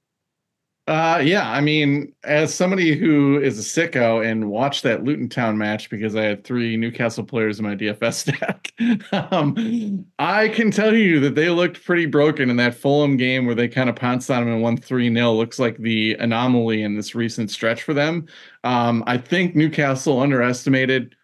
Uh, 0.86 1.22
yeah, 1.24 1.50
I 1.50 1.62
mean, 1.62 2.14
as 2.26 2.54
somebody 2.54 2.98
who 2.98 3.40
is 3.40 3.58
a 3.58 3.62
sicko 3.62 4.26
and 4.26 4.50
watched 4.50 4.84
that 4.84 5.06
Luton 5.06 5.30
Town 5.30 5.58
match 5.58 5.90
because 5.90 6.14
I 6.14 6.24
had 6.24 6.44
three 6.44 6.76
Newcastle 6.76 7.24
players 7.24 7.58
in 7.58 7.66
my 7.66 7.74
DFS 7.74 8.14
stack, 8.16 8.74
um, 9.32 10.06
I 10.20 10.50
can 10.50 10.72
tell 10.72 10.94
you 10.94 11.22
that 11.22 11.36
they 11.36 11.50
looked 11.50 11.86
pretty 11.86 12.06
broken 12.06 12.50
in 12.50 12.58
that 12.58 12.76
Fulham 12.76 13.16
game 13.16 13.46
where 13.46 13.56
they 13.56 13.70
kind 13.70 13.90
of 13.90 13.96
pounced 13.96 14.30
on 14.30 14.44
them 14.44 14.54
and 14.54 14.62
won 14.62 14.76
3 14.76 15.14
0. 15.14 15.32
Looks 15.32 15.58
like 15.58 15.78
the 15.78 16.16
anomaly 16.16 16.84
in 16.84 16.98
this 16.98 17.16
recent 17.16 17.50
stretch 17.50 17.84
for 17.84 17.94
them. 17.94 18.28
Um, 18.66 19.06
I 19.08 19.18
think 19.18 19.56
Newcastle 19.56 20.20
underestimated 20.20 21.16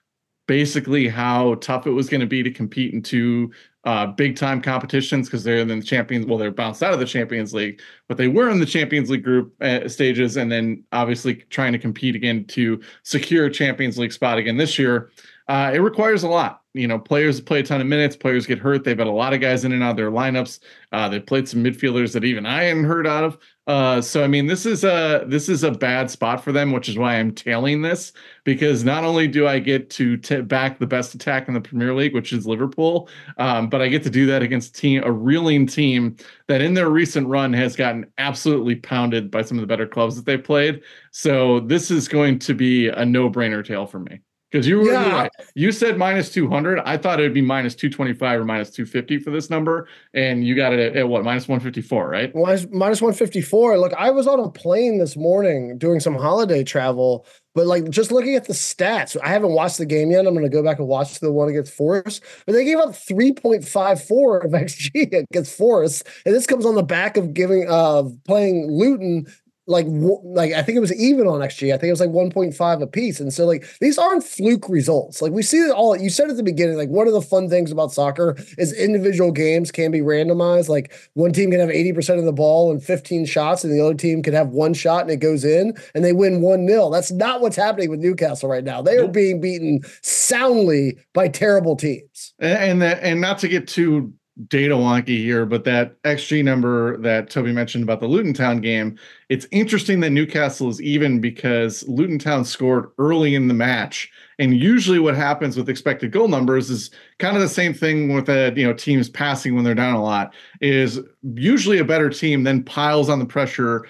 basically 0.48 1.10
how 1.10 1.56
tough 1.56 1.86
it 1.86 1.92
was 1.92 2.08
going 2.10 2.22
to 2.22 2.28
be 2.28 2.44
to 2.44 2.50
compete 2.50 2.94
in 2.94 3.02
two 3.02 3.52
uh, 3.90 4.06
big 4.06 4.36
time 4.36 4.62
competitions 4.62 5.28
because 5.28 5.44
they're 5.44 5.58
in 5.58 5.68
the 5.68 5.82
Champions. 5.82 6.28
Well, 6.28 6.38
they're 6.38 6.52
bounced 6.52 6.84
out 6.84 6.94
of 6.94 7.00
the 7.00 7.08
Champions 7.08 7.56
League, 7.56 7.82
but 8.08 8.18
they 8.18 8.28
were 8.28 8.48
in 8.52 8.60
the 8.60 8.66
Champions 8.68 9.10
League 9.10 9.24
group 9.24 9.52
uh, 9.62 9.90
stages, 9.90 10.38
and 10.38 10.52
then 10.52 10.84
obviously 10.92 11.38
trying 11.50 11.72
to 11.72 11.80
compete 11.80 12.16
again 12.16 12.46
to 12.50 12.80
secure 13.02 13.48
a 13.48 13.52
Champions 13.52 13.98
League 13.98 14.14
spot 14.14 14.38
again 14.38 14.58
this 14.58 14.78
year. 14.78 15.10
Uh, 15.48 15.72
it 15.74 15.80
requires 15.80 16.22
a 16.22 16.28
lot. 16.28 16.62
You 16.76 16.88
know, 16.88 17.00
players 17.00 17.42
play 17.42 17.62
a 17.62 17.64
ton 17.64 17.82
of 17.82 17.88
minutes. 17.88 18.16
Players 18.16 18.46
get 18.46 18.60
hurt. 18.60 18.84
They've 18.84 18.98
had 18.98 19.08
a 19.08 19.12
lot 19.12 19.34
of 19.34 19.42
guys 19.42 19.66
in 19.66 19.72
and 19.72 19.82
out 19.82 19.92
of 19.92 19.98
their 19.98 20.12
lineups. 20.12 20.60
Uh, 20.92 21.10
they've 21.10 21.26
played 21.26 21.48
some 21.50 21.64
midfielders 21.64 22.14
that 22.14 22.24
even 22.24 22.46
I 22.46 22.66
hadn't 22.66 22.84
heard 22.84 23.08
out 23.08 23.24
of. 23.24 23.38
Uh, 23.66 24.02
so 24.02 24.24
I 24.24 24.28
mean, 24.28 24.46
this 24.46 24.68
is 24.68 24.84
a 24.84 25.24
this 25.28 25.50
is 25.50 25.64
a 25.64 25.72
bad 25.72 26.12
spot 26.12 26.44
for 26.44 26.52
them, 26.52 26.72
which 26.72 26.88
is 26.88 26.98
why 26.98 27.16
I'm 27.16 27.32
tailing 27.34 27.82
this 27.82 28.14
because 28.44 28.84
not 28.84 29.04
only 29.04 29.28
do 29.28 29.48
I 29.48 29.60
get 29.60 29.90
to 29.92 30.18
t- 30.18 30.42
back 30.42 30.78
the 30.78 30.88
best 30.88 31.16
attack 31.16 31.48
in 31.48 31.56
the 31.56 31.62
Premier 31.62 31.94
League, 31.94 32.14
which 32.14 32.34
is 32.34 32.46
Liverpool, 32.46 33.10
um, 33.38 33.68
but 33.70 33.82
I 33.82 33.88
get 33.88 34.04
to 34.04 34.10
do 34.10 34.28
that 34.28 34.44
against 34.44 34.76
team 34.76 35.04
a 35.04 35.12
reeling 35.12 35.66
team 35.66 36.18
that 36.48 36.62
in 36.62 36.76
their 36.76 36.90
recent 36.90 37.28
run 37.28 37.52
has 37.54 37.76
gotten 37.76 38.06
absolutely 38.20 38.76
pounded 38.76 39.32
by 39.32 39.42
some 39.42 39.58
of 39.58 39.62
the 39.62 39.68
better 39.68 39.88
clubs 39.88 40.16
that 40.16 40.26
they 40.26 40.38
played. 40.38 40.82
So 41.12 41.60
this 41.62 41.90
is 41.92 42.08
going 42.08 42.40
to 42.40 42.54
be 42.54 42.90
a 42.90 43.06
no 43.06 43.30
brainer 43.30 43.66
tail 43.66 43.86
for 43.86 44.00
me. 44.00 44.20
Because 44.52 44.68
you 44.68 44.80
were 44.80 44.92
yeah. 44.92 45.14
right. 45.14 45.32
You 45.54 45.72
said 45.72 45.98
minus 45.98 46.32
200. 46.32 46.80
I 46.80 46.98
thought 46.98 47.20
it 47.20 47.24
would 47.24 47.34
be 47.34 47.42
minus 47.42 47.76
225 47.76 48.42
or 48.42 48.46
minus 48.46 48.72
250 48.72 49.20
for 49.20 49.30
this 49.30 49.50
number. 49.50 49.88
And 50.14 50.44
you 50.44 50.56
got 50.56 50.74
it 50.74 50.80
at, 50.80 50.96
at 50.96 51.08
what? 51.08 51.24
Minus 51.24 51.48
154, 51.48 52.10
right? 52.10 52.34
Minus, 52.34 52.68
minus 52.72 53.02
154. 53.02 53.78
Look, 53.78 53.94
I 53.94 54.10
was 54.10 54.28
on 54.28 54.40
a 54.40 54.50
plane 54.50 54.98
this 54.98 55.16
morning 55.16 55.78
doing 55.78 56.00
some 56.00 56.16
holiday 56.16 56.64
travel, 56.64 57.28
but 57.54 57.68
like 57.68 57.90
just 57.90 58.12
looking 58.12 58.36
at 58.36 58.46
the 58.46 58.54
stats, 58.54 59.18
I 59.22 59.30
haven't 59.30 59.52
watched 59.52 59.78
the 59.78 59.86
game 59.86 60.12
yet. 60.12 60.26
I'm 60.26 60.34
going 60.34 60.46
to 60.46 60.50
go 60.50 60.64
back 60.64 60.80
and 60.80 60.88
watch 60.88 61.20
the 61.20 61.32
one 61.32 61.50
against 61.50 61.74
Forest, 61.74 62.24
but 62.46 62.54
they 62.54 62.66
gave 62.66 62.78
up 62.78 62.90
3.54 62.90 64.46
of 64.46 64.52
XG 64.52 65.26
against 65.32 65.58
Forest. 65.58 66.08
And 66.26 66.34
this 66.34 66.48
comes 66.48 66.66
on 66.66 66.76
the 66.76 66.84
back 66.84 67.18
of 67.18 67.34
giving, 67.34 67.68
uh, 67.70 68.04
playing 68.26 68.72
Luton 68.72 69.28
like 69.70 69.86
like 69.88 70.52
I 70.52 70.64
think 70.64 70.78
it 70.78 70.82
was 70.82 70.94
even 71.00 71.28
on 71.28 71.42
XG. 71.42 71.72
I 71.72 71.78
think 71.78 71.90
it 71.90 71.92
was 71.92 72.00
like 72.00 72.10
1.5 72.10 72.82
a 72.82 72.88
piece. 72.88 73.20
And 73.20 73.32
so 73.32 73.46
like 73.46 73.66
these 73.80 74.00
aren't 74.00 74.24
fluke 74.24 74.68
results. 74.68 75.22
Like 75.22 75.32
we 75.32 75.44
see 75.44 75.60
it 75.60 75.72
all. 75.72 75.96
You 75.96 76.10
said 76.10 76.30
at 76.30 76.38
the 76.38 76.44
beginning, 76.44 76.76
like 76.76 76.90
one 76.90 77.08
of 77.08 77.14
the 77.14 77.22
fun 77.22 77.50
things 77.50 77.72
about 77.72 77.92
soccer 77.92 78.36
is 78.58 78.74
individual 78.74 79.32
games 79.32 79.72
can 79.72 79.92
be 79.92 80.00
randomized. 80.00 80.70
Like 80.70 80.92
one 81.14 81.32
team 81.32 81.52
can 81.52 81.60
have 81.60 81.70
80% 81.70 82.18
of 82.18 82.26
the 82.26 82.34
ball 82.34 82.72
and 82.72 82.84
15 82.84 83.28
shots, 83.28 83.64
and 83.64 83.72
the 83.72 83.80
other 83.80 83.94
team 83.94 84.24
can 84.24 84.34
have 84.34 84.50
one 84.50 84.74
shot 84.74 85.04
and 85.04 85.12
it 85.12 85.18
goes 85.18 85.46
in 85.46 85.78
and 85.94 86.04
they 86.04 86.14
win 86.14 86.42
one 86.42 86.66
nil. 86.66 86.90
That's 86.90 87.12
not 87.12 87.40
what's 87.40 87.56
happening 87.56 87.92
with 87.92 88.00
Newcastle 88.00 88.50
right 88.50 88.64
now. 88.64 88.82
They 88.82 88.98
are 88.98 89.08
being 89.08 89.40
beaten 89.40 89.82
soundly 90.02 90.98
by 91.14 91.28
terrible 91.28 91.76
teams. 91.76 92.34
And 92.40 92.82
and, 92.82 92.84
and 92.84 93.22
not 93.22 93.38
to 93.40 93.48
get 93.48 93.68
too 93.68 94.14
data 94.48 94.74
wonky 94.76 95.18
here, 95.18 95.46
but 95.46 95.66
that 95.66 96.02
XG 96.04 96.44
number 96.44 96.98
that 96.98 97.30
Toby 97.30 97.52
mentioned 97.52 97.84
about 97.84 98.00
the 98.00 98.08
Luton 98.08 98.34
Town 98.34 98.62
game, 98.62 98.98
it's 99.28 99.46
interesting 99.52 100.00
that 100.00 100.12
Newcastle 100.12 100.70
is 100.70 100.82
even 100.82 101.20
because 101.20 101.88
Luton 101.88 102.18
Town 102.18 102.46
scored 102.46 102.90
early 102.98 103.36
in 103.36 103.48
the 103.48 103.54
match. 103.54 104.10
And 104.40 104.56
usually 104.56 105.00
what 105.00 105.16
happens 105.16 105.58
with 105.58 105.68
expected 105.68 106.12
goal 106.12 106.30
numbers 106.30 106.70
is 106.70 106.90
kind 107.18 107.36
of 107.36 107.42
the 107.42 107.50
same 107.50 107.74
thing 107.74 108.14
with 108.14 108.30
a, 108.30 108.54
you 108.56 108.66
know, 108.66 108.74
teams 108.74 109.10
passing 109.10 109.56
when 109.56 109.66
they're 109.66 109.76
down 109.76 109.96
a 109.96 110.04
lot 110.04 110.34
is 110.62 111.02
usually 111.34 111.80
a 111.80 111.86
better 111.86 112.10
team 112.10 112.44
then 112.44 112.64
piles 112.64 113.10
on 113.10 113.20
the 113.20 113.26
pressure 113.26 113.86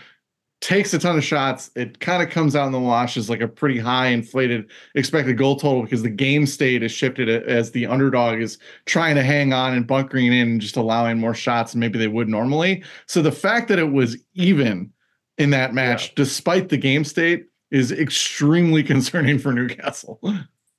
takes 0.61 0.93
a 0.93 0.99
ton 0.99 1.17
of 1.17 1.23
shots. 1.23 1.71
It 1.75 1.99
kind 1.99 2.21
of 2.21 2.29
comes 2.29 2.55
out 2.55 2.65
in 2.65 2.71
the 2.71 2.79
wash 2.79 3.15
as 3.15 3.29
like 3.29 3.41
a 3.41 3.47
pretty 3.47 3.79
high 3.79 4.07
inflated 4.07 4.69
expected 4.95 5.37
goal 5.37 5.55
total 5.55 5.83
because 5.83 6.03
the 6.03 6.09
game 6.09 6.45
state 6.45 6.83
is 6.83 6.91
shifted 6.91 7.29
as 7.29 7.71
the 7.71 7.85
underdog 7.85 8.39
is 8.39 8.57
trying 8.85 9.15
to 9.15 9.23
hang 9.23 9.53
on 9.53 9.73
and 9.73 9.87
bunkering 9.87 10.27
in 10.27 10.49
and 10.49 10.61
just 10.61 10.75
allowing 10.75 11.17
more 11.17 11.33
shots 11.33 11.71
than 11.71 11.79
maybe 11.79 11.97
they 11.97 12.07
would 12.07 12.27
normally. 12.27 12.83
So 13.05 13.21
the 13.21 13.31
fact 13.31 13.69
that 13.69 13.79
it 13.79 13.91
was 13.91 14.17
even 14.33 14.91
in 15.37 15.51
that 15.51 15.73
match, 15.73 16.07
yeah. 16.07 16.13
despite 16.17 16.69
the 16.69 16.77
game 16.77 17.05
state, 17.05 17.45
is 17.71 17.91
extremely 17.91 18.83
concerning 18.93 19.39
for 19.39 19.53
Newcastle. 19.53 20.19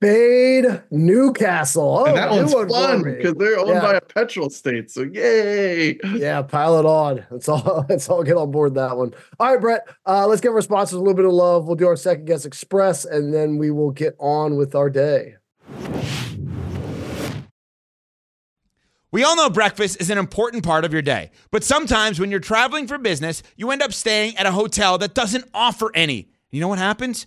Fade 0.01 0.83
Newcastle. 0.91 1.99
Oh, 2.01 2.05
and 2.07 2.17
that 2.17 2.31
one's 2.31 2.53
fun 2.53 3.03
because 3.03 3.35
they're 3.35 3.59
owned 3.59 3.69
yeah. 3.69 3.81
by 3.81 3.95
a 3.95 4.01
petrol 4.01 4.49
state. 4.49 4.91
So 4.91 5.03
yay! 5.03 5.99
Yeah, 6.21 6.43
pile 6.43 6.79
it 6.79 6.85
on. 6.85 7.25
Let's 7.31 7.49
all 7.49 7.85
let's 7.89 8.09
all 8.09 8.23
get 8.23 8.37
on 8.37 8.51
board 8.51 8.75
that 8.75 8.97
one. 8.97 9.15
All 9.39 9.53
right, 9.53 9.61
Brett. 9.61 9.87
Uh, 10.07 10.27
let's 10.27 10.41
give 10.41 10.53
our 10.53 10.61
sponsors 10.61 10.95
a 10.95 10.99
little 10.99 11.15
bit 11.15 11.25
of 11.25 11.33
love. 11.33 11.67
We'll 11.67 11.77
do 11.77 11.87
our 11.87 11.97
second 11.97 12.25
guess 12.25 12.45
express, 12.45 13.05
and 13.05 13.33
then 13.33 13.59
we 13.59 13.71
will 13.71 13.91
get 13.91 14.17
on 14.19 14.57
with 14.57 14.75
our 14.75 14.91
day. 14.91 15.37
We 19.13 19.25
all 19.25 19.37
know 19.37 19.51
breakfast 19.51 20.01
is 20.01 20.09
an 20.09 20.19
important 20.19 20.65
part 20.65 20.85
of 20.85 20.93
your 20.93 21.03
day, 21.03 21.31
but 21.51 21.65
sometimes 21.65 22.21
when 22.21 22.31
you're 22.31 22.41
traveling 22.41 22.87
for 22.87 22.97
business, 22.97 23.43
you 23.57 23.71
end 23.71 23.83
up 23.83 23.93
staying 23.93 24.37
at 24.37 24.47
a 24.47 24.53
hotel 24.53 24.99
that 24.99 25.15
doesn't 25.15 25.49
offer 25.53 25.91
any. 25.95 26.31
You 26.51 26.61
know 26.61 26.69
what 26.69 26.79
happens? 26.79 27.27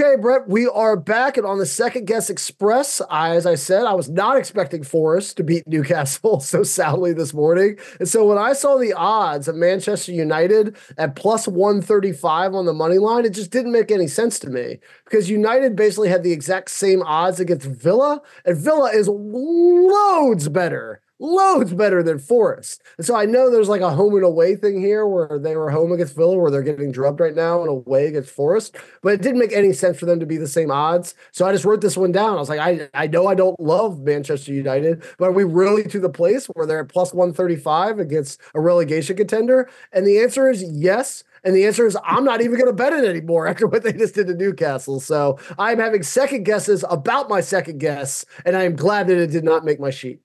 Okay, 0.00 0.16
Brett, 0.18 0.48
we 0.48 0.66
are 0.66 0.96
back 0.96 1.36
and 1.36 1.44
on 1.44 1.58
the 1.58 1.66
second 1.66 2.06
guess 2.06 2.30
express. 2.30 3.02
I, 3.10 3.36
as 3.36 3.44
I 3.44 3.56
said, 3.56 3.84
I 3.84 3.92
was 3.92 4.08
not 4.08 4.38
expecting 4.38 4.82
Forest 4.82 5.36
to 5.36 5.44
beat 5.44 5.68
Newcastle 5.68 6.40
so 6.40 6.62
soundly 6.62 7.12
this 7.12 7.34
morning. 7.34 7.76
And 7.98 8.08
so 8.08 8.26
when 8.26 8.38
I 8.38 8.54
saw 8.54 8.78
the 8.78 8.94
odds 8.94 9.48
of 9.48 9.54
Manchester 9.54 10.12
United 10.12 10.76
at 10.96 11.14
plus 11.14 11.46
135 11.46 12.54
on 12.54 12.64
the 12.64 12.72
money 12.72 12.96
line, 12.96 13.26
it 13.26 13.34
just 13.34 13.50
didn't 13.50 13.72
make 13.72 13.90
any 13.90 14.06
sense 14.06 14.38
to 14.38 14.48
me 14.48 14.78
because 15.04 15.28
United 15.28 15.76
basically 15.76 16.08
had 16.08 16.22
the 16.22 16.32
exact 16.32 16.70
same 16.70 17.02
odds 17.02 17.38
against 17.38 17.66
Villa, 17.66 18.22
and 18.46 18.56
Villa 18.56 18.90
is 18.92 19.08
loads 19.08 20.48
better 20.48 21.01
loads 21.22 21.72
better 21.72 22.02
than 22.02 22.18
Forest. 22.18 22.82
And 22.98 23.06
so 23.06 23.14
I 23.14 23.24
know 23.24 23.48
there's 23.48 23.68
like 23.68 23.80
a 23.80 23.90
home 23.90 24.14
and 24.16 24.24
away 24.24 24.56
thing 24.56 24.80
here 24.80 25.06
where 25.06 25.38
they 25.38 25.56
were 25.56 25.70
home 25.70 25.92
against 25.92 26.16
Villa, 26.16 26.36
where 26.36 26.50
they're 26.50 26.62
getting 26.62 26.90
drubbed 26.90 27.20
right 27.20 27.34
now 27.34 27.60
and 27.60 27.70
away 27.70 28.08
against 28.08 28.30
Forest. 28.30 28.76
But 29.02 29.14
it 29.14 29.22
didn't 29.22 29.38
make 29.38 29.52
any 29.52 29.72
sense 29.72 29.98
for 29.98 30.06
them 30.06 30.18
to 30.20 30.26
be 30.26 30.36
the 30.36 30.48
same 30.48 30.70
odds. 30.70 31.14
So 31.30 31.46
I 31.46 31.52
just 31.52 31.64
wrote 31.64 31.80
this 31.80 31.96
one 31.96 32.12
down. 32.12 32.36
I 32.36 32.40
was 32.40 32.48
like, 32.48 32.60
I, 32.60 32.88
I 32.92 33.06
know 33.06 33.28
I 33.28 33.34
don't 33.34 33.58
love 33.60 34.00
Manchester 34.00 34.52
United, 34.52 35.04
but 35.16 35.26
are 35.26 35.32
we 35.32 35.44
really 35.44 35.84
to 35.84 36.00
the 36.00 36.10
place 36.10 36.46
where 36.46 36.66
they're 36.66 36.80
at 36.80 36.88
plus 36.88 37.14
135 37.14 38.00
against 38.00 38.40
a 38.54 38.60
relegation 38.60 39.16
contender? 39.16 39.70
And 39.92 40.06
the 40.06 40.18
answer 40.18 40.50
is 40.50 40.64
yes. 40.64 41.22
And 41.44 41.54
the 41.54 41.66
answer 41.66 41.86
is 41.86 41.96
I'm 42.04 42.24
not 42.24 42.40
even 42.40 42.56
going 42.56 42.66
to 42.66 42.72
bet 42.72 42.92
it 42.92 43.04
anymore 43.04 43.46
after 43.48 43.68
what 43.68 43.84
they 43.84 43.92
just 43.92 44.16
did 44.16 44.26
to 44.26 44.34
Newcastle. 44.34 44.98
So 44.98 45.38
I'm 45.58 45.78
having 45.78 46.02
second 46.02 46.44
guesses 46.44 46.84
about 46.90 47.28
my 47.28 47.40
second 47.40 47.78
guess, 47.78 48.24
and 48.44 48.56
I 48.56 48.64
am 48.64 48.74
glad 48.74 49.06
that 49.06 49.18
it 49.18 49.30
did 49.30 49.44
not 49.44 49.64
make 49.64 49.78
my 49.78 49.90
sheet. 49.90 50.20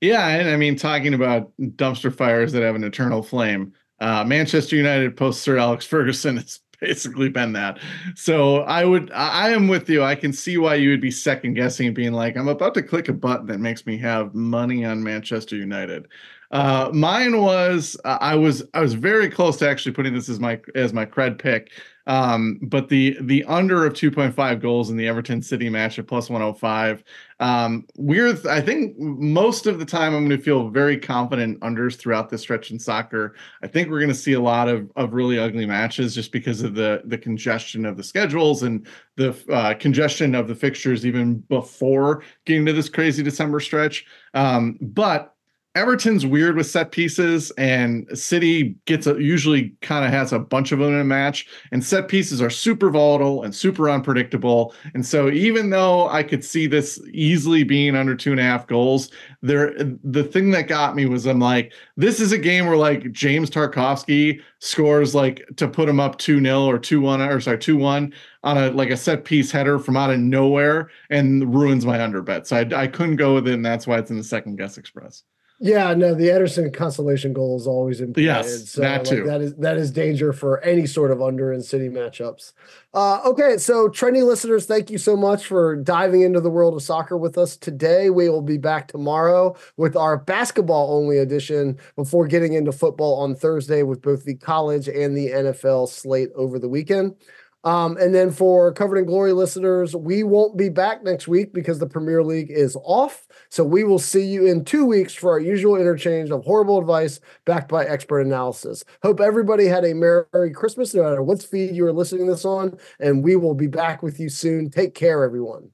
Yeah, 0.00 0.28
and 0.28 0.48
I 0.48 0.56
mean, 0.56 0.76
talking 0.76 1.14
about 1.14 1.52
dumpster 1.60 2.14
fires 2.14 2.52
that 2.52 2.62
have 2.62 2.76
an 2.76 2.84
eternal 2.84 3.22
flame, 3.22 3.72
uh, 4.00 4.24
Manchester 4.24 4.76
United 4.76 5.16
post 5.16 5.42
Sir 5.42 5.58
Alex 5.58 5.84
Ferguson 5.84 6.36
has 6.38 6.60
basically 6.80 7.28
been 7.28 7.52
that. 7.54 7.80
So 8.14 8.58
I 8.58 8.84
would, 8.84 9.10
I 9.12 9.50
am 9.50 9.66
with 9.66 9.90
you. 9.90 10.04
I 10.04 10.14
can 10.14 10.32
see 10.32 10.56
why 10.56 10.76
you 10.76 10.90
would 10.90 11.00
be 11.00 11.10
second 11.10 11.54
guessing, 11.54 11.92
being 11.94 12.12
like, 12.12 12.36
I'm 12.36 12.46
about 12.46 12.74
to 12.74 12.82
click 12.82 13.08
a 13.08 13.12
button 13.12 13.46
that 13.46 13.58
makes 13.58 13.86
me 13.86 13.98
have 13.98 14.34
money 14.34 14.84
on 14.84 15.02
Manchester 15.02 15.56
United. 15.56 16.06
Uh, 16.52 16.90
mine 16.94 17.42
was, 17.42 17.96
uh, 18.04 18.18
I 18.20 18.36
was, 18.36 18.62
I 18.74 18.80
was 18.80 18.94
very 18.94 19.28
close 19.28 19.56
to 19.58 19.68
actually 19.68 19.92
putting 19.92 20.14
this 20.14 20.28
as 20.28 20.38
my 20.40 20.60
as 20.74 20.92
my 20.92 21.04
cred 21.04 21.38
pick. 21.38 21.72
Um, 22.08 22.58
but 22.62 22.88
the 22.88 23.18
the 23.20 23.44
under 23.44 23.84
of 23.84 23.92
2.5 23.92 24.60
goals 24.60 24.88
in 24.88 24.96
the 24.96 25.06
Everton 25.06 25.42
City 25.42 25.68
match 25.68 25.98
at 25.98 26.06
plus 26.06 26.30
105. 26.30 27.04
Um, 27.38 27.86
we're 27.96 28.34
I 28.48 28.62
think 28.62 28.98
most 28.98 29.66
of 29.66 29.78
the 29.78 29.84
time 29.84 30.14
I'm 30.14 30.26
going 30.26 30.38
to 30.38 30.42
feel 30.42 30.70
very 30.70 30.96
confident 30.96 31.60
unders 31.60 31.96
throughout 31.96 32.30
this 32.30 32.40
stretch 32.40 32.70
in 32.70 32.78
soccer. 32.78 33.36
I 33.62 33.66
think 33.66 33.90
we're 33.90 34.00
going 34.00 34.08
to 34.08 34.14
see 34.14 34.32
a 34.32 34.40
lot 34.40 34.68
of 34.68 34.90
of 34.96 35.12
really 35.12 35.38
ugly 35.38 35.66
matches 35.66 36.14
just 36.14 36.32
because 36.32 36.62
of 36.62 36.74
the 36.74 37.02
the 37.04 37.18
congestion 37.18 37.84
of 37.84 37.98
the 37.98 38.02
schedules 38.02 38.62
and 38.62 38.86
the 39.16 39.36
uh, 39.52 39.74
congestion 39.74 40.34
of 40.34 40.48
the 40.48 40.54
fixtures 40.54 41.04
even 41.04 41.40
before 41.40 42.22
getting 42.46 42.64
to 42.64 42.72
this 42.72 42.88
crazy 42.88 43.22
December 43.22 43.60
stretch. 43.60 44.06
Um, 44.32 44.78
but 44.80 45.34
Everton's 45.78 46.26
weird 46.26 46.56
with 46.56 46.66
set 46.66 46.90
pieces, 46.90 47.52
and 47.52 48.06
City 48.12 48.74
gets 48.86 49.06
a, 49.06 49.22
usually 49.22 49.76
kind 49.80 50.04
of 50.04 50.10
has 50.10 50.32
a 50.32 50.38
bunch 50.40 50.72
of 50.72 50.80
them 50.80 50.92
in 50.92 50.98
a 50.98 51.04
match. 51.04 51.46
And 51.70 51.84
set 51.84 52.08
pieces 52.08 52.42
are 52.42 52.50
super 52.50 52.90
volatile 52.90 53.44
and 53.44 53.54
super 53.54 53.88
unpredictable. 53.88 54.74
And 54.94 55.06
so, 55.06 55.30
even 55.30 55.70
though 55.70 56.08
I 56.08 56.24
could 56.24 56.44
see 56.44 56.66
this 56.66 57.00
easily 57.12 57.62
being 57.62 57.94
under 57.94 58.16
two 58.16 58.32
and 58.32 58.40
a 58.40 58.42
half 58.42 58.66
goals, 58.66 59.10
there 59.40 59.72
the 60.02 60.24
thing 60.24 60.50
that 60.50 60.66
got 60.66 60.96
me 60.96 61.06
was 61.06 61.26
I'm 61.26 61.38
like, 61.38 61.72
this 61.96 62.18
is 62.18 62.32
a 62.32 62.38
game 62.38 62.66
where 62.66 62.76
like 62.76 63.12
James 63.12 63.48
Tarkowski 63.48 64.40
scores 64.58 65.14
like 65.14 65.46
to 65.56 65.68
put 65.68 65.88
him 65.88 66.00
up 66.00 66.18
two 66.18 66.40
0 66.42 66.64
or 66.64 66.80
two 66.80 67.00
one 67.00 67.22
or 67.22 67.40
sorry 67.40 67.58
two 67.58 67.76
one 67.76 68.12
on 68.42 68.58
a 68.58 68.70
like 68.72 68.90
a 68.90 68.96
set 68.96 69.24
piece 69.24 69.52
header 69.52 69.78
from 69.78 69.96
out 69.96 70.10
of 70.10 70.18
nowhere 70.18 70.90
and 71.10 71.54
ruins 71.54 71.86
my 71.86 72.02
under 72.02 72.20
bet. 72.20 72.48
So 72.48 72.56
I, 72.56 72.82
I 72.82 72.86
couldn't 72.88 73.16
go 73.16 73.34
with 73.34 73.46
it, 73.46 73.54
and 73.54 73.64
that's 73.64 73.86
why 73.86 73.98
it's 73.98 74.10
in 74.10 74.16
the 74.16 74.24
second 74.24 74.56
guess 74.56 74.76
express. 74.76 75.22
Yeah, 75.60 75.92
no, 75.94 76.14
the 76.14 76.30
Everton 76.30 76.70
consolation 76.70 77.32
goal 77.32 77.56
is 77.56 77.66
always 77.66 78.00
important. 78.00 78.24
Yes, 78.24 78.70
so, 78.70 78.80
that 78.80 79.04
too. 79.04 79.24
Like, 79.24 79.26
that 79.26 79.40
is 79.40 79.54
that 79.56 79.76
is 79.76 79.90
danger 79.90 80.32
for 80.32 80.60
any 80.60 80.86
sort 80.86 81.10
of 81.10 81.20
under 81.20 81.52
and 81.52 81.64
city 81.64 81.88
matchups. 81.88 82.52
Uh, 82.94 83.20
okay, 83.24 83.58
so 83.58 83.88
trendy 83.88 84.24
listeners, 84.24 84.66
thank 84.66 84.88
you 84.88 84.98
so 84.98 85.16
much 85.16 85.46
for 85.46 85.74
diving 85.74 86.22
into 86.22 86.40
the 86.40 86.48
world 86.48 86.74
of 86.74 86.82
soccer 86.82 87.16
with 87.16 87.36
us 87.36 87.56
today. 87.56 88.08
We 88.08 88.28
will 88.28 88.40
be 88.40 88.56
back 88.56 88.86
tomorrow 88.86 89.56
with 89.76 89.96
our 89.96 90.16
basketball 90.16 90.96
only 90.96 91.18
edition 91.18 91.76
before 91.96 92.28
getting 92.28 92.52
into 92.52 92.70
football 92.70 93.16
on 93.16 93.34
Thursday 93.34 93.82
with 93.82 94.00
both 94.00 94.24
the 94.24 94.36
college 94.36 94.88
and 94.88 95.16
the 95.16 95.30
NFL 95.30 95.88
slate 95.88 96.30
over 96.36 96.60
the 96.60 96.68
weekend. 96.68 97.16
Um, 97.64 97.96
and 97.96 98.14
then 98.14 98.30
for 98.30 98.72
Covered 98.72 98.98
in 98.98 99.04
Glory 99.04 99.32
listeners, 99.32 99.94
we 99.94 100.22
won't 100.22 100.56
be 100.56 100.68
back 100.68 101.02
next 101.02 101.26
week 101.26 101.52
because 101.52 101.78
the 101.78 101.88
Premier 101.88 102.22
League 102.22 102.50
is 102.50 102.76
off. 102.84 103.26
So 103.50 103.64
we 103.64 103.84
will 103.84 103.98
see 103.98 104.24
you 104.24 104.46
in 104.46 104.64
two 104.64 104.84
weeks 104.84 105.14
for 105.14 105.32
our 105.32 105.40
usual 105.40 105.76
interchange 105.76 106.30
of 106.30 106.44
horrible 106.44 106.78
advice 106.78 107.20
backed 107.44 107.68
by 107.68 107.84
expert 107.84 108.20
analysis. 108.20 108.84
Hope 109.02 109.20
everybody 109.20 109.66
had 109.66 109.84
a 109.84 109.94
Merry 109.94 110.52
Christmas, 110.52 110.94
no 110.94 111.02
matter 111.02 111.22
what 111.22 111.42
feed 111.42 111.74
you 111.74 111.84
are 111.86 111.92
listening 111.92 112.26
this 112.26 112.44
on. 112.44 112.78
And 113.00 113.24
we 113.24 113.36
will 113.36 113.54
be 113.54 113.66
back 113.66 114.02
with 114.02 114.20
you 114.20 114.28
soon. 114.28 114.70
Take 114.70 114.94
care, 114.94 115.24
everyone. 115.24 115.70